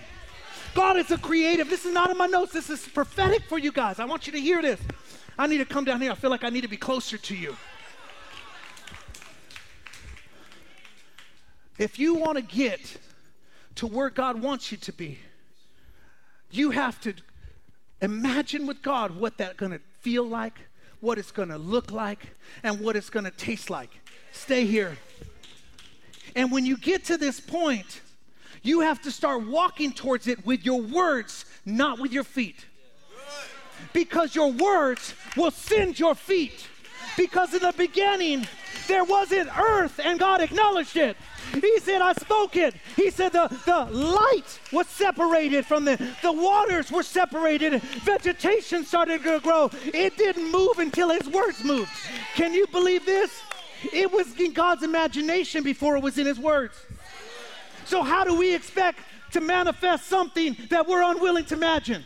God 0.75 0.97
is 0.97 1.11
a 1.11 1.17
creative. 1.17 1.69
This 1.69 1.85
is 1.85 1.93
not 1.93 2.11
in 2.11 2.17
my 2.17 2.27
notes. 2.27 2.51
This 2.51 2.69
is 2.69 2.85
prophetic 2.87 3.43
for 3.43 3.57
you 3.57 3.71
guys. 3.71 3.99
I 3.99 4.05
want 4.05 4.27
you 4.27 4.33
to 4.33 4.39
hear 4.39 4.61
this. 4.61 4.79
I 5.37 5.47
need 5.47 5.59
to 5.59 5.65
come 5.65 5.85
down 5.85 6.01
here. 6.01 6.11
I 6.11 6.15
feel 6.15 6.29
like 6.29 6.43
I 6.43 6.49
need 6.49 6.61
to 6.61 6.67
be 6.67 6.77
closer 6.77 7.17
to 7.17 7.35
you. 7.35 7.55
If 11.77 11.97
you 11.97 12.15
want 12.15 12.37
to 12.37 12.41
get 12.41 12.97
to 13.75 13.87
where 13.87 14.09
God 14.09 14.41
wants 14.41 14.73
you 14.73 14.77
to 14.79 14.91
be, 14.91 15.19
you 16.51 16.71
have 16.71 16.99
to 17.01 17.13
imagine 18.01 18.65
with 18.67 18.81
God 18.81 19.15
what 19.15 19.37
that's 19.37 19.55
going 19.55 19.71
to 19.71 19.81
feel 19.99 20.25
like, 20.25 20.59
what 20.99 21.17
it's 21.17 21.31
going 21.31 21.49
to 21.49 21.57
look 21.57 21.91
like, 21.91 22.35
and 22.63 22.79
what 22.79 22.95
it's 22.95 23.09
going 23.09 23.25
to 23.25 23.31
taste 23.31 23.69
like. 23.69 23.89
Stay 24.31 24.65
here. 24.65 24.97
And 26.35 26.51
when 26.51 26.65
you 26.65 26.77
get 26.77 27.05
to 27.05 27.17
this 27.17 27.39
point, 27.39 28.01
you 28.61 28.81
have 28.81 29.01
to 29.03 29.11
start 29.11 29.47
walking 29.47 29.91
towards 29.91 30.27
it 30.27 30.45
with 30.45 30.65
your 30.65 30.81
words, 30.81 31.45
not 31.65 31.99
with 31.99 32.11
your 32.11 32.23
feet. 32.23 32.65
Because 33.93 34.35
your 34.35 34.51
words 34.51 35.13
will 35.37 35.51
send 35.51 35.99
your 35.99 36.15
feet. 36.15 36.67
Because 37.15 37.53
in 37.53 37.61
the 37.61 37.73
beginning, 37.77 38.47
there 38.87 39.03
wasn't 39.03 39.49
earth, 39.57 39.99
and 40.03 40.19
God 40.19 40.41
acknowledged 40.41 40.97
it. 40.97 41.15
He 41.53 41.79
said, 41.79 42.01
I 42.01 42.13
spoke 42.13 42.55
it. 42.55 42.75
He 42.95 43.09
said, 43.09 43.33
the, 43.33 43.47
the 43.65 43.85
light 43.95 44.59
was 44.71 44.87
separated 44.87 45.65
from 45.65 45.85
the, 45.85 45.97
the 46.21 46.31
waters 46.31 46.91
were 46.91 47.03
separated. 47.03 47.81
Vegetation 47.81 48.85
started 48.85 49.23
to 49.23 49.39
grow. 49.39 49.69
It 49.85 50.17
didn't 50.17 50.51
move 50.51 50.79
until 50.79 51.09
his 51.09 51.27
words 51.27 51.63
moved. 51.63 51.91
Can 52.35 52.53
you 52.53 52.67
believe 52.67 53.05
this? 53.05 53.41
It 53.93 54.11
was 54.11 54.39
in 54.39 54.53
God's 54.53 54.83
imagination 54.83 55.63
before 55.63 55.95
it 55.95 56.03
was 56.03 56.17
in 56.17 56.25
his 56.25 56.39
words. 56.39 56.75
So, 57.85 58.03
how 58.03 58.23
do 58.23 58.35
we 58.35 58.53
expect 58.53 58.99
to 59.31 59.41
manifest 59.41 60.07
something 60.07 60.55
that 60.69 60.87
we're 60.87 61.01
unwilling 61.01 61.45
to 61.45 61.55
imagine? 61.55 62.03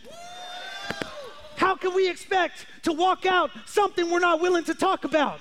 How 1.56 1.76
can 1.76 1.94
we 1.94 2.10
expect 2.10 2.66
to 2.84 2.94
walk 2.94 3.26
out 3.26 3.52
something 3.66 4.10
we're 4.10 4.20
not 4.20 4.42
willing 4.42 4.64
to 4.66 4.74
talk 4.74 5.04
about? 5.04 5.40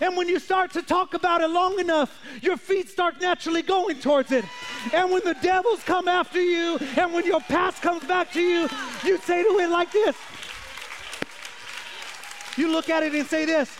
And 0.00 0.16
when 0.16 0.28
you 0.28 0.38
start 0.38 0.72
to 0.72 0.82
talk 0.82 1.14
about 1.14 1.40
it 1.40 1.48
long 1.48 1.78
enough, 1.78 2.20
your 2.42 2.56
feet 2.56 2.88
start 2.88 3.20
naturally 3.20 3.62
going 3.62 3.98
towards 4.00 4.32
it. 4.32 4.44
And 4.92 5.10
when 5.10 5.22
the 5.24 5.34
devils 5.42 5.82
come 5.82 6.08
after 6.08 6.40
you, 6.40 6.78
and 6.96 7.12
when 7.12 7.24
your 7.24 7.40
past 7.40 7.80
comes 7.80 8.04
back 8.04 8.32
to 8.32 8.40
you, 8.40 8.68
you 9.04 9.18
say 9.18 9.42
to 9.42 9.58
it 9.58 9.70
like 9.70 9.90
this. 9.92 10.16
You 12.56 12.70
look 12.70 12.90
at 12.90 13.02
it 13.02 13.14
and 13.14 13.26
say 13.26 13.44
this 13.44 13.74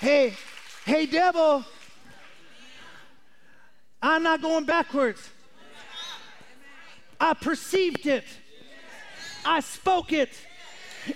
Hey, 0.00 0.34
hey, 0.84 1.06
devil, 1.06 1.64
I'm 4.02 4.22
not 4.22 4.42
going 4.42 4.64
backwards. 4.64 5.30
I 7.18 7.32
perceived 7.32 8.06
it, 8.06 8.24
I 9.46 9.60
spoke 9.60 10.12
it, 10.12 10.30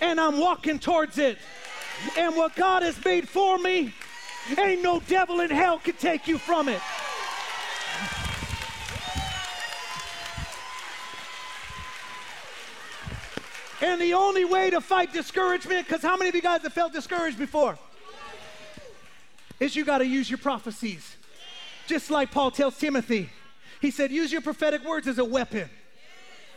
and 0.00 0.18
I'm 0.18 0.38
walking 0.38 0.78
towards 0.78 1.18
it. 1.18 1.36
And 2.16 2.36
what 2.36 2.54
God 2.56 2.82
has 2.82 3.02
made 3.04 3.28
for 3.28 3.58
me, 3.58 3.92
ain't 4.56 4.82
no 4.82 5.00
devil 5.00 5.40
in 5.40 5.50
hell 5.50 5.78
can 5.78 5.94
take 5.94 6.26
you 6.26 6.38
from 6.38 6.68
it. 6.68 6.80
And 13.80 14.00
the 14.00 14.14
only 14.14 14.44
way 14.44 14.70
to 14.70 14.80
fight 14.80 15.12
discouragement, 15.12 15.86
because 15.86 16.02
how 16.02 16.16
many 16.16 16.28
of 16.28 16.34
you 16.34 16.42
guys 16.42 16.62
have 16.62 16.72
felt 16.72 16.92
discouraged 16.92 17.38
before? 17.38 17.78
Is 19.60 19.76
you 19.76 19.84
got 19.84 19.98
to 19.98 20.06
use 20.06 20.28
your 20.28 20.38
prophecies. 20.38 21.16
Just 21.86 22.10
like 22.10 22.30
Paul 22.30 22.50
tells 22.50 22.76
Timothy, 22.76 23.30
he 23.80 23.90
said, 23.90 24.10
use 24.10 24.32
your 24.32 24.40
prophetic 24.40 24.84
words 24.84 25.06
as 25.06 25.18
a 25.18 25.24
weapon. 25.24 25.70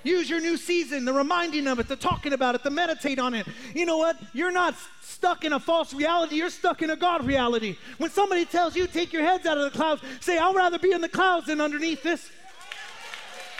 Use 0.04 0.30
your 0.30 0.40
new 0.40 0.58
season, 0.58 1.06
the 1.06 1.14
reminding 1.14 1.68
of 1.68 1.80
it, 1.80 1.88
the 1.88 1.96
talking 1.96 2.34
about 2.34 2.56
it, 2.56 2.64
the 2.64 2.70
meditate 2.70 3.20
on 3.20 3.34
it. 3.34 3.46
You 3.76 3.86
know 3.86 3.98
what? 3.98 4.18
You're 4.34 4.52
not 4.52 4.76
stuck 5.02 5.46
in 5.46 5.54
a 5.54 5.60
false 5.60 5.94
reality, 5.94 6.36
you're 6.36 6.50
stuck 6.50 6.82
in 6.82 6.90
a 6.90 6.96
God 6.96 7.26
reality. 7.26 7.78
When 7.98 8.10
somebody 8.10 8.46
tells 8.46 8.76
you, 8.76 8.88
take 8.88 9.14
your 9.14 9.24
heads 9.24 9.46
out 9.46 9.58
of 9.58 9.72
the 9.72 9.78
clouds, 9.78 10.02
say, 10.20 10.38
I'd 10.38 10.56
rather 10.56 10.80
be 10.80 10.92
in 10.92 11.02
the 11.02 11.10
clouds 11.10 11.48
than 11.48 11.62
underneath 11.62 12.02
this. 12.02 12.32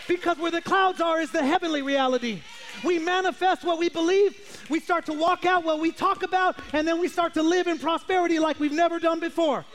Because 0.08 0.38
where 0.38 0.52
the 0.52 0.62
clouds 0.62 1.00
are 1.00 1.22
is 1.22 1.32
the 1.32 1.46
heavenly 1.46 1.82
reality. 1.82 2.42
We 2.84 2.98
manifest 2.98 3.64
what 3.64 3.78
we 3.78 3.90
believe, 3.90 4.66
we 4.70 4.80
start 4.80 5.06
to 5.06 5.14
walk 5.14 5.46
out 5.46 5.64
what 5.64 5.80
we 5.80 5.92
talk 5.92 6.24
about, 6.24 6.58
and 6.74 6.88
then 6.88 7.00
we 7.00 7.08
start 7.08 7.34
to 7.36 7.44
live 7.44 7.68
in 7.68 7.78
prosperity 7.78 8.40
like 8.40 8.60
we've 8.60 8.72
never 8.72 8.98
done 8.98 9.20
before. 9.20 9.66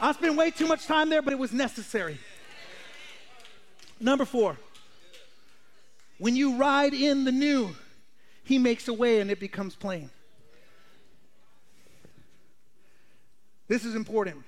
I 0.00 0.12
spent 0.12 0.36
way 0.36 0.50
too 0.50 0.66
much 0.66 0.86
time 0.86 1.08
there, 1.08 1.22
but 1.22 1.32
it 1.32 1.38
was 1.38 1.52
necessary. 1.52 2.18
Number 3.98 4.24
four, 4.24 4.56
when 6.18 6.36
you 6.36 6.56
ride 6.56 6.94
in 6.94 7.24
the 7.24 7.32
new, 7.32 7.74
he 8.44 8.58
makes 8.58 8.88
a 8.88 8.92
way 8.92 9.20
and 9.20 9.30
it 9.30 9.40
becomes 9.40 9.74
plain. 9.74 10.10
This 13.68 13.84
is 13.84 13.94
important 13.94 14.44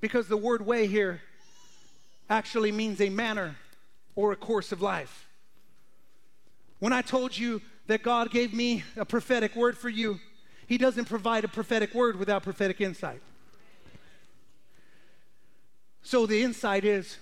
because 0.00 0.26
the 0.26 0.36
word 0.36 0.66
way 0.66 0.86
here 0.86 1.20
actually 2.28 2.72
means 2.72 3.00
a 3.00 3.10
manner 3.10 3.56
or 4.16 4.32
a 4.32 4.36
course 4.36 4.72
of 4.72 4.82
life. 4.82 5.28
When 6.78 6.92
I 6.92 7.02
told 7.02 7.36
you 7.36 7.62
that 7.86 8.02
God 8.02 8.30
gave 8.30 8.52
me 8.52 8.82
a 8.96 9.04
prophetic 9.04 9.54
word 9.54 9.78
for 9.78 9.88
you, 9.88 10.18
He 10.66 10.78
doesn't 10.78 11.04
provide 11.04 11.44
a 11.44 11.48
prophetic 11.48 11.94
word 11.94 12.16
without 12.16 12.42
prophetic 12.42 12.80
insight. 12.80 13.20
So 16.02 16.26
the 16.26 16.42
insight 16.42 16.84
is 16.84 17.18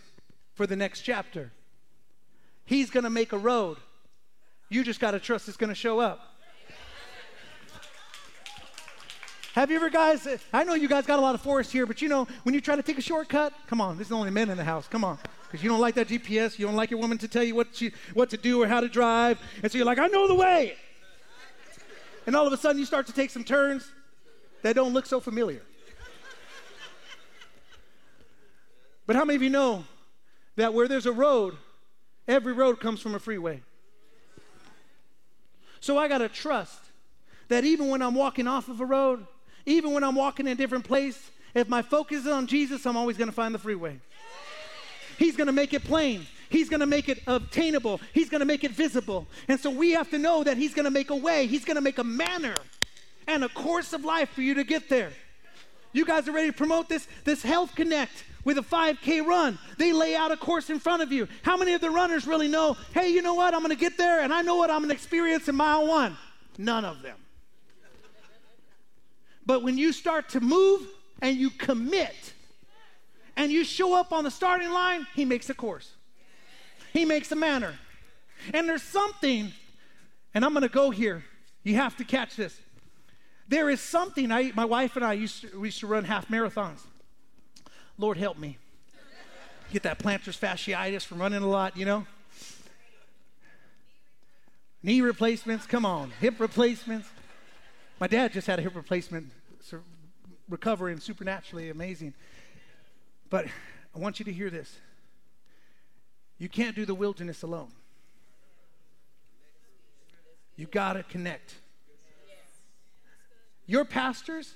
for 0.55 0.67
the 0.67 0.77
next 0.77 1.01
chapter. 1.03 1.53
He's 2.65 2.91
going 2.91 3.05
to 3.05 3.11
make 3.11 3.33
a 3.33 3.39
road. 3.39 3.79
You 4.69 4.85
just 4.85 5.01
got 5.01 5.13
to 5.13 5.21
trust 5.21 5.49
it's 5.49 5.57
going 5.57 5.69
to 5.69 5.75
show 5.75 6.01
up. 6.01 6.21
Have 9.55 9.71
you 9.71 9.77
ever, 9.77 9.91
guys? 9.91 10.27
I 10.51 10.65
know 10.65 10.73
you 10.73 10.89
guys 10.89 11.05
got 11.05 11.19
a 11.19 11.23
lot 11.23 11.35
of 11.35 11.43
forest 11.43 11.71
here, 11.71 11.85
but 11.85 12.01
you 12.01 12.09
know, 12.09 12.27
when 12.45 12.55
you 12.55 12.61
try 12.63 12.75
to 12.75 12.83
take 12.83 12.97
a 12.97 13.03
shortcut, 13.03 13.53
come 13.67 13.83
on, 13.83 13.99
this 13.99 14.09
there's 14.09 14.19
only 14.19 14.31
men 14.31 14.49
in 14.49 14.57
the 14.57 14.65
house. 14.65 14.89
Come 14.89 15.05
on. 15.05 15.19
Because 15.43 15.63
you 15.63 15.69
don't 15.69 15.81
like 15.81 15.95
that 15.97 16.09
GPS. 16.09 16.59
You 16.59 16.65
don't 16.65 16.75
like 16.75 16.91
your 16.91 16.99
woman 16.99 17.19
to 17.19 17.29
tell 17.29 17.45
you 17.45 17.55
what, 17.55 17.69
she, 17.73 17.93
what 18.15 18.31
to 18.31 18.39
do 18.39 18.63
or 18.63 18.67
how 18.67 18.81
to 18.81 18.89
drive. 18.89 19.39
And 19.63 19.71
so 19.71 19.77
you're 19.77 19.87
like, 19.87 19.99
I 19.99 20.07
know 20.07 20.27
the 20.27 20.35
way. 20.35 20.75
And 22.27 22.35
all 22.35 22.47
of 22.47 22.53
a 22.55 22.57
sudden, 22.57 22.79
you 22.79 22.87
start 22.87 23.07
to 23.09 23.13
take 23.13 23.29
some 23.29 23.45
turns 23.45 23.91
that 24.63 24.75
don't 24.75 24.95
look 24.95 25.05
so 25.05 25.21
familiar. 25.21 25.61
But 29.07 29.17
how 29.17 29.27
many 29.27 29.37
of 29.37 29.43
you 29.43 29.51
know 29.51 29.85
that 30.57 30.75
where 30.75 30.89
there's 30.89 31.07
a 31.07 31.13
road, 31.13 31.57
every 32.29 32.53
road 32.53 32.81
comes 32.81 33.01
from 33.01 33.15
a 33.15 33.19
freeway. 33.19 33.63
So 35.81 35.99
I 35.99 36.09
got 36.09 36.19
to 36.19 36.29
trust 36.29 36.79
that 37.49 37.65
even 37.65 37.89
when 37.89 38.03
I'm 38.03 38.15
walking 38.15 38.47
off 38.47 38.69
of 38.69 38.81
a 38.81 38.85
road, 38.85 39.27
even 39.67 39.93
when 39.93 40.05
I'm 40.05 40.15
walking 40.15 40.47
in 40.47 40.53
a 40.53 40.57
different 40.57 40.85
place, 40.85 41.31
if 41.55 41.69
my 41.69 41.83
focus 41.83 42.21
is 42.21 42.29
on 42.29 42.47
Jesus, 42.47 42.87
I'm 42.87 42.97
always 42.97 43.17
going 43.17 43.29
to 43.29 43.35
find 43.35 43.55
the 43.55 43.59
freeway. 43.59 43.99
He's 45.19 45.37
going 45.37 45.49
to 45.49 45.53
make 45.53 45.75
it 45.75 45.85
plain. 45.85 46.27
He's 46.49 46.69
going 46.69 46.81
to 46.81 46.87
make 46.87 47.09
it 47.09 47.23
obtainable. 47.27 48.01
He's 48.13 48.29
going 48.29 48.41
to 48.41 48.47
make 48.47 48.65
it 48.65 48.73
visible. 48.73 49.27
And 49.49 49.59
so 49.59 49.71
we 49.71 49.93
have 49.93 50.11
to 50.11 50.19
know 50.19 50.45
that 50.45 50.57
He's 50.57 50.75
going 50.75 50.85
to 50.85 50.91
make 50.91 51.11
a 51.11 51.17
way. 51.17 51.47
He's 51.47 51.65
going 51.65 51.77
to 51.77 51.83
make 51.83 51.99
a 51.99 52.05
manner 52.05 52.55
and 53.27 53.45
a 53.45 53.49
course 53.49 53.93
of 53.93 54.05
life 54.05 54.31
for 54.31 54.43
you 54.43 54.55
to 54.55 54.65
get 54.65 54.89
there. 54.89 55.11
You 55.93 56.05
guys 56.05 56.29
are 56.29 56.33
ready 56.33 56.49
to 56.49 56.57
promote 56.57 56.89
this? 56.89 57.07
This 57.25 57.43
Health 57.43 57.75
Connect 57.75 58.25
with 58.45 58.59
a 58.59 58.63
5K 58.63 59.25
run. 59.25 59.59
They 59.79 59.93
lay 59.93 60.17
out 60.17 60.33
a 60.33 60.37
course 60.37 60.71
in 60.71 60.79
front 60.79 61.03
of 61.03 61.13
you. 61.13 61.29
How 61.43 61.57
many 61.57 61.75
of 61.75 61.81
the 61.81 61.91
runners 61.91 62.27
really 62.27 62.49
know, 62.49 62.77
hey, 62.93 63.09
you 63.09 63.23
know 63.23 63.35
what? 63.35 63.55
I'm 63.55 63.61
going 63.61 63.71
to 63.71 63.81
get 63.81 63.97
there 63.97 64.21
and 64.21 64.33
I 64.33 64.43
know 64.43 64.57
what 64.57 64.71
I'm 64.71 64.79
going 64.79 64.89
to 64.89 64.95
experience 64.95 65.49
in 65.49 65.55
mile 65.55 65.87
one? 65.87 66.17
None 66.59 66.85
of 66.85 67.03
them. 67.03 67.17
But 69.45 69.63
when 69.63 69.77
you 69.77 69.93
start 69.93 70.31
to 70.31 70.41
move 70.41 70.87
and 71.21 71.37
you 71.37 71.51
commit 71.51 72.33
and 73.37 73.51
you 73.51 73.65
show 73.65 73.95
up 73.95 74.13
on 74.13 74.25
the 74.25 74.31
starting 74.31 74.71
line, 74.71 75.07
he 75.15 75.25
makes 75.25 75.51
a 75.51 75.55
course. 75.55 75.93
He 76.93 77.05
makes 77.05 77.33
a 77.33 77.37
manner. 77.37 77.75
And 78.53 78.69
there's 78.69 78.83
something, 78.83 79.53
and 80.35 80.45
I'm 80.45 80.53
going 80.53 80.63
to 80.63 80.69
go 80.69 80.91
here. 80.91 81.25
You 81.65 81.77
have 81.77 81.97
to 81.97 82.05
catch 82.05 82.37
this. 82.37 82.59
There 83.49 83.71
is 83.71 83.81
something, 83.81 84.31
I, 84.31 84.53
my 84.55 84.65
wife 84.65 84.97
and 84.97 85.05
I 85.05 85.15
used 85.15 85.43
to, 85.43 85.61
we 85.61 85.69
used 85.69 85.81
to 85.81 85.87
run 85.87 86.05
half 86.05 86.29
marathons. 86.29 86.81
Lord 88.03 88.17
help 88.17 88.37
me. 88.37 88.59
Get 89.73 89.85
that 89.85 90.01
plantar 90.01 90.37
fasciitis 90.37 91.05
from 91.05 91.21
running 91.21 91.41
a 91.41 91.47
lot, 91.47 91.77
you 91.77 91.85
know? 91.85 92.05
Knee 94.83 95.01
replacements, 95.01 95.67
come 95.67 95.87
on. 95.87 96.11
Hip 96.21 96.41
replacements. 96.41 97.09
My 98.01 98.09
dad 98.09 98.33
just 98.33 98.49
had 98.49 98.59
a 98.59 98.63
hip 98.63 98.75
replacement, 98.75 99.31
recovering 100.49 100.99
supernaturally 100.99 101.71
amazing. 101.71 102.13
But 103.31 103.47
I 103.95 103.99
want 104.01 104.19
you 104.19 104.25
to 104.25 104.33
hear 104.33 104.51
this. 104.51 104.81
You 106.39 106.49
can't 106.49 106.75
do 106.75 106.85
the 106.85 106.97
wilderness 106.97 107.45
alone. 107.45 107.71
You 110.57 110.67
got 110.67 110.95
to 110.95 111.05
connect. 111.05 111.55
Your 113.67 113.85
pastors 113.85 114.55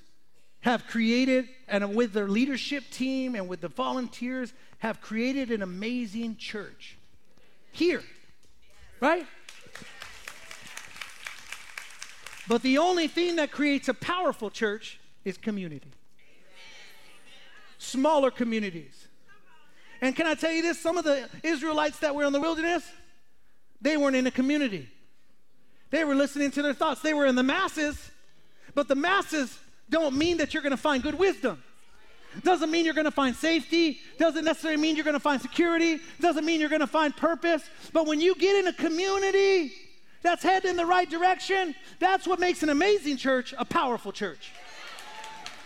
have 0.67 0.89
created, 0.89 1.49
and 1.69 1.95
with 1.95 2.13
their 2.13 2.27
leadership 2.27 2.83
team 2.91 3.37
and 3.37 3.47
with 3.47 3.61
the 3.61 3.69
volunteers, 3.69 4.53
have 4.79 5.01
created 5.01 5.53
an 5.53 5.63
amazing 5.63 6.35
church 6.35 6.99
here, 7.71 8.03
right? 8.99 9.25
But 12.49 12.63
the 12.63 12.79
only 12.79 13.07
thing 13.07 13.37
that 13.37 13.53
creates 13.53 13.87
a 13.87 13.95
powerful 13.95 14.51
church 14.51 14.99
is 15.25 15.39
community. 15.39 15.93
Smaller 17.79 18.33
communities. 18.33 19.07
And 20.01 20.17
can 20.17 20.27
I 20.27 20.35
tell 20.35 20.51
you 20.51 20.63
this? 20.63 20.81
Some 20.81 20.99
of 20.99 21.05
the 21.05 21.29
Israelites 21.45 22.01
that 22.01 22.13
were 22.13 22.25
in 22.25 22.33
the 22.33 22.41
wilderness, 22.41 22.83
they 23.81 23.97
weren't 23.97 24.17
in 24.17 24.27
a 24.27 24.33
community. 24.33 24.89
They 25.91 26.03
were 26.03 26.17
listening 26.17 26.51
to 26.51 26.63
their 26.63 26.75
thoughts. 26.75 27.03
They 27.03 27.15
were 27.15 27.27
in 27.27 27.37
the 27.37 27.45
masses, 27.45 28.11
but 28.75 28.89
the 28.89 28.97
masses 28.97 29.57
don't 29.89 30.17
mean 30.17 30.39
that 30.39 30.53
you're 30.53 30.63
going 30.63 30.73
to 30.73 30.77
find 30.77 31.03
good 31.03 31.19
wisdom. 31.19 31.63
Doesn't 32.43 32.71
mean 32.71 32.85
you're 32.85 32.95
going 32.95 33.07
to 33.07 33.11
find 33.11 33.35
safety. 33.35 34.01
Doesn't 34.19 34.45
necessarily 34.45 34.81
mean 34.81 34.97
you're 34.97 35.05
going 35.05 35.15
to 35.15 35.21
find 35.21 35.41
security. 35.41 36.01
Doesn't 36.21 36.45
mean 36.45 36.61
you're 36.61 36.69
going 36.69 36.81
to 36.81 36.87
find 36.87 37.17
purpose. 37.17 37.63
But 37.93 38.07
when 38.07 38.21
you 38.21 38.35
get 38.35 38.57
in 38.57 38.67
a 38.67 38.73
community 38.73 39.73
that's 40.23 40.43
heading 40.43 40.71
in 40.71 40.77
the 40.77 40.87
right 40.87 41.09
direction, 41.09 41.75
that's 41.99 42.27
what 42.27 42.39
makes 42.41 42.63
an 42.63 42.69
amazing 42.69 43.17
church 43.17 43.55
a 43.59 43.65
powerful 43.65 44.13
church. 44.13 44.53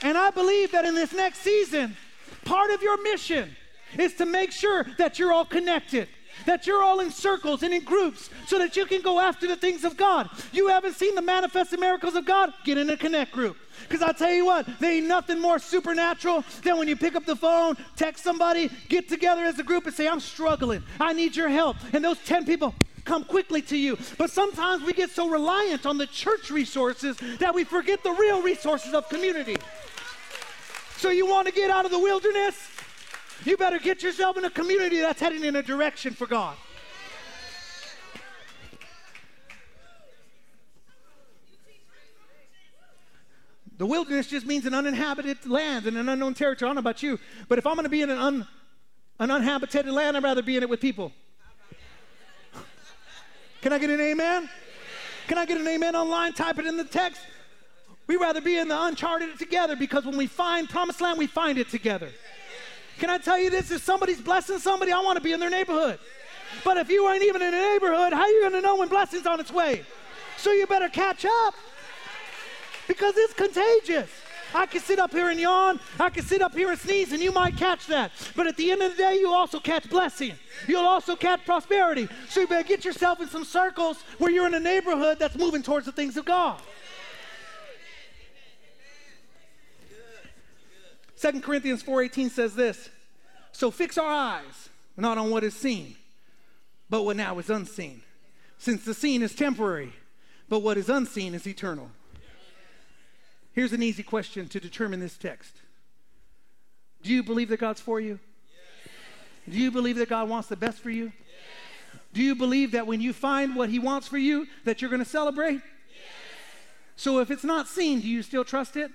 And 0.02 0.16
I 0.16 0.30
believe 0.30 0.72
that 0.72 0.84
in 0.84 0.94
this 0.94 1.12
next 1.12 1.38
season, 1.38 1.96
part 2.44 2.70
of 2.70 2.82
your 2.82 3.02
mission 3.02 3.56
is 3.98 4.14
to 4.14 4.26
make 4.26 4.52
sure 4.52 4.86
that 4.98 5.18
you're 5.18 5.32
all 5.32 5.44
connected 5.44 6.08
that 6.46 6.66
you're 6.66 6.82
all 6.82 7.00
in 7.00 7.10
circles 7.10 7.62
and 7.62 7.72
in 7.72 7.84
groups 7.84 8.30
so 8.46 8.58
that 8.58 8.76
you 8.76 8.86
can 8.86 9.02
go 9.02 9.20
after 9.20 9.46
the 9.46 9.56
things 9.56 9.84
of 9.84 9.96
God. 9.96 10.28
You 10.52 10.68
haven't 10.68 10.94
seen 10.94 11.14
the 11.14 11.22
manifested 11.22 11.80
miracles 11.80 12.14
of 12.14 12.24
God? 12.24 12.52
Get 12.64 12.78
in 12.78 12.90
a 12.90 12.96
connect 12.96 13.32
group. 13.32 13.56
Because 13.88 14.02
I'll 14.02 14.14
tell 14.14 14.32
you 14.32 14.44
what, 14.44 14.66
there 14.78 14.92
ain't 14.92 15.06
nothing 15.06 15.40
more 15.40 15.58
supernatural 15.58 16.44
than 16.62 16.76
when 16.78 16.88
you 16.88 16.96
pick 16.96 17.14
up 17.14 17.24
the 17.24 17.36
phone, 17.36 17.76
text 17.96 18.22
somebody, 18.22 18.70
get 18.88 19.08
together 19.08 19.44
as 19.44 19.58
a 19.58 19.62
group 19.62 19.86
and 19.86 19.94
say, 19.94 20.06
I'm 20.06 20.20
struggling. 20.20 20.82
I 20.98 21.12
need 21.12 21.34
your 21.34 21.48
help. 21.48 21.76
And 21.92 22.04
those 22.04 22.18
10 22.24 22.44
people 22.44 22.74
come 23.04 23.24
quickly 23.24 23.62
to 23.62 23.76
you. 23.76 23.98
But 24.18 24.30
sometimes 24.30 24.84
we 24.84 24.92
get 24.92 25.10
so 25.10 25.28
reliant 25.28 25.86
on 25.86 25.98
the 25.98 26.06
church 26.06 26.50
resources 26.50 27.16
that 27.38 27.54
we 27.54 27.64
forget 27.64 28.02
the 28.02 28.12
real 28.12 28.42
resources 28.42 28.94
of 28.94 29.08
community. 29.08 29.56
So 30.96 31.10
you 31.10 31.26
want 31.26 31.46
to 31.46 31.52
get 31.52 31.70
out 31.70 31.84
of 31.84 31.90
the 31.90 31.98
wilderness? 31.98 32.56
You 33.44 33.56
better 33.56 33.78
get 33.78 34.02
yourself 34.02 34.36
in 34.36 34.44
a 34.44 34.50
community 34.50 35.00
that's 35.00 35.20
heading 35.20 35.44
in 35.44 35.56
a 35.56 35.62
direction 35.62 36.12
for 36.14 36.26
God. 36.26 36.56
The 43.78 43.86
wilderness 43.86 44.26
just 44.26 44.44
means 44.44 44.66
an 44.66 44.74
uninhabited 44.74 45.46
land 45.46 45.86
and 45.86 45.96
an 45.96 46.06
unknown 46.06 46.34
territory. 46.34 46.66
I 46.66 46.68
don't 46.68 46.76
know 46.76 46.80
about 46.80 47.02
you, 47.02 47.18
but 47.48 47.56
if 47.56 47.66
I'm 47.66 47.76
going 47.76 47.84
to 47.84 47.88
be 47.88 48.02
in 48.02 48.10
an, 48.10 48.18
un, 48.18 48.46
an 49.18 49.30
uninhabited 49.30 49.86
land, 49.86 50.18
I'd 50.18 50.22
rather 50.22 50.42
be 50.42 50.58
in 50.58 50.62
it 50.62 50.68
with 50.68 50.80
people. 50.80 51.12
Can 53.62 53.72
I 53.72 53.78
get 53.78 53.88
an 53.88 54.00
amen? 54.00 54.50
Can 55.28 55.38
I 55.38 55.46
get 55.46 55.58
an 55.58 55.66
amen 55.66 55.96
online? 55.96 56.34
Type 56.34 56.58
it 56.58 56.66
in 56.66 56.76
the 56.76 56.84
text. 56.84 57.22
We'd 58.06 58.18
rather 58.18 58.42
be 58.42 58.58
in 58.58 58.68
the 58.68 58.82
uncharted 58.84 59.38
together 59.38 59.76
because 59.76 60.04
when 60.04 60.18
we 60.18 60.26
find 60.26 60.68
promised 60.68 61.00
land, 61.00 61.18
we 61.18 61.26
find 61.26 61.56
it 61.56 61.70
together. 61.70 62.10
Can 63.00 63.08
I 63.08 63.16
tell 63.16 63.38
you 63.38 63.48
this? 63.48 63.70
If 63.70 63.82
somebody's 63.82 64.20
blessing 64.20 64.58
somebody, 64.58 64.92
I 64.92 65.00
want 65.00 65.16
to 65.16 65.24
be 65.24 65.32
in 65.32 65.40
their 65.40 65.48
neighborhood. 65.48 65.98
But 66.64 66.76
if 66.76 66.90
you 66.90 67.08
ain't 67.08 67.22
even 67.22 67.40
in 67.40 67.54
a 67.54 67.72
neighborhood, 67.72 68.12
how 68.12 68.26
you 68.28 68.42
going 68.42 68.52
to 68.52 68.60
know 68.60 68.76
when 68.76 68.88
blessing's 68.88 69.26
on 69.26 69.40
its 69.40 69.50
way? 69.50 69.84
So 70.36 70.52
you 70.52 70.66
better 70.66 70.90
catch 70.90 71.24
up 71.24 71.54
because 72.86 73.14
it's 73.16 73.32
contagious. 73.32 74.10
I 74.54 74.66
can 74.66 74.80
sit 74.80 74.98
up 74.98 75.12
here 75.12 75.30
and 75.30 75.40
yawn. 75.40 75.80
I 75.98 76.10
can 76.10 76.24
sit 76.24 76.42
up 76.42 76.54
here 76.54 76.70
and 76.70 76.78
sneeze, 76.78 77.12
and 77.12 77.22
you 77.22 77.32
might 77.32 77.56
catch 77.56 77.86
that. 77.86 78.10
But 78.36 78.46
at 78.46 78.56
the 78.58 78.70
end 78.70 78.82
of 78.82 78.90
the 78.90 78.96
day, 78.98 79.14
you 79.14 79.32
also 79.32 79.60
catch 79.60 79.88
blessing. 79.88 80.34
You'll 80.68 80.86
also 80.86 81.16
catch 81.16 81.46
prosperity. 81.46 82.06
So 82.28 82.40
you 82.40 82.48
better 82.48 82.68
get 82.68 82.84
yourself 82.84 83.20
in 83.20 83.28
some 83.28 83.44
circles 83.44 84.02
where 84.18 84.30
you're 84.30 84.46
in 84.46 84.54
a 84.54 84.60
neighborhood 84.60 85.18
that's 85.18 85.36
moving 85.36 85.62
towards 85.62 85.86
the 85.86 85.92
things 85.92 86.16
of 86.18 86.26
God. 86.26 86.60
Second 91.20 91.42
Corinthians 91.42 91.82
4:18 91.82 92.30
says 92.30 92.54
this. 92.54 92.88
So 93.52 93.70
fix 93.70 93.98
our 93.98 94.10
eyes 94.10 94.70
not 94.96 95.18
on 95.18 95.28
what 95.28 95.44
is 95.44 95.54
seen, 95.54 95.96
but 96.88 97.02
what 97.02 97.14
now 97.14 97.38
is 97.38 97.50
unseen. 97.50 98.00
Since 98.56 98.86
the 98.86 98.94
seen 98.94 99.20
is 99.20 99.34
temporary, 99.34 99.92
but 100.48 100.60
what 100.60 100.78
is 100.78 100.88
unseen 100.88 101.34
is 101.34 101.46
eternal. 101.46 101.90
Here's 103.52 103.74
an 103.74 103.82
easy 103.82 104.02
question 104.02 104.48
to 104.48 104.58
determine 104.58 105.00
this 105.00 105.18
text. 105.18 105.56
Do 107.02 107.12
you 107.12 107.22
believe 107.22 107.50
that 107.50 107.60
God's 107.60 107.82
for 107.82 108.00
you? 108.00 108.18
Yes. 108.48 108.94
Do 109.46 109.58
you 109.58 109.70
believe 109.70 109.96
that 109.96 110.08
God 110.08 110.26
wants 110.26 110.48
the 110.48 110.56
best 110.56 110.78
for 110.78 110.88
you? 110.88 111.04
Yes. 111.04 112.00
Do 112.14 112.22
you 112.22 112.34
believe 112.34 112.72
that 112.72 112.86
when 112.86 113.02
you 113.02 113.12
find 113.12 113.54
what 113.54 113.68
he 113.68 113.78
wants 113.78 114.08
for 114.08 114.16
you 114.16 114.46
that 114.64 114.80
you're 114.80 114.90
going 114.90 115.04
to 115.04 115.10
celebrate? 115.10 115.60
Yes. 115.60 115.62
So 116.96 117.18
if 117.18 117.30
it's 117.30 117.44
not 117.44 117.68
seen, 117.68 118.00
do 118.00 118.08
you 118.08 118.22
still 118.22 118.42
trust 118.42 118.74
it? 118.74 118.90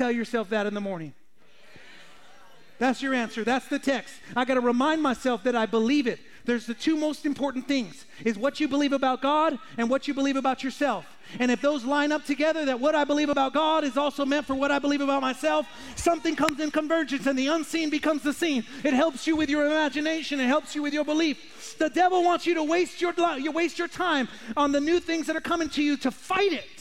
Tell 0.00 0.10
yourself 0.10 0.48
that 0.48 0.64
in 0.64 0.72
the 0.72 0.80
morning. 0.80 1.12
That's 2.78 3.02
your 3.02 3.12
answer. 3.12 3.44
That's 3.44 3.68
the 3.68 3.78
text. 3.78 4.14
I 4.34 4.46
got 4.46 4.54
to 4.54 4.62
remind 4.62 5.02
myself 5.02 5.42
that 5.42 5.54
I 5.54 5.66
believe 5.66 6.06
it. 6.06 6.18
There's 6.46 6.64
the 6.64 6.72
two 6.72 6.96
most 6.96 7.26
important 7.26 7.68
things 7.68 8.06
is 8.24 8.38
what 8.38 8.60
you 8.60 8.66
believe 8.66 8.94
about 8.94 9.20
God 9.20 9.58
and 9.76 9.90
what 9.90 10.08
you 10.08 10.14
believe 10.14 10.36
about 10.36 10.64
yourself. 10.64 11.04
And 11.38 11.50
if 11.50 11.60
those 11.60 11.84
line 11.84 12.12
up 12.12 12.24
together, 12.24 12.64
that 12.64 12.80
what 12.80 12.94
I 12.94 13.04
believe 13.04 13.28
about 13.28 13.52
God 13.52 13.84
is 13.84 13.98
also 13.98 14.24
meant 14.24 14.46
for 14.46 14.54
what 14.54 14.70
I 14.70 14.78
believe 14.78 15.02
about 15.02 15.20
myself, 15.20 15.66
something 15.96 16.34
comes 16.34 16.60
in 16.60 16.70
convergence 16.70 17.26
and 17.26 17.38
the 17.38 17.48
unseen 17.48 17.90
becomes 17.90 18.22
the 18.22 18.32
seen. 18.32 18.64
It 18.82 18.94
helps 18.94 19.26
you 19.26 19.36
with 19.36 19.50
your 19.50 19.66
imagination, 19.66 20.40
it 20.40 20.46
helps 20.46 20.74
you 20.74 20.80
with 20.80 20.94
your 20.94 21.04
belief. 21.04 21.76
The 21.78 21.90
devil 21.90 22.24
wants 22.24 22.46
you 22.46 22.54
to 22.54 22.64
waste 22.64 23.02
your, 23.02 23.12
you 23.36 23.52
waste 23.52 23.78
your 23.78 23.88
time 23.88 24.30
on 24.56 24.72
the 24.72 24.80
new 24.80 24.98
things 24.98 25.26
that 25.26 25.36
are 25.36 25.42
coming 25.42 25.68
to 25.68 25.82
you 25.82 25.98
to 25.98 26.10
fight 26.10 26.54
it. 26.54 26.79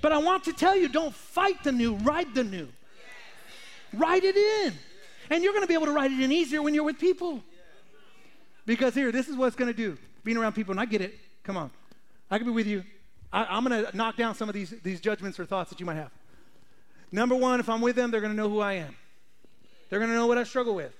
But 0.00 0.12
I 0.12 0.18
want 0.18 0.44
to 0.44 0.52
tell 0.52 0.76
you 0.76 0.88
don't 0.88 1.14
fight 1.14 1.62
the 1.62 1.72
new, 1.72 1.94
write 1.96 2.34
the 2.34 2.44
new. 2.44 2.68
Write 3.92 4.24
it 4.24 4.36
in. 4.36 4.74
And 5.30 5.44
you're 5.44 5.52
going 5.52 5.64
to 5.64 5.68
be 5.68 5.74
able 5.74 5.86
to 5.86 5.92
write 5.92 6.10
it 6.10 6.20
in 6.20 6.32
easier 6.32 6.62
when 6.62 6.74
you're 6.74 6.84
with 6.84 6.98
people. 6.98 7.42
Because 8.66 8.94
here, 8.94 9.12
this 9.12 9.28
is 9.28 9.36
what 9.36 9.46
it's 9.46 9.56
going 9.56 9.72
to 9.72 9.76
do. 9.76 9.98
Being 10.24 10.36
around 10.36 10.52
people, 10.52 10.72
and 10.72 10.80
I 10.80 10.84
get 10.84 11.00
it. 11.00 11.18
Come 11.44 11.56
on. 11.56 11.70
I 12.30 12.38
can 12.38 12.46
be 12.46 12.52
with 12.52 12.66
you. 12.66 12.84
I, 13.32 13.56
am 13.56 13.64
going 13.64 13.84
to 13.84 13.96
knock 13.96 14.16
down 14.16 14.34
some 14.34 14.48
of 14.48 14.54
these, 14.54 14.74
these 14.82 15.00
judgments 15.00 15.38
or 15.38 15.46
thoughts 15.46 15.70
that 15.70 15.80
you 15.80 15.86
might 15.86 15.96
have. 15.96 16.10
Number 17.12 17.34
one, 17.34 17.60
if 17.60 17.68
I'm 17.68 17.80
with 17.80 17.96
them, 17.96 18.10
they're 18.10 18.20
going 18.20 18.32
to 18.32 18.36
know 18.36 18.48
who 18.48 18.60
I 18.60 18.74
am. 18.74 18.94
They're 19.88 19.98
going 19.98 20.10
to 20.10 20.16
know 20.16 20.26
what 20.26 20.38
I 20.38 20.44
struggle 20.44 20.74
with. 20.74 20.96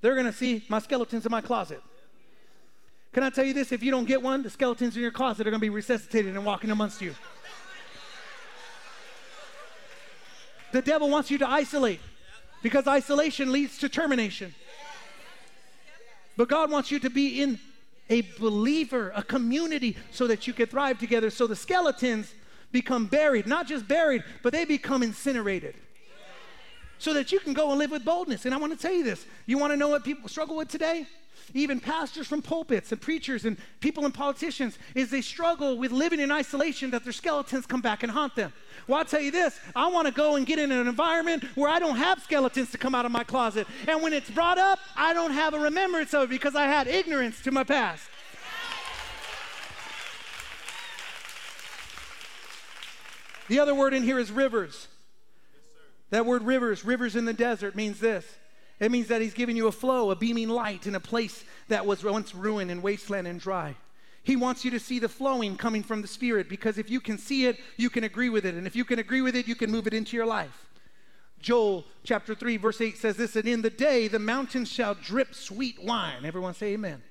They're 0.00 0.14
going 0.14 0.26
to 0.26 0.32
see 0.32 0.64
my 0.68 0.78
skeletons 0.78 1.24
in 1.26 1.30
my 1.30 1.40
closet. 1.40 1.82
Can 3.12 3.22
I 3.22 3.30
tell 3.30 3.44
you 3.44 3.54
this? 3.54 3.72
If 3.72 3.82
you 3.82 3.90
don't 3.90 4.04
get 4.04 4.22
one, 4.22 4.42
the 4.42 4.50
skeletons 4.50 4.96
in 4.96 5.02
your 5.02 5.10
closet 5.10 5.46
are 5.46 5.50
going 5.50 5.60
to 5.60 5.64
be 5.64 5.70
resuscitated 5.70 6.36
and 6.36 6.44
walking 6.44 6.70
amongst 6.70 7.00
you. 7.00 7.14
The 10.72 10.82
devil 10.82 11.08
wants 11.08 11.30
you 11.30 11.38
to 11.38 11.48
isolate 11.48 12.00
because 12.62 12.86
isolation 12.86 13.52
leads 13.52 13.78
to 13.78 13.88
termination. 13.88 14.54
But 16.36 16.48
God 16.48 16.70
wants 16.70 16.90
you 16.90 16.98
to 17.00 17.10
be 17.10 17.42
in 17.42 17.58
a 18.10 18.22
believer, 18.38 19.12
a 19.14 19.22
community, 19.22 19.96
so 20.12 20.26
that 20.26 20.46
you 20.46 20.52
can 20.52 20.66
thrive 20.66 20.98
together. 20.98 21.30
So 21.30 21.46
the 21.46 21.56
skeletons 21.56 22.32
become 22.72 23.06
buried, 23.06 23.46
not 23.46 23.66
just 23.66 23.88
buried, 23.88 24.22
but 24.42 24.52
they 24.52 24.64
become 24.64 25.02
incinerated. 25.02 25.74
so 26.98 27.14
that 27.14 27.30
you 27.32 27.38
can 27.38 27.54
go 27.54 27.70
and 27.70 27.78
live 27.78 27.90
with 27.90 28.04
boldness. 28.04 28.44
And 28.44 28.52
I 28.54 28.58
want 28.58 28.72
to 28.72 28.78
tell 28.78 28.92
you 28.92 29.04
this. 29.04 29.24
You 29.46 29.56
want 29.56 29.72
to 29.72 29.76
know 29.76 29.88
what 29.88 30.04
people 30.04 30.28
struggle 30.28 30.56
with 30.56 30.68
today? 30.68 31.06
Even 31.54 31.80
pastors 31.80 32.26
from 32.26 32.42
pulpits 32.42 32.92
and 32.92 33.00
preachers 33.00 33.44
and 33.44 33.56
people 33.80 34.04
and 34.04 34.12
politicians 34.12 34.78
is 34.94 35.10
they 35.10 35.20
struggle 35.20 35.78
with 35.78 35.92
living 35.92 36.20
in 36.20 36.30
isolation 36.30 36.90
that 36.90 37.04
their 37.04 37.12
skeletons 37.12 37.66
come 37.66 37.80
back 37.80 38.02
and 38.02 38.12
haunt 38.12 38.36
them. 38.36 38.52
Well, 38.86 38.98
I'll 38.98 39.04
tell 39.04 39.20
you 39.20 39.30
this 39.30 39.58
I 39.74 39.88
want 39.88 40.06
to 40.06 40.12
go 40.12 40.36
and 40.36 40.46
get 40.46 40.58
in 40.58 40.70
an 40.72 40.86
environment 40.86 41.44
where 41.54 41.70
I 41.70 41.78
don't 41.78 41.96
have 41.96 42.22
skeletons 42.22 42.70
to 42.72 42.78
come 42.78 42.94
out 42.94 43.06
of 43.06 43.12
my 43.12 43.24
closet. 43.24 43.66
And 43.86 44.02
when 44.02 44.12
it's 44.12 44.30
brought 44.30 44.58
up, 44.58 44.78
I 44.96 45.14
don't 45.14 45.32
have 45.32 45.54
a 45.54 45.58
remembrance 45.58 46.14
of 46.14 46.24
it 46.24 46.30
because 46.30 46.54
I 46.54 46.66
had 46.66 46.86
ignorance 46.86 47.42
to 47.42 47.50
my 47.50 47.64
past. 47.64 48.04
The 53.48 53.58
other 53.58 53.74
word 53.74 53.94
in 53.94 54.02
here 54.02 54.18
is 54.18 54.30
rivers. 54.30 54.88
That 56.10 56.26
word 56.26 56.42
rivers, 56.42 56.84
rivers 56.84 57.16
in 57.16 57.24
the 57.24 57.32
desert, 57.32 57.74
means 57.74 58.00
this. 58.00 58.24
It 58.80 58.92
means 58.92 59.08
that 59.08 59.20
he's 59.20 59.34
giving 59.34 59.56
you 59.56 59.66
a 59.66 59.72
flow, 59.72 60.10
a 60.10 60.16
beaming 60.16 60.48
light 60.48 60.86
in 60.86 60.94
a 60.94 61.00
place 61.00 61.44
that 61.68 61.84
was 61.84 62.04
once 62.04 62.34
ruined 62.34 62.70
and 62.70 62.82
wasteland 62.82 63.26
and 63.26 63.40
dry. 63.40 63.74
He 64.22 64.36
wants 64.36 64.64
you 64.64 64.70
to 64.72 64.80
see 64.80 64.98
the 64.98 65.08
flowing 65.08 65.56
coming 65.56 65.82
from 65.82 66.02
the 66.02 66.08
Spirit 66.08 66.48
because 66.48 66.78
if 66.78 66.90
you 66.90 67.00
can 67.00 67.18
see 67.18 67.46
it, 67.46 67.58
you 67.76 67.90
can 67.90 68.04
agree 68.04 68.28
with 68.28 68.44
it. 68.44 68.54
And 68.54 68.66
if 68.66 68.76
you 68.76 68.84
can 68.84 68.98
agree 68.98 69.22
with 69.22 69.34
it, 69.34 69.48
you 69.48 69.54
can 69.54 69.70
move 69.70 69.86
it 69.86 69.94
into 69.94 70.16
your 70.16 70.26
life. 70.26 70.66
Joel 71.40 71.84
chapter 72.04 72.34
3, 72.34 72.56
verse 72.56 72.80
8 72.80 72.98
says 72.98 73.16
this, 73.16 73.36
and 73.36 73.48
in 73.48 73.62
the 73.62 73.70
day 73.70 74.08
the 74.08 74.18
mountains 74.18 74.70
shall 74.70 74.94
drip 74.94 75.34
sweet 75.34 75.82
wine. 75.82 76.24
Everyone 76.24 76.54
say 76.54 76.74
amen. 76.74 76.90
amen. 76.92 77.02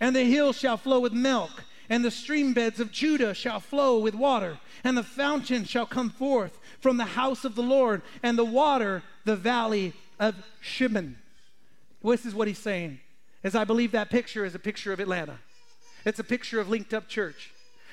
And 0.00 0.16
the 0.16 0.24
hills 0.24 0.58
shall 0.58 0.76
flow 0.76 1.00
with 1.00 1.12
milk, 1.12 1.64
and 1.88 2.04
the 2.04 2.10
stream 2.10 2.52
beds 2.52 2.78
of 2.78 2.92
Judah 2.92 3.32
shall 3.32 3.60
flow 3.60 3.98
with 3.98 4.14
water, 4.14 4.58
and 4.84 4.96
the 4.96 5.02
fountain 5.02 5.64
shall 5.64 5.86
come 5.86 6.10
forth 6.10 6.58
from 6.78 6.98
the 6.98 7.04
house 7.04 7.44
of 7.44 7.54
the 7.54 7.62
Lord, 7.62 8.02
and 8.22 8.38
the 8.38 8.44
water 8.44 9.02
the 9.24 9.36
valley 9.36 9.94
of 10.18 10.34
Shimon. 10.60 11.16
This 12.02 12.24
is 12.24 12.34
what 12.34 12.48
he's 12.48 12.58
saying, 12.58 13.00
as 13.42 13.54
I 13.54 13.64
believe 13.64 13.92
that 13.92 14.10
picture 14.10 14.44
is 14.44 14.54
a 14.54 14.58
picture 14.58 14.92
of 14.92 15.00
Atlanta. 15.00 15.38
It's 16.04 16.20
a 16.20 16.24
picture 16.24 16.60
of 16.60 16.68
linked 16.68 16.94
up 16.94 17.08
church. 17.08 17.52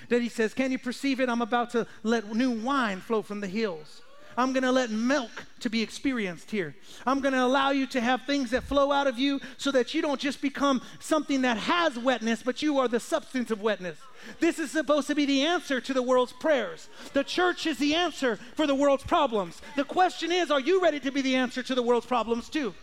That 0.10 0.22
he 0.22 0.30
says, 0.30 0.54
Can 0.54 0.72
you 0.72 0.78
perceive 0.78 1.20
it? 1.20 1.30
I'm 1.30 1.42
about 1.42 1.72
to 1.72 1.88
let 2.04 2.34
new 2.34 2.52
wine 2.52 3.00
flow 3.00 3.22
from 3.22 3.40
the 3.40 3.48
hills. 3.48 4.02
I'm 4.38 4.54
going 4.54 4.64
to 4.64 4.72
let 4.72 4.90
milk 4.90 5.32
to 5.62 5.70
be 5.70 5.82
experienced 5.82 6.52
here. 6.52 6.76
I'm 7.06 7.20
going 7.20 7.34
to 7.34 7.44
allow 7.44 7.72
you 7.72 7.88
to 7.88 8.02
have 8.02 8.24
things 8.24 8.52
that 8.52 8.64
flow 8.64 8.92
out 8.92 9.08
of 9.08 9.18
you 9.18 9.40
so 9.58 9.72
that 9.72 9.94
you 9.94 10.02
don't 10.02 10.20
just 10.20 10.42
become 10.42 10.82
something 11.00 11.42
that 11.44 11.58
has 11.58 11.98
wetness, 11.98 12.44
but 12.44 12.62
you 12.62 12.80
are 12.80 12.88
the 12.88 13.00
substance 13.00 13.52
of 13.52 13.62
wetness. 13.62 13.98
This 14.40 14.60
is 14.60 14.72
supposed 14.72 15.08
to 15.08 15.16
be 15.16 15.26
the 15.26 15.44
answer 15.44 15.82
to 15.82 15.94
the 15.94 16.02
world's 16.02 16.34
prayers. 16.34 16.90
The 17.14 17.24
church 17.24 17.66
is 17.66 17.78
the 17.78 17.96
answer 17.96 18.38
for 18.56 18.68
the 18.68 18.76
world's 18.76 19.04
problems. 19.04 19.62
The 19.76 19.84
question 19.84 20.32
is, 20.32 20.52
are 20.52 20.60
you 20.60 20.82
ready 20.82 21.00
to 21.02 21.12
be 21.12 21.22
the 21.22 21.36
answer 21.36 21.64
to 21.64 21.76
the 21.76 21.84
world's 21.84 22.06
problems 22.06 22.50
too? 22.50 22.74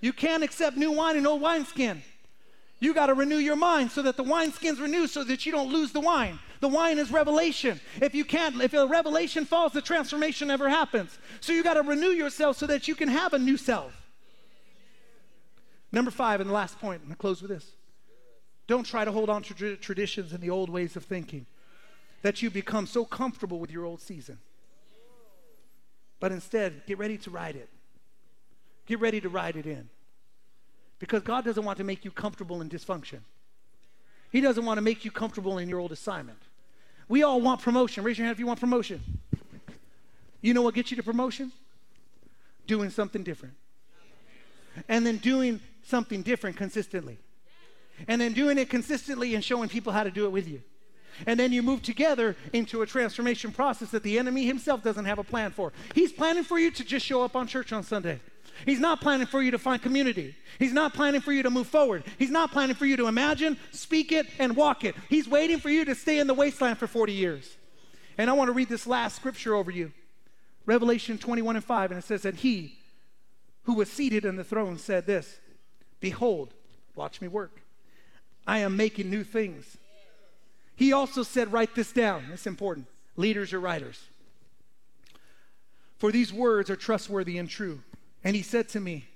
You 0.00 0.12
can't 0.12 0.42
accept 0.42 0.76
new 0.76 0.92
wine 0.92 1.16
in 1.16 1.26
old 1.26 1.42
wineskin. 1.42 2.02
You 2.80 2.94
got 2.94 3.06
to 3.06 3.14
renew 3.14 3.36
your 3.36 3.56
mind 3.56 3.90
so 3.90 4.00
that 4.02 4.16
the 4.16 4.22
wineskin's 4.22 4.80
renew 4.80 5.06
so 5.06 5.22
that 5.24 5.44
you 5.44 5.52
don't 5.52 5.70
lose 5.70 5.92
the 5.92 6.00
wine. 6.00 6.38
The 6.60 6.68
wine 6.68 6.98
is 6.98 7.12
revelation. 7.12 7.78
If 8.00 8.14
you 8.14 8.24
can't, 8.24 8.60
if 8.62 8.72
a 8.72 8.86
revelation 8.86 9.44
falls, 9.44 9.72
the 9.72 9.82
transformation 9.82 10.48
never 10.48 10.68
happens. 10.68 11.18
So 11.40 11.52
you 11.52 11.62
got 11.62 11.74
to 11.74 11.82
renew 11.82 12.08
yourself 12.08 12.56
so 12.56 12.66
that 12.66 12.88
you 12.88 12.94
can 12.94 13.08
have 13.08 13.34
a 13.34 13.38
new 13.38 13.58
self. 13.58 13.92
Number 15.92 16.10
five, 16.10 16.40
and 16.40 16.48
the 16.48 16.54
last 16.54 16.78
point, 16.80 17.02
and 17.02 17.02
I'm 17.02 17.08
going 17.08 17.16
to 17.16 17.20
close 17.20 17.42
with 17.42 17.50
this. 17.50 17.66
Don't 18.66 18.84
try 18.84 19.04
to 19.04 19.12
hold 19.12 19.28
on 19.28 19.42
to 19.42 19.54
tra- 19.54 19.76
traditions 19.76 20.32
and 20.32 20.40
the 20.40 20.50
old 20.50 20.70
ways 20.70 20.96
of 20.96 21.04
thinking 21.04 21.44
that 22.22 22.40
you 22.40 22.50
become 22.50 22.86
so 22.86 23.04
comfortable 23.04 23.58
with 23.58 23.70
your 23.70 23.84
old 23.84 24.00
season. 24.00 24.38
But 26.18 26.32
instead, 26.32 26.82
get 26.86 26.98
ready 26.98 27.18
to 27.18 27.30
ride 27.30 27.56
it. 27.56 27.68
Get 28.86 29.00
ready 29.00 29.20
to 29.20 29.28
ride 29.28 29.56
it 29.56 29.66
in. 29.66 29.88
Because 31.00 31.22
God 31.22 31.44
doesn't 31.44 31.64
want 31.64 31.78
to 31.78 31.84
make 31.84 32.04
you 32.04 32.12
comfortable 32.12 32.60
in 32.60 32.68
dysfunction. 32.68 33.20
He 34.30 34.40
doesn't 34.40 34.64
want 34.64 34.78
to 34.78 34.82
make 34.82 35.04
you 35.04 35.10
comfortable 35.10 35.58
in 35.58 35.68
your 35.68 35.80
old 35.80 35.90
assignment. 35.90 36.38
We 37.08 37.24
all 37.24 37.40
want 37.40 37.60
promotion. 37.62 38.04
Raise 38.04 38.16
your 38.16 38.26
hand 38.26 38.36
if 38.36 38.38
you 38.38 38.46
want 38.46 38.60
promotion. 38.60 39.02
You 40.40 40.54
know 40.54 40.62
what 40.62 40.74
gets 40.74 40.92
you 40.92 40.96
to 40.98 41.02
promotion? 41.02 41.50
Doing 42.68 42.90
something 42.90 43.24
different. 43.24 43.54
And 44.88 45.04
then 45.04 45.16
doing 45.16 45.58
something 45.82 46.22
different 46.22 46.56
consistently. 46.56 47.18
And 48.06 48.20
then 48.20 48.32
doing 48.32 48.56
it 48.58 48.70
consistently 48.70 49.34
and 49.34 49.42
showing 49.42 49.68
people 49.68 49.92
how 49.92 50.04
to 50.04 50.10
do 50.10 50.26
it 50.26 50.30
with 50.30 50.46
you. 50.46 50.62
And 51.26 51.38
then 51.38 51.52
you 51.52 51.62
move 51.62 51.82
together 51.82 52.36
into 52.52 52.82
a 52.82 52.86
transformation 52.86 53.52
process 53.52 53.90
that 53.90 54.02
the 54.02 54.18
enemy 54.18 54.46
himself 54.46 54.82
doesn't 54.82 55.04
have 55.04 55.18
a 55.18 55.24
plan 55.24 55.50
for. 55.50 55.72
He's 55.94 56.12
planning 56.12 56.44
for 56.44 56.58
you 56.58 56.70
to 56.70 56.84
just 56.84 57.04
show 57.04 57.22
up 57.22 57.34
on 57.34 57.46
church 57.46 57.72
on 57.72 57.82
Sunday. 57.82 58.20
He's 58.64 58.80
not 58.80 59.00
planning 59.00 59.26
for 59.26 59.42
you 59.42 59.50
to 59.52 59.58
find 59.58 59.80
community. 59.80 60.34
He's 60.58 60.72
not 60.72 60.94
planning 60.94 61.20
for 61.20 61.32
you 61.32 61.42
to 61.42 61.50
move 61.50 61.66
forward. 61.66 62.04
He's 62.18 62.30
not 62.30 62.52
planning 62.52 62.76
for 62.76 62.86
you 62.86 62.96
to 62.96 63.06
imagine, 63.06 63.56
speak 63.70 64.12
it, 64.12 64.26
and 64.38 64.56
walk 64.56 64.84
it. 64.84 64.94
He's 65.08 65.28
waiting 65.28 65.58
for 65.58 65.70
you 65.70 65.84
to 65.84 65.94
stay 65.94 66.18
in 66.18 66.26
the 66.26 66.34
wasteland 66.34 66.78
for 66.78 66.86
40 66.86 67.12
years. 67.12 67.56
And 68.18 68.28
I 68.28 68.34
want 68.34 68.48
to 68.48 68.52
read 68.52 68.68
this 68.68 68.86
last 68.86 69.16
scripture 69.16 69.54
over 69.54 69.70
you 69.70 69.92
Revelation 70.66 71.18
21 71.18 71.56
and 71.56 71.64
5. 71.64 71.90
And 71.90 71.98
it 71.98 72.04
says 72.04 72.22
that 72.22 72.36
he 72.36 72.76
who 73.64 73.74
was 73.74 73.90
seated 73.90 74.26
on 74.26 74.36
the 74.36 74.44
throne 74.44 74.78
said 74.78 75.06
this 75.06 75.38
Behold, 76.00 76.54
watch 76.94 77.20
me 77.20 77.28
work. 77.28 77.62
I 78.46 78.58
am 78.58 78.76
making 78.76 79.10
new 79.10 79.24
things. 79.24 79.76
He 80.76 80.92
also 80.92 81.22
said, 81.22 81.52
Write 81.52 81.74
this 81.74 81.92
down. 81.92 82.24
It's 82.32 82.46
important. 82.46 82.86
Leaders 83.16 83.52
are 83.52 83.60
writers. 83.60 84.02
For 85.98 86.10
these 86.10 86.32
words 86.32 86.70
are 86.70 86.76
trustworthy 86.76 87.36
and 87.36 87.48
true. 87.48 87.80
And 88.22 88.36
he 88.36 88.42
said 88.42 88.68
to 88.70 88.80
me, 88.80 89.06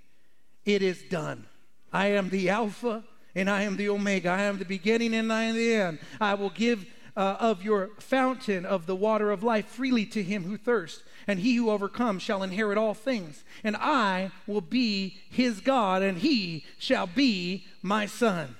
It 0.64 0.82
is 0.82 1.02
done. 1.02 1.46
I 1.92 2.08
am 2.08 2.30
the 2.30 2.50
Alpha 2.50 3.04
and 3.34 3.50
I 3.50 3.62
am 3.62 3.76
the 3.76 3.88
Omega. 3.88 4.30
I 4.30 4.42
am 4.42 4.58
the 4.58 4.64
beginning 4.64 5.14
and 5.14 5.32
I 5.32 5.44
am 5.44 5.56
the 5.56 5.74
end. 5.74 5.98
I 6.20 6.34
will 6.34 6.50
give 6.50 6.86
uh, 7.16 7.36
of 7.38 7.62
your 7.62 7.90
fountain 7.98 8.66
of 8.66 8.86
the 8.86 8.96
water 8.96 9.30
of 9.30 9.42
life 9.42 9.66
freely 9.66 10.04
to 10.06 10.22
him 10.22 10.44
who 10.44 10.56
thirsts. 10.56 11.02
And 11.26 11.38
he 11.38 11.56
who 11.56 11.70
overcomes 11.70 12.22
shall 12.22 12.42
inherit 12.42 12.76
all 12.76 12.94
things. 12.94 13.44
And 13.62 13.76
I 13.76 14.30
will 14.46 14.60
be 14.60 15.18
his 15.30 15.60
God, 15.60 16.02
and 16.02 16.18
he 16.18 16.64
shall 16.78 17.06
be 17.06 17.64
my 17.82 18.06
son. 18.06 18.56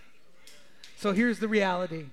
So 0.97 1.13
here's 1.13 1.41
the 1.41 1.49
reality. 1.49 2.07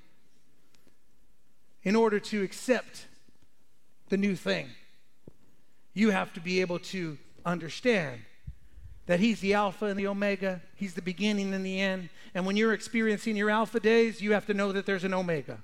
In 1.84 1.96
order 1.96 2.20
to 2.20 2.44
accept 2.44 3.08
the 4.10 4.18
new 4.18 4.36
thing, 4.36 4.68
you 5.94 6.10
have 6.10 6.34
to 6.34 6.42
be 6.42 6.60
able 6.60 6.80
to 6.80 7.18
understand 7.46 8.22
that 9.08 9.20
He's 9.20 9.40
the 9.40 9.54
Alpha 9.54 9.86
and 9.86 10.00
the 10.00 10.08
Omega, 10.08 10.62
He's 10.76 10.94
the 10.94 11.02
beginning 11.02 11.54
and 11.54 11.66
the 11.66 11.80
end. 11.80 12.10
And 12.34 12.46
when 12.46 12.56
you're 12.56 12.74
experiencing 12.74 13.36
your 13.36 13.50
Alpha 13.50 13.80
days, 13.80 14.22
you 14.22 14.34
have 14.34 14.46
to 14.46 14.54
know 14.54 14.72
that 14.72 14.86
there's 14.86 15.04
an 15.04 15.14
Omega. 15.14 15.60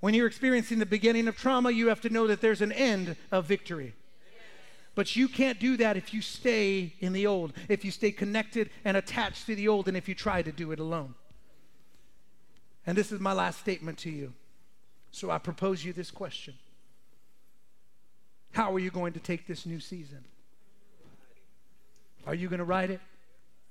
When 0.00 0.14
you're 0.14 0.26
experiencing 0.26 0.78
the 0.78 0.86
beginning 0.86 1.28
of 1.28 1.36
trauma, 1.36 1.70
you 1.70 1.88
have 1.88 2.00
to 2.02 2.10
know 2.10 2.26
that 2.26 2.40
there's 2.40 2.62
an 2.62 2.72
end 2.72 3.16
of 3.30 3.44
victory. 3.46 3.94
But 4.94 5.14
you 5.14 5.28
can't 5.28 5.60
do 5.60 5.76
that 5.76 5.96
if 5.96 6.12
you 6.12 6.22
stay 6.22 6.94
in 7.00 7.12
the 7.12 7.26
old, 7.26 7.52
if 7.68 7.84
you 7.84 7.90
stay 7.90 8.10
connected 8.10 8.70
and 8.84 8.96
attached 8.96 9.46
to 9.46 9.54
the 9.54 9.68
old, 9.68 9.88
and 9.88 9.96
if 9.96 10.08
you 10.08 10.14
try 10.14 10.42
to 10.42 10.52
do 10.52 10.72
it 10.72 10.80
alone. 10.80 11.14
And 12.86 12.96
this 12.96 13.12
is 13.12 13.20
my 13.20 13.32
last 13.32 13.60
statement 13.60 13.98
to 13.98 14.10
you. 14.10 14.32
So 15.12 15.30
I 15.30 15.38
propose 15.38 15.84
you 15.84 15.92
this 15.92 16.10
question 16.10 16.54
how 18.52 18.72
are 18.74 18.78
you 18.78 18.90
going 18.90 19.12
to 19.12 19.20
take 19.20 19.46
this 19.46 19.64
new 19.66 19.80
season? 19.80 20.24
Are 22.26 22.34
you 22.34 22.48
going 22.48 22.58
to 22.58 22.64
ride 22.64 22.90
it 22.90 23.00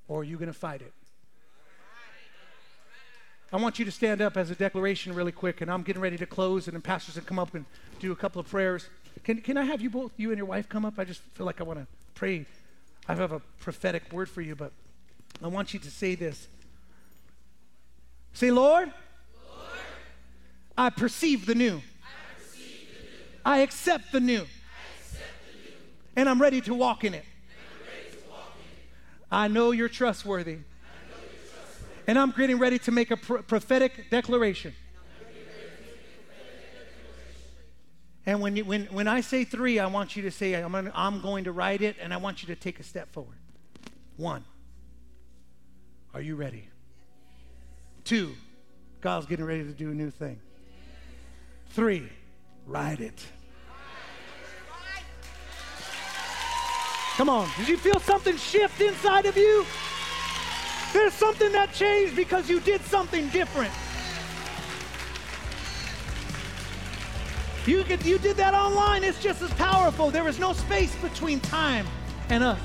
or 0.07 0.21
are 0.21 0.23
you 0.23 0.37
going 0.37 0.47
to 0.47 0.57
fight 0.57 0.81
it? 0.81 0.93
I 3.51 3.57
want 3.57 3.79
you 3.79 3.85
to 3.85 3.91
stand 3.91 4.21
up 4.21 4.37
as 4.37 4.51
a 4.51 4.55
declaration 4.55 5.15
really 5.15 5.31
quick, 5.31 5.61
and 5.61 5.71
I'm 5.71 5.81
getting 5.81 6.03
ready 6.03 6.17
to 6.17 6.27
close, 6.27 6.67
and 6.67 6.75
then 6.75 6.83
pastors 6.83 7.15
can 7.15 7.23
come 7.23 7.39
up 7.39 7.55
and 7.55 7.65
do 7.99 8.11
a 8.11 8.15
couple 8.15 8.39
of 8.39 8.47
prayers. 8.47 8.87
Can, 9.23 9.41
can 9.41 9.57
I 9.57 9.63
have 9.63 9.81
you 9.81 9.89
both, 9.89 10.11
you 10.17 10.29
and 10.29 10.37
your 10.37 10.45
wife, 10.45 10.69
come 10.69 10.85
up? 10.85 10.99
I 10.99 11.03
just 11.03 11.21
feel 11.33 11.47
like 11.47 11.59
I 11.59 11.63
want 11.63 11.79
to 11.79 11.87
pray. 12.13 12.45
I 13.07 13.15
have 13.15 13.31
a 13.31 13.39
prophetic 13.59 14.13
word 14.13 14.29
for 14.29 14.41
you, 14.41 14.55
but 14.55 14.71
I 15.43 15.47
want 15.47 15.73
you 15.73 15.79
to 15.79 15.89
say 15.89 16.13
this. 16.13 16.47
Say, 18.33 18.51
Lord, 18.51 18.93
Lord 19.49 19.69
I, 20.77 20.91
perceive 20.91 21.47
the 21.47 21.55
new. 21.55 21.77
I 21.77 22.35
perceive 22.37 22.87
the 22.93 23.01
new. 23.01 23.23
I 23.43 23.57
accept 23.59 24.11
the 24.11 24.19
new 24.19 24.45
and 26.19 26.27
I'm 26.27 26.41
ready 26.41 26.59
to 26.59 26.73
walk 26.73 27.05
in 27.05 27.13
it. 27.13 27.23
I 29.31 29.47
know 29.47 29.71
you're 29.71 29.87
trustworthy. 29.87 30.57
And 32.07 32.19
I'm 32.19 32.31
getting 32.31 32.59
ready 32.59 32.77
to 32.79 32.91
make 32.91 33.09
a 33.11 33.17
pr- 33.17 33.37
prophetic 33.37 34.09
declaration. 34.09 34.73
And 38.25 38.41
when, 38.41 38.57
you, 38.57 38.65
when, 38.65 38.85
when 38.87 39.07
I 39.07 39.21
say 39.21 39.45
three, 39.45 39.79
I 39.79 39.87
want 39.87 40.17
you 40.17 40.23
to 40.23 40.31
say, 40.31 40.55
I'm, 40.55 40.73
gonna, 40.73 40.91
I'm 40.93 41.21
going 41.21 41.45
to 41.45 41.53
write 41.53 41.81
it, 41.81 41.95
and 42.01 42.13
I 42.13 42.17
want 42.17 42.43
you 42.43 42.53
to 42.53 42.55
take 42.55 42.81
a 42.81 42.83
step 42.83 43.11
forward. 43.13 43.37
One, 44.17 44.43
are 46.13 46.21
you 46.21 46.35
ready? 46.35 46.67
Two, 48.03 48.35
God's 48.99 49.25
getting 49.25 49.45
ready 49.45 49.63
to 49.63 49.71
do 49.71 49.91
a 49.91 49.95
new 49.95 50.11
thing. 50.11 50.39
Three, 51.69 52.09
write 52.67 52.99
it. 52.99 53.25
Come 57.19 57.27
on. 57.27 57.49
Did 57.57 57.67
you 57.67 57.75
feel 57.75 57.99
something 57.99 58.37
shift 58.37 58.79
inside 58.79 59.25
of 59.25 59.35
you? 59.35 59.65
There's 60.93 61.13
something 61.13 61.51
that 61.51 61.73
changed 61.73 62.15
because 62.15 62.49
you 62.49 62.61
did 62.61 62.79
something 62.83 63.27
different. 63.27 63.73
You, 67.65 67.83
could, 67.83 68.05
you 68.05 68.19
did 68.19 68.37
that 68.37 68.53
online, 68.53 69.03
it's 69.03 69.21
just 69.21 69.41
as 69.41 69.51
powerful. 69.55 70.09
There 70.09 70.29
is 70.29 70.39
no 70.39 70.53
space 70.53 70.95
between 71.01 71.41
time 71.41 71.85
and 72.29 72.41
us. 72.41 72.61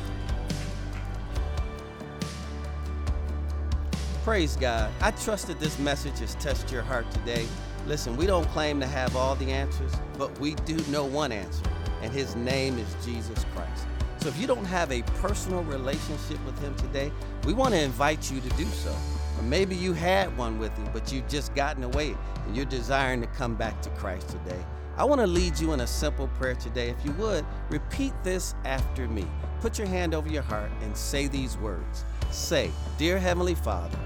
Praise 4.22 4.54
God. 4.54 4.92
I 5.00 5.10
trust 5.10 5.48
that 5.48 5.58
this 5.58 5.80
message 5.80 6.20
has 6.20 6.36
touched 6.36 6.70
your 6.70 6.82
heart 6.82 7.10
today. 7.10 7.44
Listen, 7.88 8.16
we 8.16 8.24
don't 8.24 8.46
claim 8.50 8.78
to 8.78 8.86
have 8.86 9.16
all 9.16 9.34
the 9.34 9.50
answers, 9.50 9.90
but 10.16 10.38
we 10.38 10.54
do 10.54 10.76
know 10.92 11.04
one 11.04 11.32
answer, 11.32 11.64
and 12.02 12.12
his 12.12 12.36
name 12.36 12.78
is 12.78 13.04
Jesus 13.04 13.44
Christ. 13.52 13.88
So 14.24 14.30
if 14.30 14.40
you 14.40 14.46
don't 14.46 14.64
have 14.64 14.90
a 14.90 15.02
personal 15.20 15.62
relationship 15.64 16.42
with 16.46 16.58
him 16.58 16.74
today, 16.76 17.12
we 17.44 17.52
want 17.52 17.74
to 17.74 17.82
invite 17.82 18.32
you 18.32 18.40
to 18.40 18.48
do 18.56 18.64
so. 18.64 18.90
Or 19.36 19.42
maybe 19.42 19.76
you 19.76 19.92
had 19.92 20.34
one 20.38 20.58
with 20.58 20.74
him, 20.78 20.88
but 20.94 21.12
you've 21.12 21.28
just 21.28 21.54
gotten 21.54 21.84
away 21.84 22.16
and 22.46 22.56
you're 22.56 22.64
desiring 22.64 23.20
to 23.20 23.26
come 23.26 23.54
back 23.54 23.82
to 23.82 23.90
Christ 23.90 24.30
today. 24.30 24.64
I 24.96 25.04
want 25.04 25.20
to 25.20 25.26
lead 25.26 25.58
you 25.58 25.74
in 25.74 25.80
a 25.80 25.86
simple 25.86 26.28
prayer 26.38 26.54
today. 26.54 26.88
If 26.88 27.04
you 27.04 27.12
would, 27.18 27.44
repeat 27.68 28.14
this 28.22 28.54
after 28.64 29.06
me. 29.08 29.26
Put 29.60 29.76
your 29.76 29.88
hand 29.88 30.14
over 30.14 30.30
your 30.30 30.40
heart 30.40 30.70
and 30.80 30.96
say 30.96 31.26
these 31.26 31.58
words. 31.58 32.06
Say, 32.30 32.70
Dear 32.96 33.18
Heavenly 33.18 33.54
Father, 33.54 33.98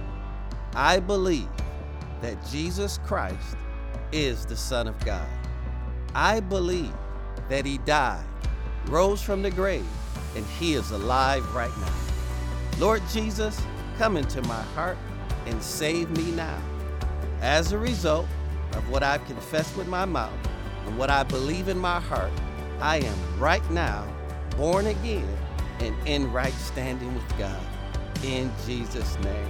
I 0.74 0.98
believe 0.98 1.46
that 2.22 2.44
Jesus 2.50 2.98
Christ 3.06 3.56
is 4.10 4.44
the 4.46 4.56
Son 4.56 4.88
of 4.88 4.98
God. 5.04 5.28
I 6.12 6.40
believe 6.40 6.92
that 7.48 7.64
He 7.64 7.78
died, 7.78 8.26
rose 8.86 9.22
from 9.22 9.42
the 9.42 9.50
grave, 9.52 9.86
and 10.38 10.46
He 10.46 10.74
is 10.74 10.92
alive 10.92 11.44
right 11.52 11.76
now. 11.78 11.92
Lord 12.78 13.02
Jesus, 13.10 13.60
come 13.98 14.16
into 14.16 14.40
my 14.42 14.62
heart 14.74 14.96
and 15.46 15.60
save 15.60 16.08
me 16.16 16.30
now. 16.30 16.62
As 17.40 17.72
a 17.72 17.78
result 17.78 18.26
of 18.74 18.88
what 18.88 19.02
I've 19.02 19.24
confessed 19.26 19.76
with 19.76 19.88
my 19.88 20.04
mouth 20.04 20.32
and 20.86 20.96
what 20.96 21.10
I 21.10 21.24
believe 21.24 21.66
in 21.66 21.76
my 21.76 21.98
heart, 21.98 22.30
I 22.80 22.98
am 22.98 23.40
right 23.40 23.68
now 23.72 24.06
born 24.56 24.86
again 24.86 25.28
and 25.80 25.94
in 26.06 26.32
right 26.32 26.54
standing 26.54 27.12
with 27.14 27.38
God. 27.38 27.60
In 28.22 28.52
Jesus' 28.64 29.18
name. 29.18 29.48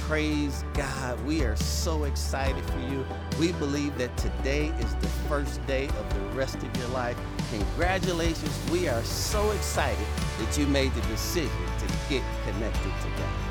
Praise 0.00 0.64
God. 0.72 1.22
We 1.26 1.44
are 1.44 1.56
so 1.56 2.04
excited 2.04 2.64
for 2.64 2.78
you. 2.80 3.04
We 3.38 3.52
believe 3.52 3.96
that 3.98 4.16
today 4.16 4.68
is 4.80 4.94
the 4.96 5.08
first 5.28 5.64
day 5.66 5.88
of 5.88 6.14
the 6.14 6.20
rest 6.36 6.56
of 6.56 6.76
your 6.78 6.88
life. 6.88 7.18
Congratulations. 7.50 8.70
We 8.70 8.88
are 8.88 9.02
so 9.02 9.50
excited 9.50 10.06
that 10.38 10.56
you 10.56 10.66
made 10.66 10.94
the 10.94 11.00
decision 11.02 11.50
to 11.78 11.86
get 12.08 12.22
connected 12.44 12.82
to 12.82 13.08
God. 13.18 13.50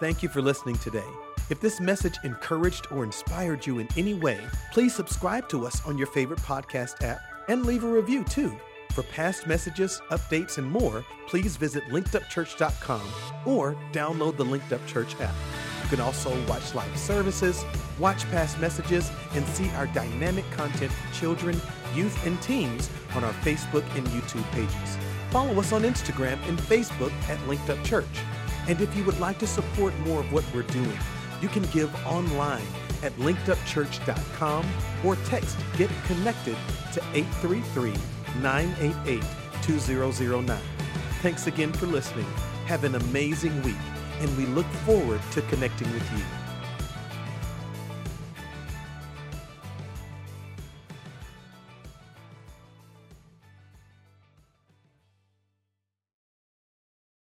Thank 0.00 0.22
you 0.22 0.28
for 0.28 0.42
listening 0.42 0.76
today. 0.76 1.04
If 1.50 1.60
this 1.60 1.80
message 1.80 2.18
encouraged 2.22 2.86
or 2.92 3.02
inspired 3.02 3.66
you 3.66 3.78
in 3.78 3.88
any 3.96 4.14
way, 4.14 4.38
please 4.72 4.94
subscribe 4.94 5.48
to 5.48 5.66
us 5.66 5.84
on 5.86 5.96
your 5.96 6.06
favorite 6.08 6.40
podcast 6.40 7.02
app 7.02 7.20
and 7.48 7.64
leave 7.64 7.82
a 7.82 7.88
review 7.88 8.22
too. 8.24 8.56
For 8.92 9.02
past 9.02 9.46
messages, 9.46 10.02
updates, 10.10 10.58
and 10.58 10.70
more, 10.70 11.04
please 11.26 11.56
visit 11.56 11.84
linkedupchurch.com 11.84 13.02
or 13.46 13.74
download 13.92 14.36
the 14.36 14.44
Linked 14.44 14.72
Up 14.72 14.86
Church 14.86 15.18
app. 15.20 15.34
You 15.88 15.96
can 15.96 16.04
also 16.04 16.38
watch 16.44 16.74
live 16.74 16.98
services, 16.98 17.64
watch 17.98 18.30
past 18.30 18.60
messages, 18.60 19.10
and 19.32 19.42
see 19.46 19.70
our 19.70 19.86
dynamic 19.86 20.44
content 20.50 20.92
for 20.92 21.14
children, 21.14 21.58
youth, 21.94 22.26
and 22.26 22.40
teens 22.42 22.90
on 23.14 23.24
our 23.24 23.32
Facebook 23.32 23.84
and 23.96 24.06
YouTube 24.08 24.44
pages. 24.52 24.98
Follow 25.30 25.58
us 25.58 25.72
on 25.72 25.84
Instagram 25.84 26.46
and 26.46 26.58
Facebook 26.58 27.10
at 27.30 27.40
Linked 27.48 27.70
Up 27.70 27.82
Church. 27.84 28.04
And 28.68 28.78
if 28.82 28.94
you 28.94 29.02
would 29.04 29.18
like 29.18 29.38
to 29.38 29.46
support 29.46 29.98
more 30.00 30.20
of 30.20 30.30
what 30.30 30.44
we're 30.52 30.60
doing, 30.64 30.98
you 31.40 31.48
can 31.48 31.62
give 31.70 31.94
online 32.04 32.66
at 33.02 33.12
linkedupchurch.com 33.12 34.66
or 35.06 35.16
text 35.24 35.56
Get 35.78 35.90
Connected 36.04 36.58
to 36.92 37.00
833 37.14 37.94
988 38.42 39.22
2009. 39.62 40.60
Thanks 41.22 41.46
again 41.46 41.72
for 41.72 41.86
listening. 41.86 42.26
Have 42.66 42.84
an 42.84 42.94
amazing 42.94 43.62
week, 43.62 43.76
and 44.20 44.36
we 44.36 44.46
look 44.46 44.66
forward 44.84 45.20
to 45.32 45.42
connecting 45.42 45.92
with 45.92 46.12
you. 46.12 46.47